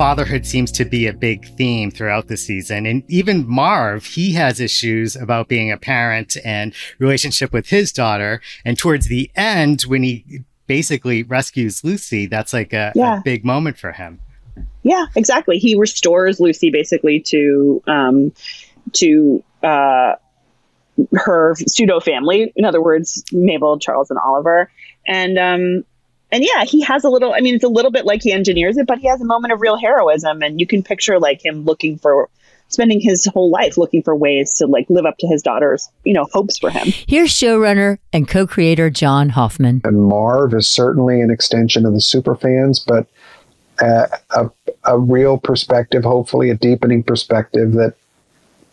Fatherhood 0.00 0.46
seems 0.46 0.72
to 0.72 0.86
be 0.86 1.06
a 1.06 1.12
big 1.12 1.44
theme 1.58 1.90
throughout 1.90 2.26
the 2.28 2.36
season. 2.38 2.86
And 2.86 3.02
even 3.08 3.46
Marv, 3.46 4.06
he 4.06 4.32
has 4.32 4.58
issues 4.58 5.14
about 5.14 5.46
being 5.46 5.70
a 5.70 5.76
parent 5.76 6.38
and 6.42 6.72
relationship 6.98 7.52
with 7.52 7.68
his 7.68 7.92
daughter. 7.92 8.40
And 8.64 8.78
towards 8.78 9.08
the 9.08 9.30
end, 9.36 9.82
when 9.82 10.02
he 10.02 10.40
basically 10.66 11.22
rescues 11.24 11.84
Lucy, 11.84 12.24
that's 12.24 12.54
like 12.54 12.72
a, 12.72 12.92
Yeah. 12.94 13.18
a 13.18 13.20
big 13.20 13.44
moment 13.44 13.76
for 13.76 13.92
him. 13.92 14.20
Yeah, 14.84 15.04
exactly. 15.16 15.58
He 15.58 15.76
restores 15.78 16.40
Lucy 16.40 16.70
basically 16.70 17.20
to 17.26 17.82
um, 17.86 18.32
to 18.92 19.44
uh, 19.62 20.14
her 21.12 21.56
pseudo 21.68 22.00
family. 22.00 22.54
In 22.56 22.64
other 22.64 22.80
words, 22.82 23.22
Mabel, 23.32 23.78
Charles, 23.78 24.08
and 24.08 24.18
Oliver. 24.18 24.70
And 25.06 25.38
um, 25.38 25.84
and 26.32 26.44
yeah, 26.44 26.64
he 26.64 26.80
has 26.82 27.04
a 27.04 27.10
little. 27.10 27.34
I 27.34 27.40
mean, 27.40 27.54
it's 27.54 27.64
a 27.64 27.68
little 27.68 27.90
bit 27.90 28.04
like 28.04 28.22
he 28.22 28.32
engineers 28.32 28.76
it, 28.76 28.86
but 28.86 28.98
he 28.98 29.08
has 29.08 29.20
a 29.20 29.24
moment 29.24 29.52
of 29.52 29.60
real 29.60 29.76
heroism, 29.76 30.42
and 30.42 30.60
you 30.60 30.66
can 30.66 30.82
picture 30.82 31.18
like 31.18 31.44
him 31.44 31.64
looking 31.64 31.98
for 31.98 32.28
spending 32.68 33.00
his 33.00 33.26
whole 33.26 33.50
life 33.50 33.76
looking 33.76 34.00
for 34.02 34.14
ways 34.14 34.54
to 34.54 34.66
like 34.66 34.86
live 34.88 35.04
up 35.04 35.18
to 35.18 35.26
his 35.26 35.42
daughter's 35.42 35.88
you 36.04 36.12
know 36.12 36.26
hopes 36.32 36.58
for 36.58 36.70
him. 36.70 36.86
Here's 37.06 37.30
showrunner 37.30 37.98
and 38.12 38.28
co-creator 38.28 38.90
John 38.90 39.30
Hoffman. 39.30 39.80
And 39.84 40.04
Marv 40.04 40.54
is 40.54 40.68
certainly 40.68 41.20
an 41.20 41.30
extension 41.30 41.84
of 41.84 41.92
the 41.92 41.98
superfans, 41.98 42.84
but 42.86 43.06
uh, 43.80 44.06
a, 44.30 44.50
a 44.84 44.98
real 44.98 45.38
perspective, 45.38 46.04
hopefully 46.04 46.50
a 46.50 46.54
deepening 46.54 47.02
perspective 47.02 47.72
that 47.72 47.94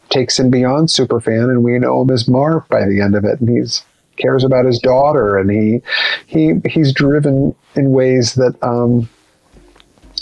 takes 0.09 0.39
him 0.39 0.49
beyond 0.49 0.89
superfan, 0.89 1.49
and 1.49 1.63
we 1.63 1.77
know 1.79 2.01
him 2.01 2.11
as 2.11 2.27
Marv 2.27 2.67
by 2.69 2.85
the 2.85 3.01
end 3.01 3.15
of 3.15 3.25
it, 3.25 3.39
and 3.39 3.49
he's 3.49 3.83
cares 4.17 4.43
about 4.43 4.65
his 4.65 4.79
daughter, 4.79 5.37
and 5.37 5.49
he 5.49 5.81
he 6.25 6.53
he's 6.69 6.93
driven 6.93 7.55
in 7.75 7.91
ways 7.91 8.35
that 8.35 8.55
um, 8.61 9.09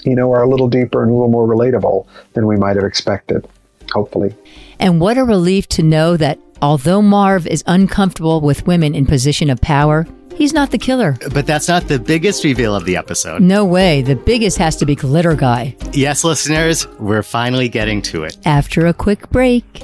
you 0.04 0.16
know 0.16 0.32
are 0.32 0.44
a 0.44 0.50
little 0.50 0.68
deeper 0.68 1.02
and 1.02 1.12
a 1.12 1.14
little 1.14 1.30
more 1.30 1.48
relatable 1.48 2.06
than 2.34 2.48
we 2.48 2.56
might 2.58 2.76
have 2.76 2.86
expected. 2.86 3.48
Hopefully. 3.92 4.36
And 4.80 5.00
what 5.00 5.18
a 5.18 5.24
relief 5.24 5.68
to 5.70 5.84
know 5.84 6.18
that 6.18 6.40
although 6.62 7.02
Marv 7.02 7.48
is 7.48 7.64
uncomfortable 7.68 8.42
with 8.42 8.68
women 8.68 8.96
in 8.96 9.06
position 9.06 9.50
of 9.50 9.62
power, 9.62 10.06
he's 10.36 10.54
not 10.54 10.72
the 10.72 10.78
killer. 10.78 11.18
But 11.34 11.48
that's 11.48 11.68
not 11.68 11.88
the 11.88 12.00
biggest 12.00 12.44
reveal 12.44 12.76
of 12.76 12.86
the 12.86 12.98
episode. 12.98 13.42
No 13.42 13.64
way. 13.64 14.02
The 14.02 14.16
biggest 14.16 14.58
has 14.58 14.76
to 14.78 14.86
be 14.86 14.96
Glitter 14.96 15.36
Guy. 15.36 15.76
Yes, 15.94 16.24
listeners, 16.24 16.88
we're 17.00 17.24
finally 17.24 17.70
getting 17.70 18.02
to 18.04 18.24
it. 18.24 18.38
After 18.46 18.86
a 18.88 18.94
quick 18.94 19.30
break. 19.30 19.84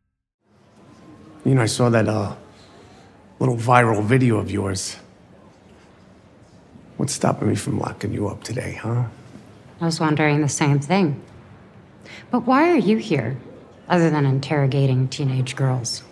You 1.45 1.55
know, 1.55 1.61
I 1.61 1.65
saw 1.65 1.89
that 1.89 2.07
uh, 2.07 2.35
little 3.39 3.57
viral 3.57 4.03
video 4.03 4.37
of 4.37 4.51
yours. 4.51 4.97
What's 6.97 7.13
stopping 7.13 7.49
me 7.49 7.55
from 7.55 7.79
locking 7.79 8.13
you 8.13 8.27
up 8.27 8.43
today, 8.43 8.79
huh? 8.81 9.05
I 9.79 9.85
was 9.85 9.99
wondering 9.99 10.41
the 10.41 10.49
same 10.49 10.79
thing. 10.79 11.19
But 12.29 12.41
why 12.41 12.69
are 12.69 12.77
you 12.77 12.97
here, 12.97 13.37
other 13.89 14.11
than 14.11 14.25
interrogating 14.25 15.07
teenage 15.07 15.55
girls? 15.55 16.03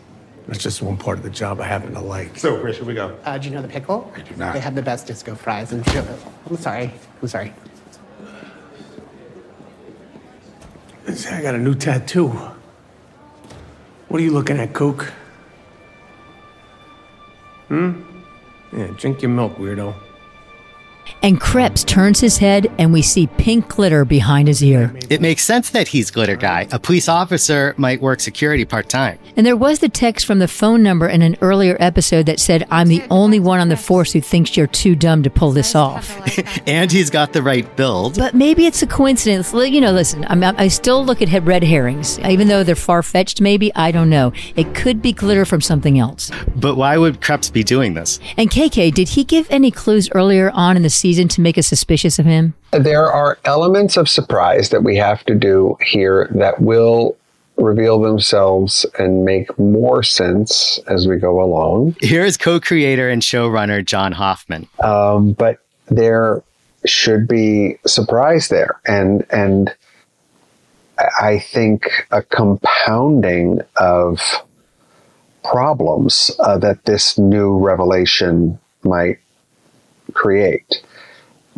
That's 0.48 0.64
just 0.64 0.82
one 0.82 0.98
part 0.98 1.20
of 1.20 1.24
the 1.24 1.30
job 1.30 1.62
I 1.62 1.66
happen 1.66 1.94
to 1.94 2.00
like. 2.00 2.40
So, 2.40 2.56
where 2.64 2.74
should 2.74 2.88
we 2.88 2.96
go? 2.96 3.16
Uh, 3.24 3.38
do 3.38 3.50
you 3.50 3.54
know 3.54 3.62
the 3.62 3.68
pickle? 3.68 4.12
I 4.16 4.22
do 4.22 4.36
not. 4.36 4.54
They 4.56 4.60
have 4.60 4.74
the 4.74 4.82
best 4.82 5.06
disco 5.06 5.36
fries 5.36 5.72
and 5.72 5.88
I'm 5.88 6.58
sorry. 6.58 6.92
I'm 7.22 7.28
sorry. 7.28 7.54
I 11.08 11.42
got 11.44 11.54
a 11.54 11.60
new 11.60 11.76
tattoo. 11.76 12.30
What 14.08 14.20
are 14.20 14.24
you 14.24 14.32
looking 14.32 14.58
at, 14.58 14.74
Cook? 14.74 15.14
Hmm? 17.70 17.92
Yeah, 18.76 18.88
drink 18.98 19.22
your 19.22 19.30
milk, 19.30 19.58
weirdo. 19.58 19.94
And 21.22 21.40
Kreps 21.40 21.86
turns 21.86 22.22
his 22.22 22.38
head 22.38 22.72
and 22.78 22.94
we 22.94 23.02
see 23.02 23.28
pink 23.28 23.68
glitter 23.68 24.06
behind 24.06 24.48
his 24.48 24.64
ear. 24.64 24.96
It 25.10 25.20
makes 25.20 25.44
sense 25.44 25.70
that 25.72 25.90
he's 25.90 26.12
Glitter 26.12 26.38
Guy. 26.38 26.68
A 26.72 26.80
police 26.80 27.10
officer 27.10 27.74
might 27.78 28.02
work 28.02 28.22
security 28.22 28.64
part 28.64 28.88
time. 28.88 29.20
And 29.36 29.46
there 29.46 29.58
was 29.58 29.80
the 29.80 29.90
text 29.90 30.26
from 30.26 30.40
the 30.40 30.48
phone 30.48 30.82
number 30.82 31.08
in 31.08 31.22
an 31.22 31.36
earlier 31.42 31.76
episode 31.80 32.26
that 32.28 32.40
said, 32.40 32.66
I'm 32.72 32.88
the 32.88 33.04
only 33.10 33.40
one 33.40 33.60
on 33.60 33.68
the 33.68 33.76
force 33.76 34.14
who 34.14 34.22
thinks 34.22 34.56
you're 34.56 34.68
too 34.68 34.96
dumb 34.96 35.24
to 35.24 35.30
pull 35.30 35.52
this 35.52 35.76
off. 35.76 36.10
and 36.68 36.90
he's 36.90 37.10
got 37.10 37.34
the 37.34 37.44
right 37.44 37.76
build. 37.76 38.18
But 38.18 38.34
maybe 38.34 38.66
it's 38.66 38.82
a 38.82 38.88
coincidence. 38.88 39.52
You 39.54 39.82
know, 39.82 39.92
listen, 39.92 40.26
I'm, 40.30 40.42
I 40.42 40.70
still 40.70 41.04
look 41.04 41.22
at 41.22 41.44
red 41.44 41.64
herrings. 41.64 42.18
Even 42.20 42.48
though 42.48 42.64
they're 42.64 42.76
far 42.76 43.04
fetched, 43.04 43.42
maybe, 43.42 43.76
I 43.76 43.92
don't 43.92 44.10
know. 44.10 44.32
It 44.56 44.74
could 44.74 45.02
be 45.02 45.12
glitter 45.12 45.44
from 45.44 45.60
something 45.60 46.00
else. 46.00 46.32
But 46.56 46.76
why 46.76 46.98
would 46.98 47.20
Kreps 47.20 47.52
be 47.52 47.64
doing 47.64 47.94
this? 47.94 48.22
And 48.38 48.50
KK, 48.50 48.94
did 48.94 49.10
he 49.10 49.26
give 49.26 49.48
any 49.50 49.70
clues 49.70 50.10
earlier 50.14 50.52
on 50.52 50.78
in 50.78 50.84
the 50.84 50.90
season 50.90 51.09
to 51.18 51.42
make 51.42 51.58
us 51.58 51.68
suspicious 51.68 52.20
of 52.20 52.26
him? 52.26 52.54
There 52.72 53.12
are 53.12 53.38
elements 53.46 53.98
of 53.98 54.08
surprise 54.08 54.70
that 54.70 54.84
we 54.84 54.96
have 54.98 55.24
to 55.26 55.36
do 55.36 55.78
here 55.82 56.30
that 56.36 56.62
will 56.62 57.18
reveal 57.58 58.00
themselves 58.00 58.86
and 58.98 59.26
make 59.26 59.58
more 59.60 60.02
sense 60.02 60.80
as 60.88 61.08
we 61.08 61.18
go 61.18 61.42
along. 61.42 61.96
Here's 62.00 62.38
co 62.38 62.60
creator 62.60 63.10
and 63.10 63.22
showrunner 63.22 63.84
John 63.84 64.12
Hoffman. 64.12 64.68
Um, 64.84 65.34
but 65.34 65.60
there 65.88 66.42
should 66.86 67.28
be 67.28 67.78
surprise 67.86 68.48
there. 68.48 68.80
And, 68.86 69.26
and 69.30 69.70
I 70.98 71.08
I 71.22 71.40
think 71.40 72.08
a 72.12 72.22
compounding 72.22 73.62
of 73.78 74.20
problems 75.44 76.32
uh, 76.40 76.58
that 76.58 76.86
this 76.86 77.18
new 77.18 77.58
revelation 77.58 78.60
might 78.84 79.20
create 80.14 80.82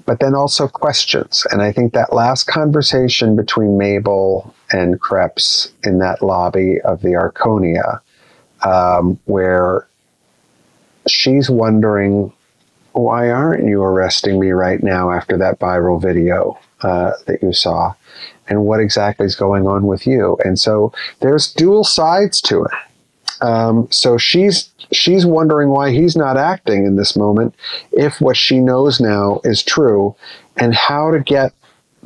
but 0.05 0.19
then 0.19 0.35
also 0.35 0.67
questions. 0.67 1.45
And 1.51 1.61
I 1.61 1.71
think 1.71 1.93
that 1.93 2.13
last 2.13 2.45
conversation 2.45 3.35
between 3.35 3.77
Mabel 3.77 4.53
and 4.71 4.99
Kreps 4.99 5.71
in 5.83 5.99
that 5.99 6.21
lobby 6.21 6.79
of 6.81 7.01
the 7.01 7.09
Arconia, 7.09 8.01
um, 8.63 9.19
where 9.25 9.87
she's 11.07 11.49
wondering, 11.49 12.31
why 12.93 13.29
aren't 13.29 13.67
you 13.67 13.81
arresting 13.81 14.39
me 14.39 14.51
right 14.51 14.83
now 14.83 15.11
after 15.11 15.37
that 15.37 15.59
viral 15.59 16.01
video 16.01 16.59
uh, 16.81 17.11
that 17.27 17.41
you 17.41 17.53
saw? 17.53 17.93
And 18.47 18.65
what 18.65 18.79
exactly 18.79 19.25
is 19.25 19.35
going 19.35 19.65
on 19.65 19.87
with 19.87 20.05
you? 20.05 20.37
And 20.43 20.59
so 20.59 20.93
there's 21.21 21.53
dual 21.53 21.83
sides 21.83 22.41
to 22.41 22.65
it. 22.65 22.71
Um, 23.41 23.87
so 23.91 24.17
she's 24.17 24.69
she's 24.91 25.25
wondering 25.25 25.69
why 25.69 25.91
he's 25.91 26.15
not 26.15 26.37
acting 26.37 26.85
in 26.85 26.95
this 26.95 27.15
moment 27.15 27.55
if 27.91 28.19
what 28.19 28.37
she 28.37 28.59
knows 28.59 28.99
now 28.99 29.41
is 29.43 29.63
true, 29.63 30.15
and 30.57 30.73
how 30.75 31.11
to 31.11 31.19
get 31.19 31.53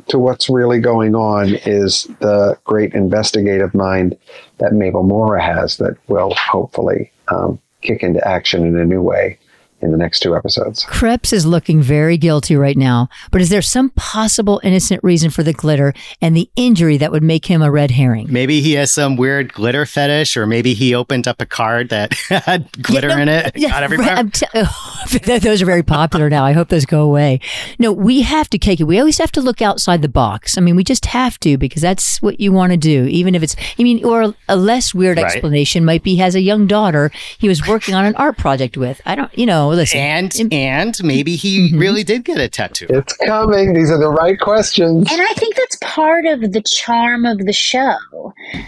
to 0.08 0.18
what's 0.18 0.48
really 0.48 0.78
going 0.78 1.14
on 1.14 1.54
is 1.66 2.04
the 2.20 2.56
great 2.64 2.94
investigative 2.94 3.74
mind 3.74 4.16
that 4.58 4.72
Mabel 4.72 5.02
Mora 5.02 5.42
has 5.42 5.78
that 5.78 5.96
will 6.08 6.32
hopefully 6.34 7.10
um, 7.28 7.58
kick 7.82 8.02
into 8.02 8.26
action 8.26 8.64
in 8.64 8.76
a 8.76 8.84
new 8.84 9.02
way 9.02 9.38
in 9.82 9.92
the 9.92 9.98
next 9.98 10.20
two 10.20 10.34
episodes. 10.34 10.84
Kreps 10.86 11.32
is 11.32 11.44
looking 11.44 11.82
very 11.82 12.16
guilty 12.16 12.56
right 12.56 12.76
now, 12.76 13.08
but 13.30 13.40
is 13.42 13.50
there 13.50 13.60
some 13.62 13.90
possible 13.90 14.60
innocent 14.64 15.04
reason 15.04 15.28
for 15.30 15.42
the 15.42 15.52
glitter 15.52 15.92
and 16.22 16.34
the 16.36 16.48
injury 16.56 16.96
that 16.96 17.12
would 17.12 17.22
make 17.22 17.46
him 17.46 17.60
a 17.62 17.70
red 17.70 17.90
herring? 17.90 18.26
Maybe 18.32 18.60
he 18.62 18.72
has 18.72 18.90
some 18.92 19.16
weird 19.16 19.52
glitter 19.52 19.84
fetish, 19.84 20.36
or 20.36 20.46
maybe 20.46 20.72
he 20.74 20.94
opened 20.94 21.28
up 21.28 21.40
a 21.42 21.46
card 21.46 21.90
that 21.90 22.14
had 22.28 22.70
glitter 22.82 23.10
in 23.10 23.28
it. 23.28 23.52
and 23.54 23.64
got 23.64 23.82
everywhere. 23.82 24.08
I'm 24.16 24.30
t- 24.30 24.46
oh, 24.54 25.04
those 25.40 25.60
are 25.60 25.66
very 25.66 25.82
popular 25.82 26.30
now. 26.30 26.44
I 26.44 26.52
hope 26.52 26.68
those 26.68 26.86
go 26.86 27.02
away. 27.02 27.40
No, 27.78 27.92
we 27.92 28.22
have 28.22 28.48
to 28.50 28.58
take 28.58 28.80
it. 28.80 28.84
We 28.84 28.98
always 28.98 29.18
have 29.18 29.32
to 29.32 29.40
look 29.42 29.60
outside 29.60 30.00
the 30.00 30.08
box. 30.08 30.56
I 30.56 30.62
mean, 30.62 30.76
we 30.76 30.84
just 30.84 31.06
have 31.06 31.38
to 31.40 31.58
because 31.58 31.82
that's 31.82 32.22
what 32.22 32.40
you 32.40 32.50
want 32.50 32.72
to 32.72 32.76
do, 32.78 33.04
even 33.04 33.34
if 33.34 33.42
it's, 33.42 33.54
I 33.78 33.82
mean, 33.82 34.04
or 34.04 34.34
a 34.48 34.56
less 34.56 34.94
weird 34.94 35.18
Right. 35.18 35.26
explanation 35.26 35.84
might 35.84 36.02
be 36.02 36.12
he 36.12 36.16
has 36.18 36.34
a 36.34 36.40
young 36.40 36.66
daughter 36.66 37.10
he 37.38 37.48
was 37.48 37.66
working 37.68 37.94
on 37.94 38.04
an 38.06 38.14
art 38.16 38.38
project 38.38 38.76
with. 38.76 39.00
I 39.06 39.14
don't, 39.14 39.36
you 39.38 39.44
know, 39.46 39.65
listen. 39.70 39.98
and 40.00 40.34
and 40.52 40.96
maybe 41.02 41.36
he 41.36 41.56
Mm-hmm. 41.56 41.78
really 41.78 42.04
did 42.04 42.24
get 42.24 42.38
a 42.38 42.48
tattoo. 42.48 42.86
It's 42.90 43.16
coming. 43.16 43.72
These 43.72 43.90
are 43.90 43.98
the 43.98 44.10
right 44.10 44.38
questions. 44.38 45.08
And 45.10 45.20
I 45.22 45.32
think 45.34 45.56
that's 45.56 45.78
part 45.80 46.26
of 46.26 46.52
the 46.52 46.62
charm 46.62 47.24
of 47.24 47.38
the 47.38 47.52
show. 47.52 47.96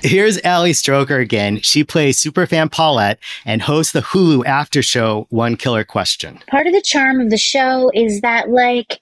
Here's 0.03 0.39
Ali 0.45 0.73
Stroker 0.73 1.21
again. 1.21 1.61
She 1.61 1.85
plays 1.85 2.19
superfan 2.23 2.71
Paulette 2.73 3.19
and 3.45 3.63
hosts 3.63 3.93
the 3.93 4.01
Hulu 4.01 4.47
after 4.47 4.83
show 4.83 5.27
One 5.31 5.57
Killer 5.57 5.85
Question. 5.85 6.41
Part 6.49 6.67
of 6.67 6.73
the 6.73 6.83
charm 6.83 7.21
of 7.21 7.31
the 7.31 7.37
show 7.39 7.91
is 7.95 8.21
that, 8.23 8.49
like, 8.51 9.01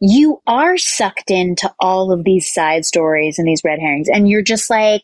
you 0.00 0.40
are 0.46 0.76
sucked 0.78 1.30
into 1.30 1.72
all 1.78 2.10
of 2.12 2.24
these 2.24 2.52
side 2.52 2.84
stories 2.84 3.38
and 3.38 3.46
these 3.46 3.62
red 3.64 3.78
herrings, 3.78 4.08
and 4.08 4.28
you're 4.28 4.42
just 4.42 4.70
like, 4.70 5.02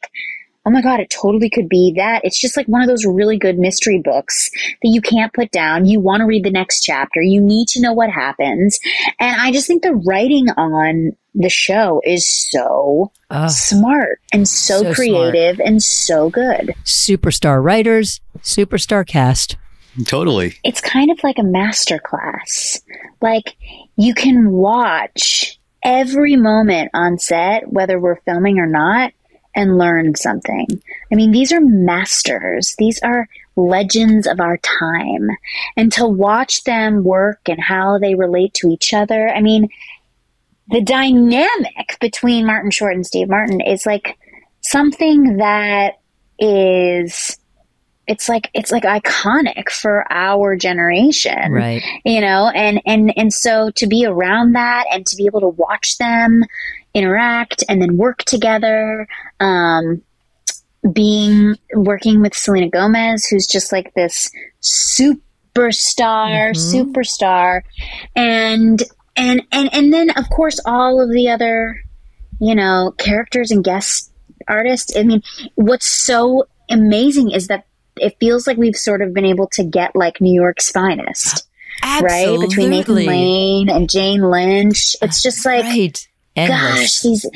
oh 0.66 0.70
my 0.70 0.82
god, 0.82 0.98
it 1.00 1.08
totally 1.10 1.48
could 1.48 1.68
be 1.68 1.94
that. 1.96 2.22
It's 2.24 2.40
just 2.40 2.56
like 2.56 2.66
one 2.66 2.82
of 2.82 2.88
those 2.88 3.06
really 3.06 3.38
good 3.38 3.58
mystery 3.58 4.00
books 4.04 4.50
that 4.82 4.88
you 4.88 5.00
can't 5.00 5.32
put 5.32 5.50
down. 5.52 5.86
You 5.86 6.00
want 6.00 6.20
to 6.20 6.26
read 6.26 6.44
the 6.44 6.50
next 6.50 6.82
chapter, 6.82 7.22
you 7.22 7.40
need 7.40 7.68
to 7.68 7.80
know 7.80 7.92
what 7.92 8.10
happens. 8.10 8.78
And 9.20 9.40
I 9.40 9.52
just 9.52 9.66
think 9.66 9.82
the 9.82 9.94
writing 9.94 10.48
on 10.56 11.12
the 11.34 11.48
show 11.50 12.00
is 12.04 12.28
so 12.50 13.12
smart 13.48 14.20
and 14.32 14.48
so, 14.48 14.78
So 14.78 14.80
smart. 14.82 14.96
creative 14.96 15.60
and 15.60 15.82
so 15.82 16.30
good. 16.30 16.74
Superstar 16.84 17.62
writers, 17.62 18.20
superstar 18.38 19.06
cast. 19.06 19.56
Totally. 20.04 20.56
it's 20.62 20.82
kind 20.82 21.10
of 21.10 21.18
like 21.24 21.38
a 21.38 21.42
master 21.42 21.98
class. 21.98 22.82
Like 23.22 23.56
you 23.96 24.12
can 24.14 24.50
watch 24.50 25.58
every 25.82 26.36
moment 26.36 26.90
on 26.92 27.18
set, 27.18 27.72
whether 27.72 27.98
we're 27.98 28.20
filming 28.20 28.58
or 28.58 28.66
not, 28.66 29.12
and 29.56 29.78
learn 29.78 30.14
something. 30.14 30.66
I 31.10 31.14
mean, 31.16 31.32
these 31.32 31.52
are 31.52 31.60
masters. 31.60 32.76
These 32.78 33.00
are 33.02 33.28
legends 33.56 34.26
of 34.26 34.38
our 34.38 34.58
time. 34.58 35.30
And 35.76 35.92
to 35.94 36.06
watch 36.06 36.62
them 36.64 37.02
work 37.02 37.40
and 37.48 37.60
how 37.60 37.98
they 37.98 38.14
relate 38.14 38.54
to 38.54 38.68
each 38.68 38.92
other, 38.92 39.30
I 39.30 39.40
mean, 39.40 39.68
the 40.68 40.82
dynamic 40.82 41.96
between 42.00 42.46
Martin 42.46 42.70
Short 42.70 42.94
and 42.94 43.06
Steve 43.06 43.28
Martin 43.28 43.60
is 43.60 43.86
like 43.86 44.18
something 44.60 45.38
that 45.38 46.00
is 46.38 47.38
it's 48.06 48.28
like 48.28 48.50
it's 48.54 48.70
like 48.70 48.82
iconic 48.84 49.68
for 49.70 50.04
our 50.12 50.54
generation 50.56 51.50
Right. 51.52 51.82
you 52.04 52.20
know 52.20 52.50
and 52.54 52.80
and 52.84 53.12
and 53.16 53.32
so 53.32 53.70
to 53.76 53.86
be 53.86 54.04
around 54.04 54.52
that 54.52 54.84
and 54.92 55.06
to 55.06 55.16
be 55.16 55.26
able 55.26 55.40
to 55.40 55.48
watch 55.48 55.96
them 55.98 56.44
interact 56.94 57.64
and 57.68 57.80
then 57.80 57.96
work 57.96 58.18
together 58.24 59.08
um 59.40 60.02
being 60.92 61.56
working 61.74 62.20
with 62.20 62.34
Selena 62.34 62.68
Gomez 62.68 63.26
who's 63.26 63.46
just 63.46 63.72
like 63.72 63.92
this 63.94 64.30
superstar 64.62 66.52
superstar. 66.54 67.62
And 68.14 68.82
and 69.16 69.42
and 69.52 69.72
and 69.72 69.92
then 69.92 70.10
of 70.10 70.28
course 70.30 70.60
all 70.64 71.00
of 71.00 71.10
the 71.10 71.30
other 71.30 71.82
you 72.40 72.54
know 72.54 72.94
characters 72.98 73.50
and 73.50 73.64
guest 73.64 74.12
artists. 74.48 74.96
I 74.96 75.02
mean 75.02 75.22
what's 75.54 75.86
so 75.86 76.46
amazing 76.70 77.30
is 77.30 77.48
that 77.48 77.66
it 77.98 78.16
feels 78.20 78.46
like 78.46 78.58
we've 78.58 78.76
sort 78.76 79.02
of 79.02 79.14
been 79.14 79.24
able 79.24 79.46
to 79.46 79.64
get 79.64 79.96
like 79.96 80.20
new 80.20 80.34
york's 80.34 80.70
finest 80.70 81.46
right? 81.82 82.38
Between 82.40 82.70
nathan 82.70 82.94
lane 82.94 83.70
and 83.70 83.88
jane 83.88 84.30
lynch. 84.30 84.96
It's 85.02 85.22
just 85.22 85.44
like 85.44 85.64
right 85.64 86.08
gosh 86.36 87.00
these 87.00 87.26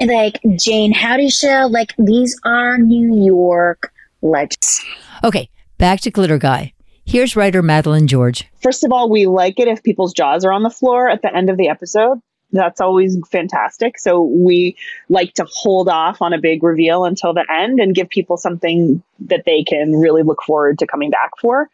like 0.00 0.40
Jayne 0.58 0.92
Houdyshell 0.92 1.70
like 1.70 1.92
these 1.98 2.38
are 2.44 2.78
new 2.78 3.24
york 3.24 3.92
legends 4.22 4.82
Okay, 5.24 5.48
back 5.78 6.00
to 6.02 6.10
Glitter 6.10 6.38
Guy. 6.38 6.72
Here's 7.04 7.36
writer 7.36 7.62
Madeleine 7.62 8.06
George. 8.06 8.44
First 8.62 8.84
of 8.84 8.92
all, 8.92 9.08
we 9.08 9.26
like 9.26 9.58
it 9.58 9.68
if 9.68 9.82
people's 9.82 10.12
jaws 10.12 10.44
are 10.44 10.52
on 10.52 10.62
the 10.62 10.70
floor 10.70 11.08
at 11.08 11.22
the 11.22 11.34
end 11.34 11.50
of 11.50 11.56
the 11.56 11.68
episode. 11.68 12.20
That's 12.52 12.80
always 12.80 13.16
fantastic. 13.30 13.98
So 13.98 14.22
we 14.22 14.76
like 15.08 15.34
to 15.34 15.46
hold 15.50 15.88
off 15.88 16.22
on 16.22 16.32
a 16.32 16.40
big 16.40 16.62
reveal 16.62 17.04
until 17.04 17.34
the 17.34 17.44
end 17.50 17.80
and 17.80 17.94
give 17.94 18.08
people 18.08 18.36
something 18.36 19.02
that 19.20 19.44
they 19.46 19.64
can 19.64 19.92
really 19.92 20.22
look 20.22 20.42
forward 20.42 20.78
to 20.78 20.86
coming 20.86 21.10
back 21.10 21.30
for. 21.40 21.68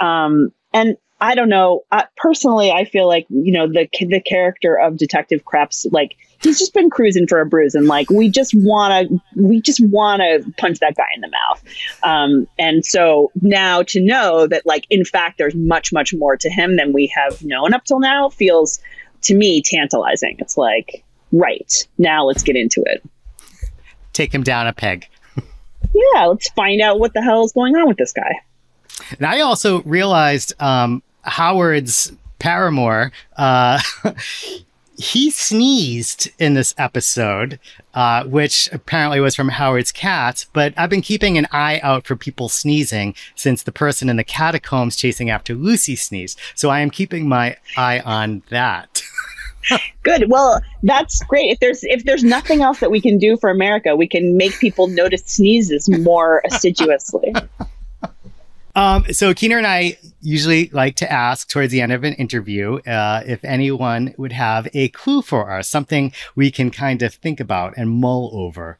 Um, 0.00 0.52
and 0.72 0.96
I 1.20 1.34
don't 1.34 1.48
know. 1.48 1.84
Uh, 1.90 2.02
personally, 2.16 2.70
I 2.70 2.84
feel 2.84 3.06
like 3.06 3.26
you 3.28 3.52
know 3.52 3.66
the 3.66 3.88
the 4.00 4.20
character 4.20 4.78
of 4.78 4.96
Detective 4.96 5.44
Kreps, 5.44 5.86
like 5.92 6.16
he's 6.44 6.58
just 6.58 6.74
been 6.74 6.90
cruising 6.90 7.26
for 7.26 7.40
a 7.40 7.46
bruise, 7.46 7.74
and 7.74 7.86
like 7.86 8.10
we 8.10 8.28
just 8.28 8.52
want 8.54 9.08
to, 9.08 9.20
we 9.34 9.60
just 9.60 9.80
want 9.80 10.20
to 10.20 10.52
punch 10.58 10.78
that 10.80 10.94
guy 10.96 11.06
in 11.14 11.20
the 11.20 11.30
mouth. 11.30 11.64
Um, 12.02 12.46
and 12.58 12.84
so 12.84 13.32
now 13.40 13.82
to 13.84 14.00
know 14.00 14.46
that, 14.46 14.66
like, 14.66 14.86
in 14.90 15.04
fact, 15.04 15.38
there's 15.38 15.54
much, 15.54 15.92
much 15.92 16.14
more 16.14 16.36
to 16.36 16.50
him 16.50 16.76
than 16.76 16.92
we 16.92 17.12
have 17.14 17.42
known 17.42 17.74
up 17.74 17.84
till 17.84 18.00
now 18.00 18.28
feels 18.28 18.80
to 19.22 19.34
me 19.34 19.62
tantalizing. 19.62 20.36
It's 20.38 20.56
like, 20.56 21.04
right 21.32 21.88
now, 21.98 22.26
let's 22.26 22.42
get 22.42 22.56
into 22.56 22.82
it. 22.86 23.02
Take 24.12 24.32
him 24.32 24.42
down 24.42 24.66
a 24.66 24.72
peg. 24.72 25.08
Yeah, 25.94 26.26
let's 26.26 26.48
find 26.50 26.80
out 26.80 26.98
what 26.98 27.14
the 27.14 27.22
hell 27.22 27.44
is 27.44 27.52
going 27.52 27.74
on 27.76 27.88
with 27.88 27.96
this 27.96 28.12
guy. 28.12 28.40
And 29.18 29.26
I 29.26 29.40
also 29.40 29.82
realized 29.82 30.54
um, 30.60 31.02
Howard's 31.22 32.12
paramour, 32.38 33.12
uh, 33.36 33.80
he 34.96 35.30
sneezed 35.30 36.30
in 36.38 36.54
this 36.54 36.74
episode, 36.78 37.58
uh, 37.94 38.24
which 38.24 38.68
apparently 38.72 39.20
was 39.20 39.34
from 39.34 39.48
Howard's 39.48 39.92
cat. 39.92 40.46
But 40.52 40.74
I've 40.76 40.90
been 40.90 41.02
keeping 41.02 41.36
an 41.36 41.46
eye 41.52 41.80
out 41.82 42.06
for 42.06 42.16
people 42.16 42.48
sneezing 42.48 43.14
since 43.34 43.62
the 43.62 43.72
person 43.72 44.08
in 44.08 44.16
the 44.16 44.24
catacombs 44.24 44.96
chasing 44.96 45.30
after 45.30 45.54
Lucy 45.54 45.96
sneezed. 45.96 46.38
So 46.54 46.70
I 46.70 46.80
am 46.80 46.90
keeping 46.90 47.28
my 47.28 47.56
eye 47.76 48.00
on 48.00 48.42
that. 48.50 49.02
Good. 50.02 50.28
Well, 50.28 50.60
that's 50.82 51.22
great. 51.24 51.50
If 51.50 51.60
there's 51.60 51.82
if 51.84 52.04
there's 52.04 52.22
nothing 52.22 52.60
else 52.60 52.80
that 52.80 52.90
we 52.90 53.00
can 53.00 53.16
do 53.16 53.38
for 53.38 53.48
America, 53.48 53.96
we 53.96 54.06
can 54.06 54.36
make 54.36 54.58
people 54.58 54.88
notice 54.88 55.22
sneezes 55.24 55.88
more 55.88 56.42
assiduously. 56.44 57.34
Um, 58.76 59.04
so 59.12 59.32
Keener 59.34 59.58
and 59.58 59.66
I 59.66 59.98
usually 60.20 60.68
like 60.70 60.96
to 60.96 61.10
ask 61.10 61.48
towards 61.48 61.70
the 61.70 61.80
end 61.80 61.92
of 61.92 62.02
an 62.02 62.14
interview 62.14 62.78
uh, 62.80 63.22
if 63.24 63.44
anyone 63.44 64.14
would 64.18 64.32
have 64.32 64.66
a 64.74 64.88
clue 64.88 65.22
for 65.22 65.52
us, 65.52 65.68
something 65.68 66.12
we 66.34 66.50
can 66.50 66.70
kind 66.70 67.02
of 67.02 67.14
think 67.14 67.38
about 67.38 67.74
and 67.76 67.88
mull 67.88 68.30
over. 68.34 68.78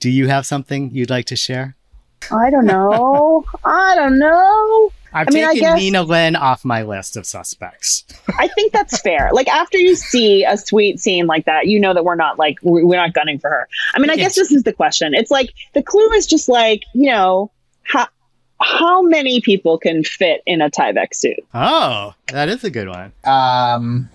Do 0.00 0.10
you 0.10 0.28
have 0.28 0.44
something 0.44 0.90
you'd 0.92 1.08
like 1.10 1.24
to 1.26 1.36
share? 1.36 1.74
I 2.30 2.50
don't 2.50 2.66
know. 2.66 3.44
I 3.64 3.94
don't 3.94 4.18
know. 4.18 4.92
I've 5.14 5.28
I 5.28 5.30
mean, 5.30 5.44
I 5.44 5.52
taken 5.54 5.60
guess- 5.60 5.78
Nina 5.78 6.02
Lin 6.02 6.36
off 6.36 6.64
my 6.64 6.82
list 6.82 7.16
of 7.16 7.24
suspects. 7.24 8.04
I 8.38 8.48
think 8.48 8.72
that's 8.72 9.00
fair. 9.00 9.30
Like 9.32 9.48
after 9.48 9.78
you 9.78 9.94
see 9.94 10.44
a 10.44 10.56
sweet 10.58 10.98
scene 11.00 11.26
like 11.26 11.44
that, 11.46 11.66
you 11.68 11.78
know 11.80 11.94
that 11.94 12.04
we're 12.04 12.16
not 12.16 12.38
like 12.38 12.58
we're 12.62 12.84
we're 12.84 12.96
not 12.96 13.14
gunning 13.14 13.38
for 13.38 13.48
her. 13.48 13.68
I 13.94 14.00
mean, 14.00 14.10
I 14.10 14.16
guess 14.16 14.34
this 14.34 14.50
is 14.50 14.64
the 14.64 14.72
question. 14.72 15.14
It's 15.14 15.30
like 15.30 15.50
the 15.72 15.82
clue 15.82 16.10
is 16.12 16.26
just 16.26 16.48
like 16.48 16.82
you 16.94 17.10
know 17.10 17.52
how 17.84 18.08
how 18.64 19.02
many 19.02 19.40
people 19.40 19.78
can 19.78 20.02
fit 20.04 20.42
in 20.46 20.60
a 20.60 20.70
Tyvek 20.70 21.14
suit. 21.14 21.38
Oh, 21.52 22.14
that 22.28 22.48
is 22.48 22.64
a 22.64 22.70
good 22.70 22.88
one. 22.88 23.12
Um, 23.24 24.08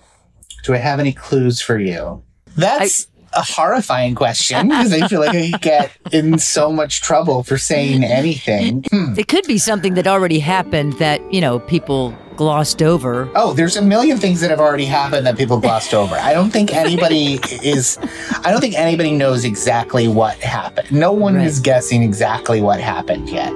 do 0.64 0.74
I 0.74 0.78
have 0.78 1.00
any 1.00 1.12
clues 1.12 1.60
for 1.60 1.78
you? 1.78 2.22
That's 2.56 3.06
a 3.32 3.42
horrifying 3.42 4.16
question 4.16 4.68
because 4.68 4.92
I 4.92 5.06
feel 5.06 5.20
like 5.20 5.36
I 5.36 5.56
get 5.58 5.92
in 6.12 6.38
so 6.38 6.72
much 6.72 7.00
trouble 7.00 7.44
for 7.44 7.56
saying 7.56 8.02
anything. 8.02 8.84
Hmm. 8.90 9.14
It 9.16 9.28
could 9.28 9.46
be 9.46 9.56
something 9.56 9.94
that 9.94 10.08
already 10.08 10.40
happened 10.40 10.94
that, 10.94 11.20
you 11.32 11.40
know, 11.40 11.60
people 11.60 12.16
glossed 12.34 12.82
over. 12.82 13.30
Oh, 13.36 13.52
there's 13.52 13.76
a 13.76 13.82
million 13.82 14.18
things 14.18 14.40
that 14.40 14.50
have 14.50 14.60
already 14.60 14.84
happened 14.84 15.26
that 15.26 15.38
people 15.38 15.60
glossed 15.60 15.94
over. 15.94 16.16
I 16.16 16.32
don't 16.32 16.50
think 16.50 16.74
anybody 16.74 17.38
is. 17.62 17.98
I 18.42 18.50
don't 18.50 18.60
think 18.60 18.74
anybody 18.74 19.12
knows 19.12 19.44
exactly 19.44 20.08
what 20.08 20.38
happened. 20.38 20.90
No 20.90 21.12
one 21.12 21.38
is 21.38 21.60
guessing 21.60 22.02
exactly 22.02 22.60
what 22.60 22.80
happened 22.80 23.28
yet. 23.28 23.52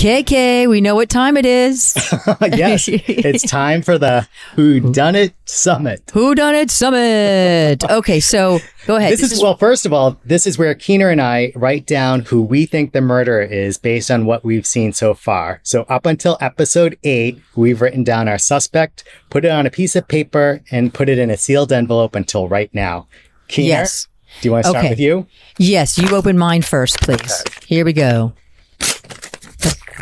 KK, 0.00 0.66
we 0.66 0.80
know 0.80 0.94
what 0.94 1.10
time 1.10 1.36
it 1.36 1.44
is. 1.44 1.94
yes, 2.40 2.88
it's 2.88 3.42
time 3.50 3.82
for 3.82 3.98
the 3.98 4.26
Who 4.56 4.80
Done 4.80 5.14
It 5.14 5.34
Summit. 5.44 6.10
Who 6.14 6.34
Done 6.34 6.54
It 6.54 6.70
Summit. 6.70 7.84
Okay, 7.84 8.18
so 8.18 8.60
go 8.86 8.96
ahead. 8.96 9.12
This, 9.12 9.30
is, 9.30 9.42
well, 9.42 9.58
first 9.58 9.84
of 9.84 9.92
all, 9.92 10.16
this 10.24 10.46
is 10.46 10.56
where 10.56 10.74
Keener 10.74 11.10
and 11.10 11.20
I 11.20 11.52
write 11.54 11.84
down 11.84 12.20
who 12.20 12.40
we 12.40 12.64
think 12.64 12.92
the 12.92 13.02
murderer 13.02 13.42
is 13.42 13.76
based 13.76 14.10
on 14.10 14.24
what 14.24 14.42
we've 14.42 14.66
seen 14.66 14.94
so 14.94 15.12
far. 15.12 15.60
So 15.64 15.82
up 15.82 16.06
until 16.06 16.38
episode 16.40 16.96
eight, 17.04 17.38
we've 17.54 17.82
written 17.82 18.02
down 18.02 18.26
our 18.26 18.38
suspect, 18.38 19.04
put 19.28 19.44
it 19.44 19.50
on 19.50 19.66
a 19.66 19.70
piece 19.70 19.94
of 19.96 20.08
paper, 20.08 20.62
and 20.70 20.94
put 20.94 21.10
it 21.10 21.18
in 21.18 21.28
a 21.28 21.36
sealed 21.36 21.72
envelope 21.72 22.14
until 22.14 22.48
right 22.48 22.72
now. 22.72 23.06
Keener, 23.48 23.68
Yes. 23.68 24.08
do 24.40 24.48
you 24.48 24.52
want 24.52 24.64
to 24.64 24.70
start 24.70 24.82
Okay. 24.82 24.92
with 24.92 25.00
you? 25.00 25.26
Yes, 25.58 25.98
you 25.98 26.08
open 26.16 26.38
mine 26.38 26.62
first, 26.62 27.02
please. 27.02 27.44
Here 27.66 27.84
we 27.84 27.92
go. 27.92 28.32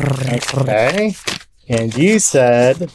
Okay. 0.01 1.15
And 1.69 1.95
you 1.97 2.19
said, 2.19 2.91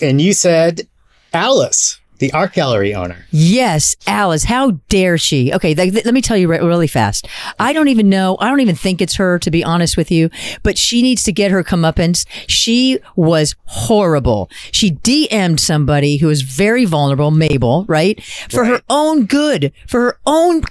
and 0.00 0.20
you 0.20 0.32
said 0.32 0.88
Alice, 1.32 2.00
the 2.18 2.32
art 2.32 2.52
gallery 2.52 2.94
owner. 2.94 3.26
Yes, 3.30 3.94
Alice, 4.06 4.44
how 4.44 4.72
dare 4.88 5.18
she? 5.18 5.52
Okay, 5.52 5.74
th- 5.74 5.92
th- 5.92 6.04
let 6.04 6.14
me 6.14 6.20
tell 6.22 6.36
you 6.36 6.48
re- 6.48 6.58
really 6.58 6.86
fast. 6.86 7.28
I 7.58 7.72
don't 7.72 7.88
even 7.88 8.08
know, 8.08 8.36
I 8.40 8.48
don't 8.48 8.60
even 8.60 8.74
think 8.74 9.00
it's 9.00 9.16
her, 9.16 9.38
to 9.40 9.50
be 9.50 9.62
honest 9.62 9.96
with 9.96 10.10
you, 10.10 10.30
but 10.62 10.78
she 10.78 11.02
needs 11.02 11.22
to 11.24 11.32
get 11.32 11.50
her 11.50 11.62
comeuppance. 11.62 12.24
She 12.48 12.98
was 13.14 13.54
horrible. 13.66 14.50
She 14.72 14.90
DM'd 14.92 15.60
somebody 15.60 16.16
who 16.16 16.26
was 16.28 16.42
very 16.42 16.84
vulnerable, 16.84 17.30
Mabel, 17.30 17.84
right? 17.88 18.22
For 18.50 18.64
her 18.64 18.80
own 18.88 19.26
good, 19.26 19.72
for 19.86 20.00
her 20.00 20.18
own. 20.26 20.62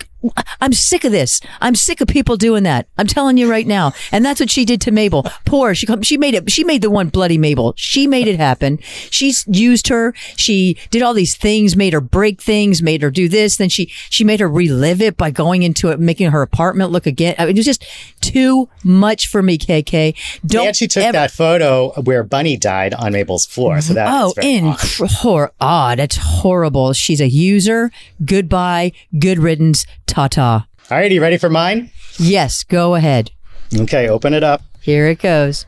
I'm 0.62 0.74
sick 0.74 1.04
of 1.04 1.12
this. 1.12 1.40
I'm 1.62 1.76
sick 1.76 2.02
of 2.02 2.08
people 2.08 2.38
doing 2.38 2.64
that. 2.64 2.88
I'm 2.98 3.08
telling 3.08 3.38
you 3.38 3.50
right 3.50 3.68
now. 3.68 3.94
And 4.12 4.26
that's 4.26 4.40
what 4.40 4.50
she 4.50 4.66
did 4.66 4.82
to 4.82 4.92
Mabel. 4.92 5.26
Poor. 5.46 5.76
She 5.76 5.86
come, 5.86 6.02
she 6.02 6.18
made 6.18 6.34
it. 6.34 6.52
She 6.52 6.64
made 6.64 6.82
the 6.82 6.90
one 6.90 7.10
bloody 7.10 7.38
Mabel. 7.38 7.74
She 7.78 8.08
made 8.08 8.28
it 8.28 8.38
happen. 8.38 8.80
She's 9.10 9.46
used 9.48 9.88
her. 9.88 10.14
She 10.36 10.78
did 10.90 11.02
all 11.02 11.14
these 11.14 11.36
things, 11.36 11.76
made 11.76 11.94
her 11.94 12.02
break 12.02 12.42
things, 12.42 12.82
made 12.82 13.02
her 13.02 13.12
do 13.12 13.30
this. 13.30 13.58
Then 13.58 13.70
she, 13.70 13.88
she 14.10 14.24
made 14.24 14.40
her 14.40 14.50
relive 14.50 15.02
it 15.02 15.18
by 15.18 15.32
going 15.32 15.64
into 15.64 15.90
it, 15.90 16.00
making 16.00 16.32
her 16.32 16.42
apartment 16.42 16.92
look 16.92 17.06
again. 17.06 17.36
I 17.38 17.46
mean, 17.46 17.56
it 17.56 17.60
was 17.60 17.66
just 17.66 17.86
too 18.22 18.70
much 18.84 19.28
for 19.28 19.42
me, 19.42 19.58
KK. 19.58 20.16
Don't 20.46 20.68
and 20.68 20.76
she 20.76 20.88
took 20.88 21.04
ever- 21.04 21.14
that 21.14 21.32
photo 21.32 21.90
where 22.02 22.24
Bunny 22.24 22.58
died 22.58 22.94
on 22.94 23.14
Mabel's 23.14 23.46
floor. 23.46 23.82
So 23.82 23.94
that 23.94 24.08
oh, 24.12 24.34
very 24.36 24.62
odd. 24.62 24.78
hor- 24.80 25.52
ah, 25.60 25.96
that's 25.96 26.18
horrible. 26.18 26.94
She's 26.94 27.22
a 27.22 27.28
user. 27.28 27.92
Goodbye. 28.24 28.92
Good 29.18 29.40
riddance. 29.40 29.86
Ta 30.18 30.28
ta. 30.28 30.66
All 30.90 30.98
right, 30.98 31.12
you 31.12 31.22
ready 31.22 31.38
for 31.38 31.48
mine? 31.48 31.92
Yes, 32.18 32.64
go 32.64 32.96
ahead. 32.96 33.30
Okay, 33.72 34.10
open 34.10 34.34
it 34.34 34.44
up. 34.44 34.64
Here 34.82 35.06
it 35.06 35.20
goes. 35.20 35.68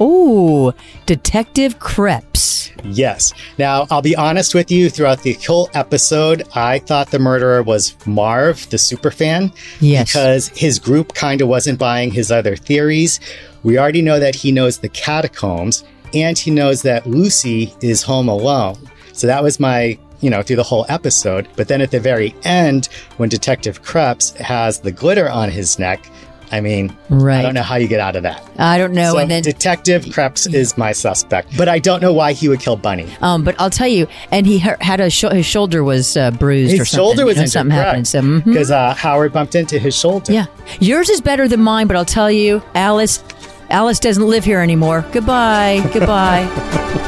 Ooh, 0.00 0.72
Detective 1.04 1.80
Kreps. 1.80 2.70
Yes. 2.84 3.32
Now, 3.58 3.88
I'll 3.90 4.00
be 4.00 4.14
honest 4.14 4.54
with 4.54 4.70
you, 4.70 4.88
throughout 4.88 5.24
the 5.24 5.32
whole 5.44 5.68
episode, 5.74 6.44
I 6.54 6.78
thought 6.78 7.10
the 7.10 7.18
murderer 7.18 7.64
was 7.64 7.96
Marv, 8.06 8.70
the 8.70 8.76
superfan. 8.76 9.52
Yes. 9.80 10.12
Because 10.12 10.48
his 10.50 10.78
group 10.78 11.14
kind 11.14 11.40
of 11.40 11.48
wasn't 11.48 11.80
buying 11.80 12.12
his 12.12 12.30
other 12.30 12.54
theories. 12.54 13.18
We 13.64 13.76
already 13.76 14.02
know 14.02 14.20
that 14.20 14.36
he 14.36 14.52
knows 14.52 14.78
the 14.78 14.90
catacombs 14.90 15.82
and 16.14 16.38
he 16.38 16.52
knows 16.52 16.82
that 16.82 17.08
Lucy 17.08 17.74
is 17.80 18.04
home 18.04 18.28
alone. 18.28 18.78
So 19.12 19.26
that 19.26 19.42
was 19.42 19.58
my, 19.58 19.98
you 20.20 20.30
know, 20.30 20.42
through 20.42 20.56
the 20.56 20.62
whole 20.62 20.86
episode. 20.88 21.48
But 21.56 21.68
then 21.68 21.80
at 21.80 21.90
the 21.90 22.00
very 22.00 22.34
end, 22.44 22.86
when 23.16 23.28
Detective 23.28 23.82
Kreps 23.82 24.34
has 24.36 24.80
the 24.80 24.92
glitter 24.92 25.28
on 25.30 25.50
his 25.50 25.78
neck, 25.78 26.08
I 26.52 26.60
mean, 26.60 26.96
Right. 27.10 27.40
I 27.40 27.42
don't 27.42 27.54
know 27.54 27.62
how 27.62 27.74
you 27.74 27.88
get 27.88 27.98
out 27.98 28.14
of 28.14 28.22
that. 28.22 28.40
I 28.56 28.78
don't 28.78 28.92
know. 28.92 29.10
So 29.14 29.18
and 29.18 29.28
then, 29.28 29.42
Detective 29.42 30.04
Kreps 30.04 30.54
is 30.54 30.78
my 30.78 30.92
suspect, 30.92 31.56
but 31.58 31.68
I 31.68 31.80
don't 31.80 32.00
know 32.00 32.12
why 32.12 32.34
he 32.34 32.48
would 32.48 32.60
kill 32.60 32.76
Bunny. 32.76 33.08
um, 33.20 33.42
but 33.42 33.56
I'll 33.58 33.68
tell 33.68 33.88
you, 33.88 34.06
and 34.30 34.46
he 34.46 34.58
had 34.58 35.00
a 35.00 35.10
sho- 35.10 35.30
his 35.30 35.44
shoulder 35.44 35.82
was 35.82 36.16
uh, 36.16 36.30
bruised 36.30 36.72
or 36.74 36.78
His 36.78 36.88
something. 36.90 37.04
shoulder 37.04 37.20
you 37.22 37.26
was 37.26 37.36
know, 37.36 37.42
injured, 37.42 37.52
something 37.52 37.76
happened. 37.76 38.06
So, 38.06 38.40
because 38.42 38.70
uh, 38.70 38.94
Howard 38.94 39.32
bumped 39.32 39.56
into 39.56 39.76
his 39.80 39.96
shoulder. 39.98 40.32
yeah, 40.32 40.46
yours 40.78 41.10
is 41.10 41.20
better 41.20 41.48
than 41.48 41.60
mine. 41.62 41.88
But 41.88 41.96
I'll 41.96 42.04
tell 42.04 42.30
you, 42.30 42.62
Alice, 42.76 43.24
Alice 43.68 43.98
doesn't 43.98 44.24
live 44.28 44.44
here 44.44 44.60
anymore. 44.60 45.04
Goodbye. 45.10 45.80
Goodbye. 45.92 46.44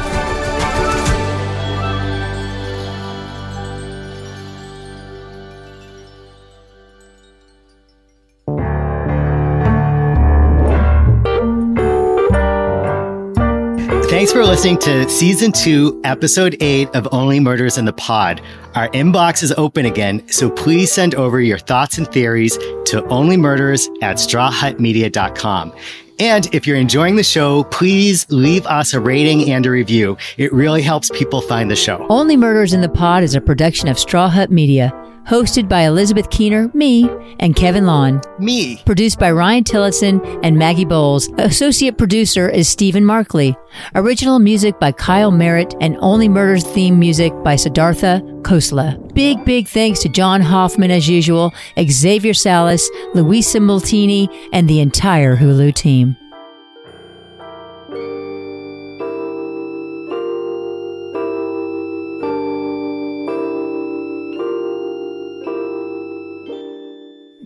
Thanks 14.19 14.33
for 14.33 14.43
listening 14.43 14.77
to 14.79 15.07
season 15.07 15.53
two, 15.53 16.01
episode 16.03 16.57
eight 16.59 16.89
of 16.89 17.07
Only 17.13 17.39
Murders 17.39 17.77
in 17.77 17.85
the 17.85 17.93
Pod. 17.93 18.41
Our 18.75 18.89
inbox 18.89 19.43
is 19.43 19.53
open 19.53 19.85
again, 19.85 20.27
so 20.27 20.49
please 20.49 20.91
send 20.91 21.15
over 21.15 21.39
your 21.39 21.57
thoughts 21.57 21.97
and 21.97 22.05
theories 22.05 22.57
to 22.57 23.01
onlymurders 23.03 23.87
at 24.01 24.17
strawhutmedia.com. 24.17 25.73
And 26.19 26.53
if 26.53 26.67
you're 26.67 26.75
enjoying 26.75 27.15
the 27.15 27.23
show, 27.23 27.63
please 27.63 28.29
leave 28.29 28.65
us 28.65 28.93
a 28.93 28.99
rating 28.99 29.49
and 29.49 29.65
a 29.65 29.71
review. 29.71 30.17
It 30.35 30.51
really 30.51 30.81
helps 30.81 31.09
people 31.11 31.39
find 31.39 31.71
the 31.71 31.77
show. 31.77 32.05
Only 32.09 32.35
Murders 32.35 32.73
in 32.73 32.81
the 32.81 32.89
Pod 32.89 33.23
is 33.23 33.35
a 33.35 33.39
production 33.39 33.87
of 33.87 33.97
Straw 33.97 34.27
Hut 34.27 34.51
Media, 34.51 34.91
hosted 35.29 35.69
by 35.69 35.81
Elizabeth 35.81 36.27
Keener, 36.31 36.71
me, 36.73 37.07
and 37.39 37.55
Kevin 37.55 37.85
Lawn. 37.85 38.19
Me. 38.39 38.81
Produced 38.83 39.19
by 39.19 39.31
Ryan 39.31 39.63
Tillotson 39.63 40.19
and 40.43 40.57
Maggie 40.57 40.85
Bowles. 40.85 41.29
Associate 41.37 41.95
producer 41.95 42.49
is 42.49 42.67
Stephen 42.67 43.05
Markley. 43.05 43.55
Original 43.93 44.39
music 44.39 44.79
by 44.79 44.91
Kyle 44.91 45.29
Merritt 45.29 45.75
and 45.81 45.97
Only 45.99 46.27
Murders 46.27 46.63
theme 46.63 46.97
music 46.97 47.31
by 47.43 47.55
Siddhartha 47.55 48.21
Khosla. 48.41 49.13
Big, 49.13 49.45
big 49.45 49.67
thanks 49.67 49.99
to 49.99 50.09
John 50.09 50.41
Hoffman 50.41 50.89
as 50.89 51.07
usual, 51.07 51.53
Xavier 51.79 52.33
Salas, 52.33 52.89
Luisa 53.13 53.59
Multini, 53.59 54.27
and 54.51 54.67
the 54.67 54.79
entire 54.79 55.37
Hulu 55.37 55.75
team. 55.75 56.17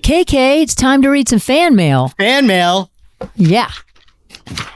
KK, 0.03 0.61
it's 0.61 0.75
time 0.75 1.01
to 1.01 1.09
read 1.09 1.29
some 1.29 1.39
fan 1.39 1.75
mail. 1.75 2.09
Fan 2.17 2.45
mail? 2.45 2.91
Yeah. 3.35 3.71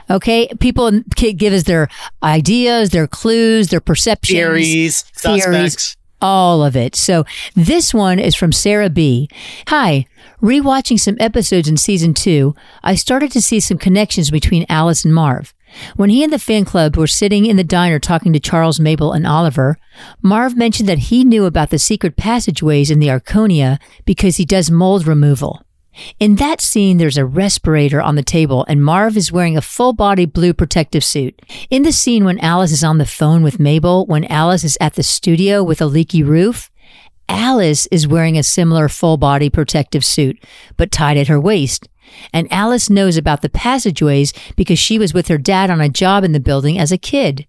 Okay, 0.08 0.48
people 0.58 1.02
give 1.16 1.52
us 1.52 1.64
their 1.64 1.88
ideas, 2.22 2.90
their 2.90 3.06
clues, 3.06 3.68
their 3.68 3.80
perceptions, 3.82 4.34
Theories, 4.38 5.04
suspects. 5.12 5.96
all 6.22 6.64
of 6.64 6.74
it. 6.76 6.96
So 6.96 7.24
this 7.54 7.92
one 7.92 8.18
is 8.18 8.34
from 8.34 8.52
Sarah 8.52 8.88
B. 8.88 9.28
Hi, 9.68 10.06
rewatching 10.40 10.98
some 10.98 11.18
episodes 11.20 11.68
in 11.68 11.76
season 11.76 12.14
two, 12.14 12.54
I 12.82 12.94
started 12.94 13.30
to 13.32 13.42
see 13.42 13.60
some 13.60 13.76
connections 13.76 14.30
between 14.30 14.64
Alice 14.70 15.04
and 15.04 15.14
Marv. 15.14 15.52
When 15.96 16.10
he 16.10 16.24
and 16.24 16.32
the 16.32 16.38
fan 16.38 16.64
club 16.64 16.96
were 16.96 17.06
sitting 17.06 17.46
in 17.46 17.56
the 17.56 17.64
diner 17.64 17.98
talking 17.98 18.32
to 18.32 18.40
Charles, 18.40 18.80
Mabel, 18.80 19.12
and 19.12 19.26
Oliver, 19.26 19.78
Marv 20.22 20.56
mentioned 20.56 20.88
that 20.88 20.98
he 20.98 21.24
knew 21.24 21.44
about 21.44 21.70
the 21.70 21.78
secret 21.78 22.16
passageways 22.16 22.90
in 22.90 22.98
the 22.98 23.08
Arconia 23.08 23.78
because 24.04 24.36
he 24.36 24.44
does 24.44 24.70
mold 24.70 25.06
removal. 25.06 25.62
In 26.20 26.36
that 26.36 26.60
scene, 26.60 26.98
there's 26.98 27.16
a 27.16 27.24
respirator 27.24 28.00
on 28.00 28.14
the 28.14 28.22
table, 28.22 28.64
and 28.68 28.84
Marv 28.84 29.16
is 29.16 29.32
wearing 29.32 29.56
a 29.56 29.62
full 29.62 29.92
body 29.92 30.26
blue 30.26 30.52
protective 30.52 31.04
suit. 31.04 31.40
In 31.70 31.82
the 31.82 31.92
scene 31.92 32.24
when 32.24 32.38
Alice 32.38 32.72
is 32.72 32.84
on 32.84 32.98
the 32.98 33.06
phone 33.06 33.42
with 33.42 33.58
Mabel, 33.58 34.06
when 34.06 34.24
Alice 34.26 34.64
is 34.64 34.78
at 34.80 34.94
the 34.94 35.02
studio 35.02 35.62
with 35.62 35.80
a 35.80 35.86
leaky 35.86 36.22
roof, 36.22 36.70
Alice 37.28 37.86
is 37.88 38.08
wearing 38.08 38.38
a 38.38 38.42
similar 38.42 38.88
full 38.88 39.16
body 39.16 39.50
protective 39.50 40.04
suit, 40.04 40.42
but 40.76 40.90
tied 40.90 41.16
at 41.16 41.28
her 41.28 41.40
waist. 41.40 41.88
And 42.32 42.52
Alice 42.52 42.90
knows 42.90 43.16
about 43.16 43.42
the 43.42 43.48
passageways 43.48 44.32
because 44.56 44.78
she 44.78 44.98
was 44.98 45.14
with 45.14 45.28
her 45.28 45.38
dad 45.38 45.70
on 45.70 45.80
a 45.80 45.88
job 45.88 46.24
in 46.24 46.32
the 46.32 46.40
building 46.40 46.78
as 46.78 46.92
a 46.92 46.98
kid. 46.98 47.46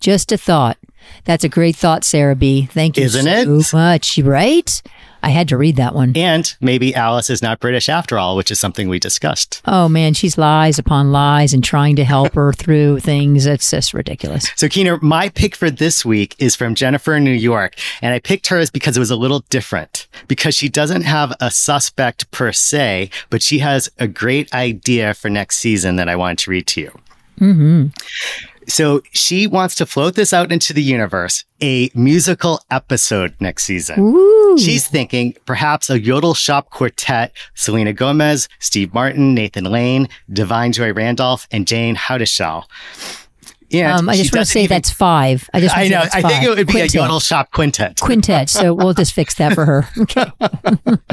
Just 0.00 0.32
a 0.32 0.36
thought. 0.38 0.78
That's 1.24 1.44
a 1.44 1.48
great 1.48 1.76
thought, 1.76 2.04
Sarah 2.04 2.36
B. 2.36 2.66
Thank 2.66 2.96
you 2.96 3.04
Isn't 3.04 3.24
so 3.24 3.54
it? 3.54 3.76
much. 3.76 4.18
Right? 4.18 4.82
I 5.24 5.30
had 5.30 5.48
to 5.48 5.56
read 5.56 5.76
that 5.76 5.94
one. 5.94 6.12
And 6.14 6.54
maybe 6.60 6.94
Alice 6.94 7.30
is 7.30 7.40
not 7.40 7.58
British 7.58 7.88
after 7.88 8.18
all, 8.18 8.36
which 8.36 8.50
is 8.50 8.60
something 8.60 8.88
we 8.88 8.98
discussed. 8.98 9.62
Oh 9.64 9.88
man, 9.88 10.12
she's 10.12 10.36
lies 10.36 10.78
upon 10.78 11.12
lies 11.12 11.54
and 11.54 11.64
trying 11.64 11.96
to 11.96 12.04
help 12.04 12.34
her 12.34 12.52
through 12.52 13.00
things. 13.00 13.46
It's 13.46 13.70
just 13.70 13.94
ridiculous. 13.94 14.50
So, 14.54 14.68
Keener, 14.68 14.98
my 15.00 15.30
pick 15.30 15.56
for 15.56 15.70
this 15.70 16.04
week 16.04 16.36
is 16.38 16.54
from 16.54 16.74
Jennifer 16.74 17.14
in 17.14 17.24
New 17.24 17.30
York. 17.30 17.74
And 18.02 18.12
I 18.12 18.18
picked 18.18 18.48
hers 18.48 18.70
because 18.70 18.96
it 18.96 19.00
was 19.00 19.10
a 19.10 19.16
little 19.16 19.40
different, 19.48 20.06
because 20.28 20.54
she 20.54 20.68
doesn't 20.68 21.02
have 21.02 21.32
a 21.40 21.50
suspect 21.50 22.30
per 22.30 22.52
se, 22.52 23.08
but 23.30 23.42
she 23.42 23.60
has 23.60 23.90
a 23.98 24.06
great 24.06 24.52
idea 24.52 25.14
for 25.14 25.30
next 25.30 25.56
season 25.56 25.96
that 25.96 26.08
I 26.08 26.16
wanted 26.16 26.38
to 26.40 26.50
read 26.50 26.66
to 26.66 26.80
you. 26.82 26.98
Mm-hmm. 27.40 27.86
So 28.66 29.02
she 29.12 29.46
wants 29.46 29.74
to 29.76 29.86
float 29.86 30.14
this 30.14 30.32
out 30.32 30.52
into 30.52 30.72
the 30.72 30.82
universe, 30.82 31.44
a 31.62 31.90
musical 31.94 32.60
episode 32.70 33.34
next 33.40 33.64
season. 33.64 34.00
Ooh. 34.00 34.58
She's 34.58 34.86
thinking 34.88 35.34
perhaps 35.46 35.90
a 35.90 36.00
Yodel 36.00 36.34
Shop 36.34 36.70
quartet, 36.70 37.32
Selena 37.54 37.92
Gomez, 37.92 38.48
Steve 38.58 38.94
Martin, 38.94 39.34
Nathan 39.34 39.64
Lane, 39.64 40.08
Da'Vine 40.30 40.72
Joy 40.72 40.92
Randolph, 40.92 41.46
and 41.50 41.66
Jayne 41.66 41.94
Houdyshell. 41.94 42.68
And 43.72 44.00
Um, 44.00 44.08
I 44.08 44.16
just 44.16 44.34
want 44.34 44.46
to 44.46 44.50
say 44.52 44.66
that's 44.66 44.90
five. 44.90 45.48
I 45.54 45.60
just 45.60 45.76
I 45.76 45.88
know. 45.88 46.02
I 46.12 46.22
think 46.22 46.44
it 46.44 46.48
would 46.48 46.58
be 46.66 46.72
Quintet. 46.72 46.94
a 46.94 46.98
Yodel 46.98 47.20
Shop 47.20 47.50
quintet. 47.50 47.98
Quintet. 48.00 48.48
So 48.50 48.74
we'll 48.74 48.94
just 48.94 49.12
fix 49.12 49.34
that 49.36 49.54
for 49.54 49.64
her. 49.64 49.88
Okay. 50.04 50.30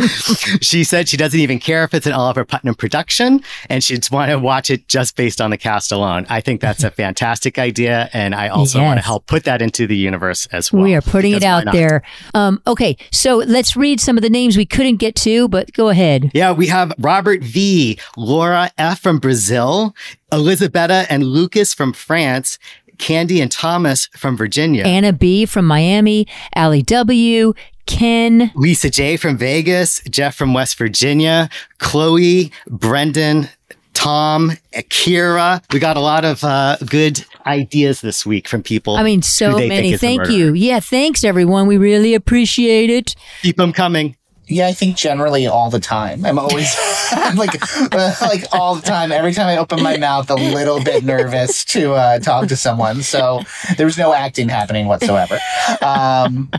she 0.62 0.84
said 0.84 1.08
she 1.08 1.18
doesn't 1.18 1.40
even 1.40 1.60
care 1.60 1.84
if 1.84 1.94
it's 1.94 2.06
an 2.06 2.12
Oliver 2.14 2.44
Putnam 2.46 2.76
production 2.76 3.42
and 3.70 3.84
she'd 3.84 4.10
want 4.12 4.30
to 4.32 4.38
watch 4.40 4.70
it 4.70 4.88
just 4.88 5.16
based 5.16 5.40
on 5.42 5.50
the 5.52 5.58
cast 5.58 5.92
alone. 5.92 6.26
I 6.30 6.42
think 6.42 6.62
that's 6.62 6.84
a 6.84 6.92
fantastic 7.02 7.58
idea. 7.58 8.10
And 8.14 8.36
I 8.36 8.50
also 8.50 8.82
want 8.82 9.00
to 9.00 9.06
help 9.06 9.28
put 9.28 9.44
that 9.46 9.62
into 9.62 9.88
the 9.88 9.96
universe 9.96 10.46
as 10.48 10.72
well. 10.72 10.84
we 10.84 10.94
are 10.96 11.02
putting 11.02 11.34
it 11.34 11.44
out 11.44 11.66
there. 11.72 12.02
Um, 12.34 12.62
okay, 12.68 12.98
so 13.12 13.38
let's 13.38 13.76
read 13.76 14.00
some 14.00 14.18
of 14.18 14.24
the 14.24 14.30
names 14.30 14.58
we 14.58 14.66
couldn't 14.66 14.98
get 14.98 15.16
to, 15.18 15.48
but 15.48 15.72
go 15.74 15.90
ahead. 15.90 16.32
Yeah, 16.34 16.52
we 16.52 16.68
have 16.68 16.94
Robert 17.00 17.42
V, 17.42 18.00
Laura 18.18 18.72
F 18.78 19.00
from 19.00 19.20
Brazil, 19.20 19.96
Elizabetta 20.32 21.06
and 21.10 21.24
Lucas 21.24 21.74
from 21.74 21.94
France, 21.94 22.58
Candy 22.98 23.42
and 23.42 23.52
Thomas 23.52 24.08
from 24.16 24.38
Virginia. 24.38 24.84
Anna 24.84 25.12
B 25.14 25.46
from 25.46 25.66
Miami, 25.66 26.28
Allie 26.56 26.84
W, 26.84 27.54
Ken, 27.86 28.52
Lisa 28.56 28.90
J 28.90 29.18
from 29.18 29.38
Vegas, 29.38 30.02
Jeff 30.10 30.36
from 30.36 30.54
West 30.54 30.78
Virginia, 30.78 31.50
Chloe, 31.80 32.52
Brendan, 32.68 33.50
Tom, 33.94 34.52
Akira. 34.76 35.62
We 35.74 35.80
got 35.80 35.98
a 35.98 36.00
lot 36.00 36.24
of 36.24 36.44
uh, 36.44 36.78
good 36.86 37.26
ideas 37.46 38.02
this 38.02 38.26
week 38.26 38.48
from 38.48 38.64
people. 38.64 38.96
I 38.96 39.04
mean, 39.04 39.22
so 39.22 39.58
many. 39.58 39.98
Thank 39.98 40.30
you. 40.30 40.54
Yeah, 40.54 40.80
thanks 40.80 41.24
everyone. 41.24 41.68
We 41.68 41.78
really 41.78 42.14
appreciate 42.14 42.90
it. 42.90 43.16
Keep 43.42 43.58
them 43.58 43.74
coming. 43.74 44.16
Yeah, 44.52 44.68
I 44.68 44.74
think 44.74 44.98
generally 44.98 45.48
all 45.48 45.70
the 45.70 45.80
time. 45.80 46.26
I'm 46.26 46.38
always 46.38 46.76
I'm 47.12 47.36
like 47.38 47.56
uh, 47.94 48.14
like 48.22 48.44
all 48.52 48.76
the 48.76 48.82
time. 48.82 49.12
Every 49.12 49.34
time 49.34 49.48
I 49.48 49.58
open 49.58 49.82
my 49.82 49.98
mouth, 49.98 50.30
a 50.30 50.36
little 50.36 50.84
bit 50.84 51.06
nervous 51.06 51.64
to 51.66 51.94
uh, 51.94 52.20
talk 52.20 52.50
to 52.50 52.58
someone. 52.58 53.02
So 53.02 53.42
there 53.78 53.86
was 53.86 53.98
no 53.98 54.14
acting 54.14 54.50
happening 54.50 54.88
whatsoever. 54.88 55.40
Um, 55.82 56.52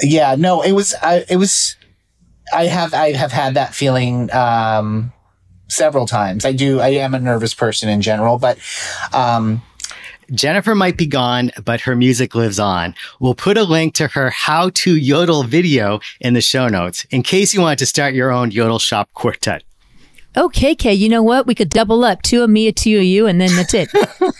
yeah, 0.00 0.36
no, 0.36 0.62
it 0.62 0.72
was. 0.72 0.94
I, 1.02 1.24
it 1.28 1.36
was. 1.36 1.76
I 2.54 2.66
have. 2.66 2.94
I 2.94 3.12
have 3.12 3.32
had 3.32 3.54
that 3.54 3.74
feeling. 3.74 4.32
Um, 4.32 5.12
several 5.66 6.06
times. 6.06 6.44
I 6.44 6.52
do. 6.52 6.80
I 6.80 6.88
am 6.88 7.14
a 7.14 7.20
nervous 7.20 7.54
person 7.54 7.88
in 7.88 8.00
general, 8.00 8.38
but 8.38 8.58
um, 9.12 9.62
Jennifer 10.32 10.74
might 10.74 10.96
be 10.96 11.06
gone, 11.06 11.50
but 11.64 11.80
her 11.82 11.96
music 11.96 12.34
lives 12.34 12.58
on. 12.60 12.94
We'll 13.18 13.34
put 13.34 13.56
a 13.56 13.64
link 13.64 13.94
to 13.94 14.06
her 14.08 14.30
how 14.30 14.70
to 14.74 14.96
yodel 14.96 15.42
video 15.42 16.00
in 16.20 16.34
the 16.34 16.40
show 16.40 16.68
notes 16.68 17.04
in 17.10 17.22
case 17.22 17.52
you 17.54 17.60
want 17.60 17.78
to 17.80 17.86
start 17.86 18.14
your 18.14 18.30
own 18.30 18.50
yodel 18.50 18.78
shop 18.78 19.10
quartet. 19.14 19.64
Okay, 20.36 20.76
Kay, 20.76 20.94
you 20.94 21.08
know 21.08 21.22
what? 21.24 21.46
We 21.46 21.56
could 21.56 21.70
double 21.70 22.04
up. 22.04 22.22
Two 22.22 22.42
of 22.44 22.50
me, 22.50 22.68
a 22.68 22.72
two 22.72 22.98
of 22.98 23.04
you, 23.04 23.26
and 23.26 23.40
then 23.40 23.50
that's 23.56 23.74
it. 23.74 23.90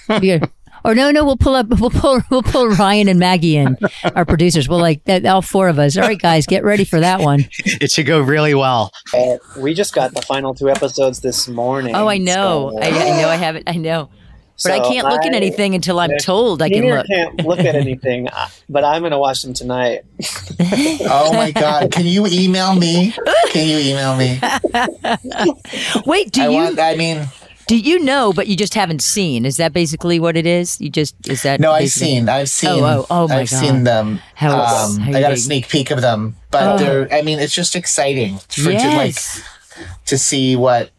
Or 0.82 0.94
no, 0.94 1.10
no, 1.10 1.26
we'll 1.26 1.36
pull 1.36 1.54
up. 1.54 1.66
We'll 1.78 1.90
pull. 1.90 2.22
We'll 2.30 2.42
pull 2.42 2.68
Ryan 2.68 3.08
and 3.08 3.18
Maggie 3.18 3.56
in, 3.58 3.76
our 4.16 4.24
producers. 4.24 4.66
We'll 4.66 4.78
like 4.80 5.04
that. 5.04 5.26
All 5.26 5.42
four 5.42 5.68
of 5.68 5.78
us. 5.78 5.96
All 5.98 6.04
right, 6.04 6.18
guys, 6.18 6.46
get 6.46 6.64
ready 6.64 6.84
for 6.84 7.00
that 7.00 7.20
one. 7.20 7.44
It 7.82 7.90
should 7.90 8.06
go 8.06 8.20
really 8.20 8.54
well. 8.54 8.90
Uh, 9.14 9.36
we 9.58 9.74
just 9.74 9.94
got 9.94 10.14
the 10.14 10.22
final 10.22 10.54
two 10.54 10.70
episodes 10.70 11.20
this 11.20 11.48
morning. 11.48 11.94
Oh, 11.94 12.06
I 12.08 12.16
know. 12.16 12.70
so- 12.74 12.78
I, 12.82 12.86
I 12.88 13.20
know. 13.20 13.28
I 13.28 13.36
have 13.36 13.56
it. 13.56 13.64
I 13.66 13.76
know. 13.76 14.08
But 14.62 14.72
I 14.72 14.80
can't 14.80 15.06
look 15.08 15.24
at 15.24 15.32
anything 15.34 15.74
until 15.74 15.98
I'm 16.00 16.10
Yeah, 16.10 16.18
told 16.18 16.60
I 16.62 16.68
can 16.68 16.80
neither 16.82 16.96
look. 16.98 17.06
can't 17.06 17.46
look 17.46 17.58
at 17.60 17.74
anything, 17.74 18.28
uh, 18.28 18.48
but 18.68 18.84
I'm 18.84 19.00
going 19.02 19.12
to 19.12 19.18
watch 19.18 19.42
them 19.42 19.54
tonight. 19.54 20.00
oh 20.60 21.32
my 21.32 21.50
god, 21.50 21.90
can 21.92 22.04
you 22.06 22.26
email 22.26 22.74
me? 22.74 23.14
Can 23.50 23.66
you 23.68 23.78
email 23.78 24.16
me? 24.16 24.38
Wait, 26.06 26.32
do 26.32 26.42
I 26.42 26.48
you? 26.48 26.50
want- 26.52 26.78
I 26.78 26.94
mean, 26.96 27.26
do 27.66 27.78
you 27.78 28.00
know, 28.00 28.32
but 28.32 28.48
you 28.48 28.56
just 28.56 28.74
haven't 28.74 29.00
seen? 29.02 29.46
Is 29.46 29.56
that 29.58 29.72
basically 29.72 30.18
what 30.18 30.36
it 30.36 30.46
is? 30.46 30.80
You 30.80 30.90
just 30.90 31.14
is 31.28 31.42
that? 31.44 31.60
No, 31.60 31.72
I've 31.72 31.90
seen. 31.90 32.28
I've 32.28 32.48
seen. 32.50 32.70
Oh, 32.82 32.84
oh, 32.84 33.06
oh 33.10 33.28
my 33.28 33.40
I've 33.40 33.50
god! 33.50 33.60
seen 33.60 33.84
them. 33.84 34.20
How, 34.34 34.50
um, 34.60 34.98
how 34.98 35.10
I 35.10 35.20
got 35.20 35.28
they- 35.28 35.34
a 35.34 35.36
sneak 35.36 35.68
peek 35.68 35.90
of 35.90 36.00
them, 36.00 36.36
but 36.50 36.62
Oh. 36.62 36.78
they're. 36.78 37.12
I 37.12 37.22
mean, 37.22 37.38
it's 37.38 37.54
just 37.54 37.76
exciting 37.76 38.38
for 38.48 38.72
to 38.72 38.88
like 38.96 39.14
to 40.06 40.18
see 40.18 40.56
what 40.56 40.90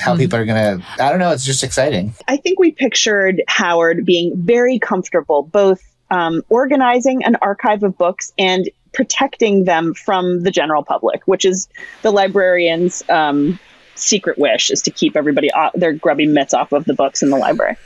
how 0.00 0.12
Mm-hmm. 0.12 0.20
people 0.20 0.38
are 0.38 0.44
gonna. 0.44 0.82
I 0.98 1.10
don't 1.10 1.18
know. 1.18 1.30
It's 1.30 1.44
just 1.44 1.62
exciting. 1.62 2.14
I 2.26 2.36
think 2.36 2.58
we 2.58 2.72
pictured 2.72 3.42
Howard 3.48 4.04
being 4.04 4.32
very 4.36 4.78
comfortable, 4.78 5.42
both 5.42 5.80
um, 6.10 6.42
organizing 6.48 7.24
an 7.24 7.36
archive 7.42 7.82
of 7.82 7.96
books 7.96 8.32
and 8.38 8.68
protecting 8.92 9.64
them 9.64 9.94
from 9.94 10.42
the 10.42 10.50
general 10.50 10.82
public, 10.82 11.22
which 11.26 11.44
is 11.44 11.68
the 12.02 12.10
librarian's 12.10 13.08
um, 13.08 13.58
secret 13.94 14.36
wish 14.38 14.70
is 14.70 14.82
to 14.82 14.90
keep 14.90 15.14
everybody 15.16 15.50
off, 15.52 15.72
their 15.74 15.92
grubby 15.92 16.26
mitts 16.26 16.54
off 16.54 16.72
of 16.72 16.84
the 16.86 16.94
books 16.94 17.22
in 17.22 17.30
the 17.30 17.36
library. 17.36 17.76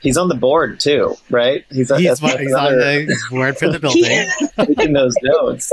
He's 0.00 0.16
on 0.16 0.28
the 0.28 0.34
board 0.34 0.80
too, 0.80 1.16
right? 1.30 1.64
He's, 1.68 1.76
He's, 1.76 1.88
that's 1.88 2.20
he's 2.20 2.54
on 2.54 2.72
the 2.78 3.18
word 3.32 3.58
for 3.58 3.68
the 3.68 3.78
building. 4.58 4.76
taking 4.76 4.92
those 4.92 5.14
notes. 5.22 5.72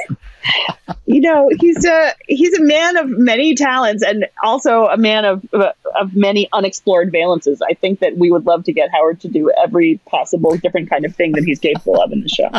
You 1.05 1.21
know, 1.21 1.49
he's 1.59 1.85
a 1.85 2.13
he's 2.27 2.57
a 2.57 2.63
man 2.63 2.97
of 2.97 3.09
many 3.09 3.55
talents 3.55 4.03
and 4.03 4.25
also 4.43 4.87
a 4.87 4.97
man 4.97 5.25
of 5.25 5.45
of 5.53 6.15
many 6.15 6.49
unexplored 6.53 7.11
valences. 7.11 7.59
I 7.67 7.73
think 7.73 7.99
that 7.99 8.17
we 8.17 8.31
would 8.31 8.45
love 8.45 8.63
to 8.65 8.73
get 8.73 8.89
Howard 8.91 9.21
to 9.21 9.27
do 9.27 9.51
every 9.51 9.99
possible 10.05 10.57
different 10.57 10.89
kind 10.89 11.05
of 11.05 11.15
thing 11.15 11.33
that 11.33 11.43
he's 11.43 11.59
capable 11.59 12.01
of 12.01 12.11
in 12.11 12.21
the 12.21 12.29
show. 12.29 12.49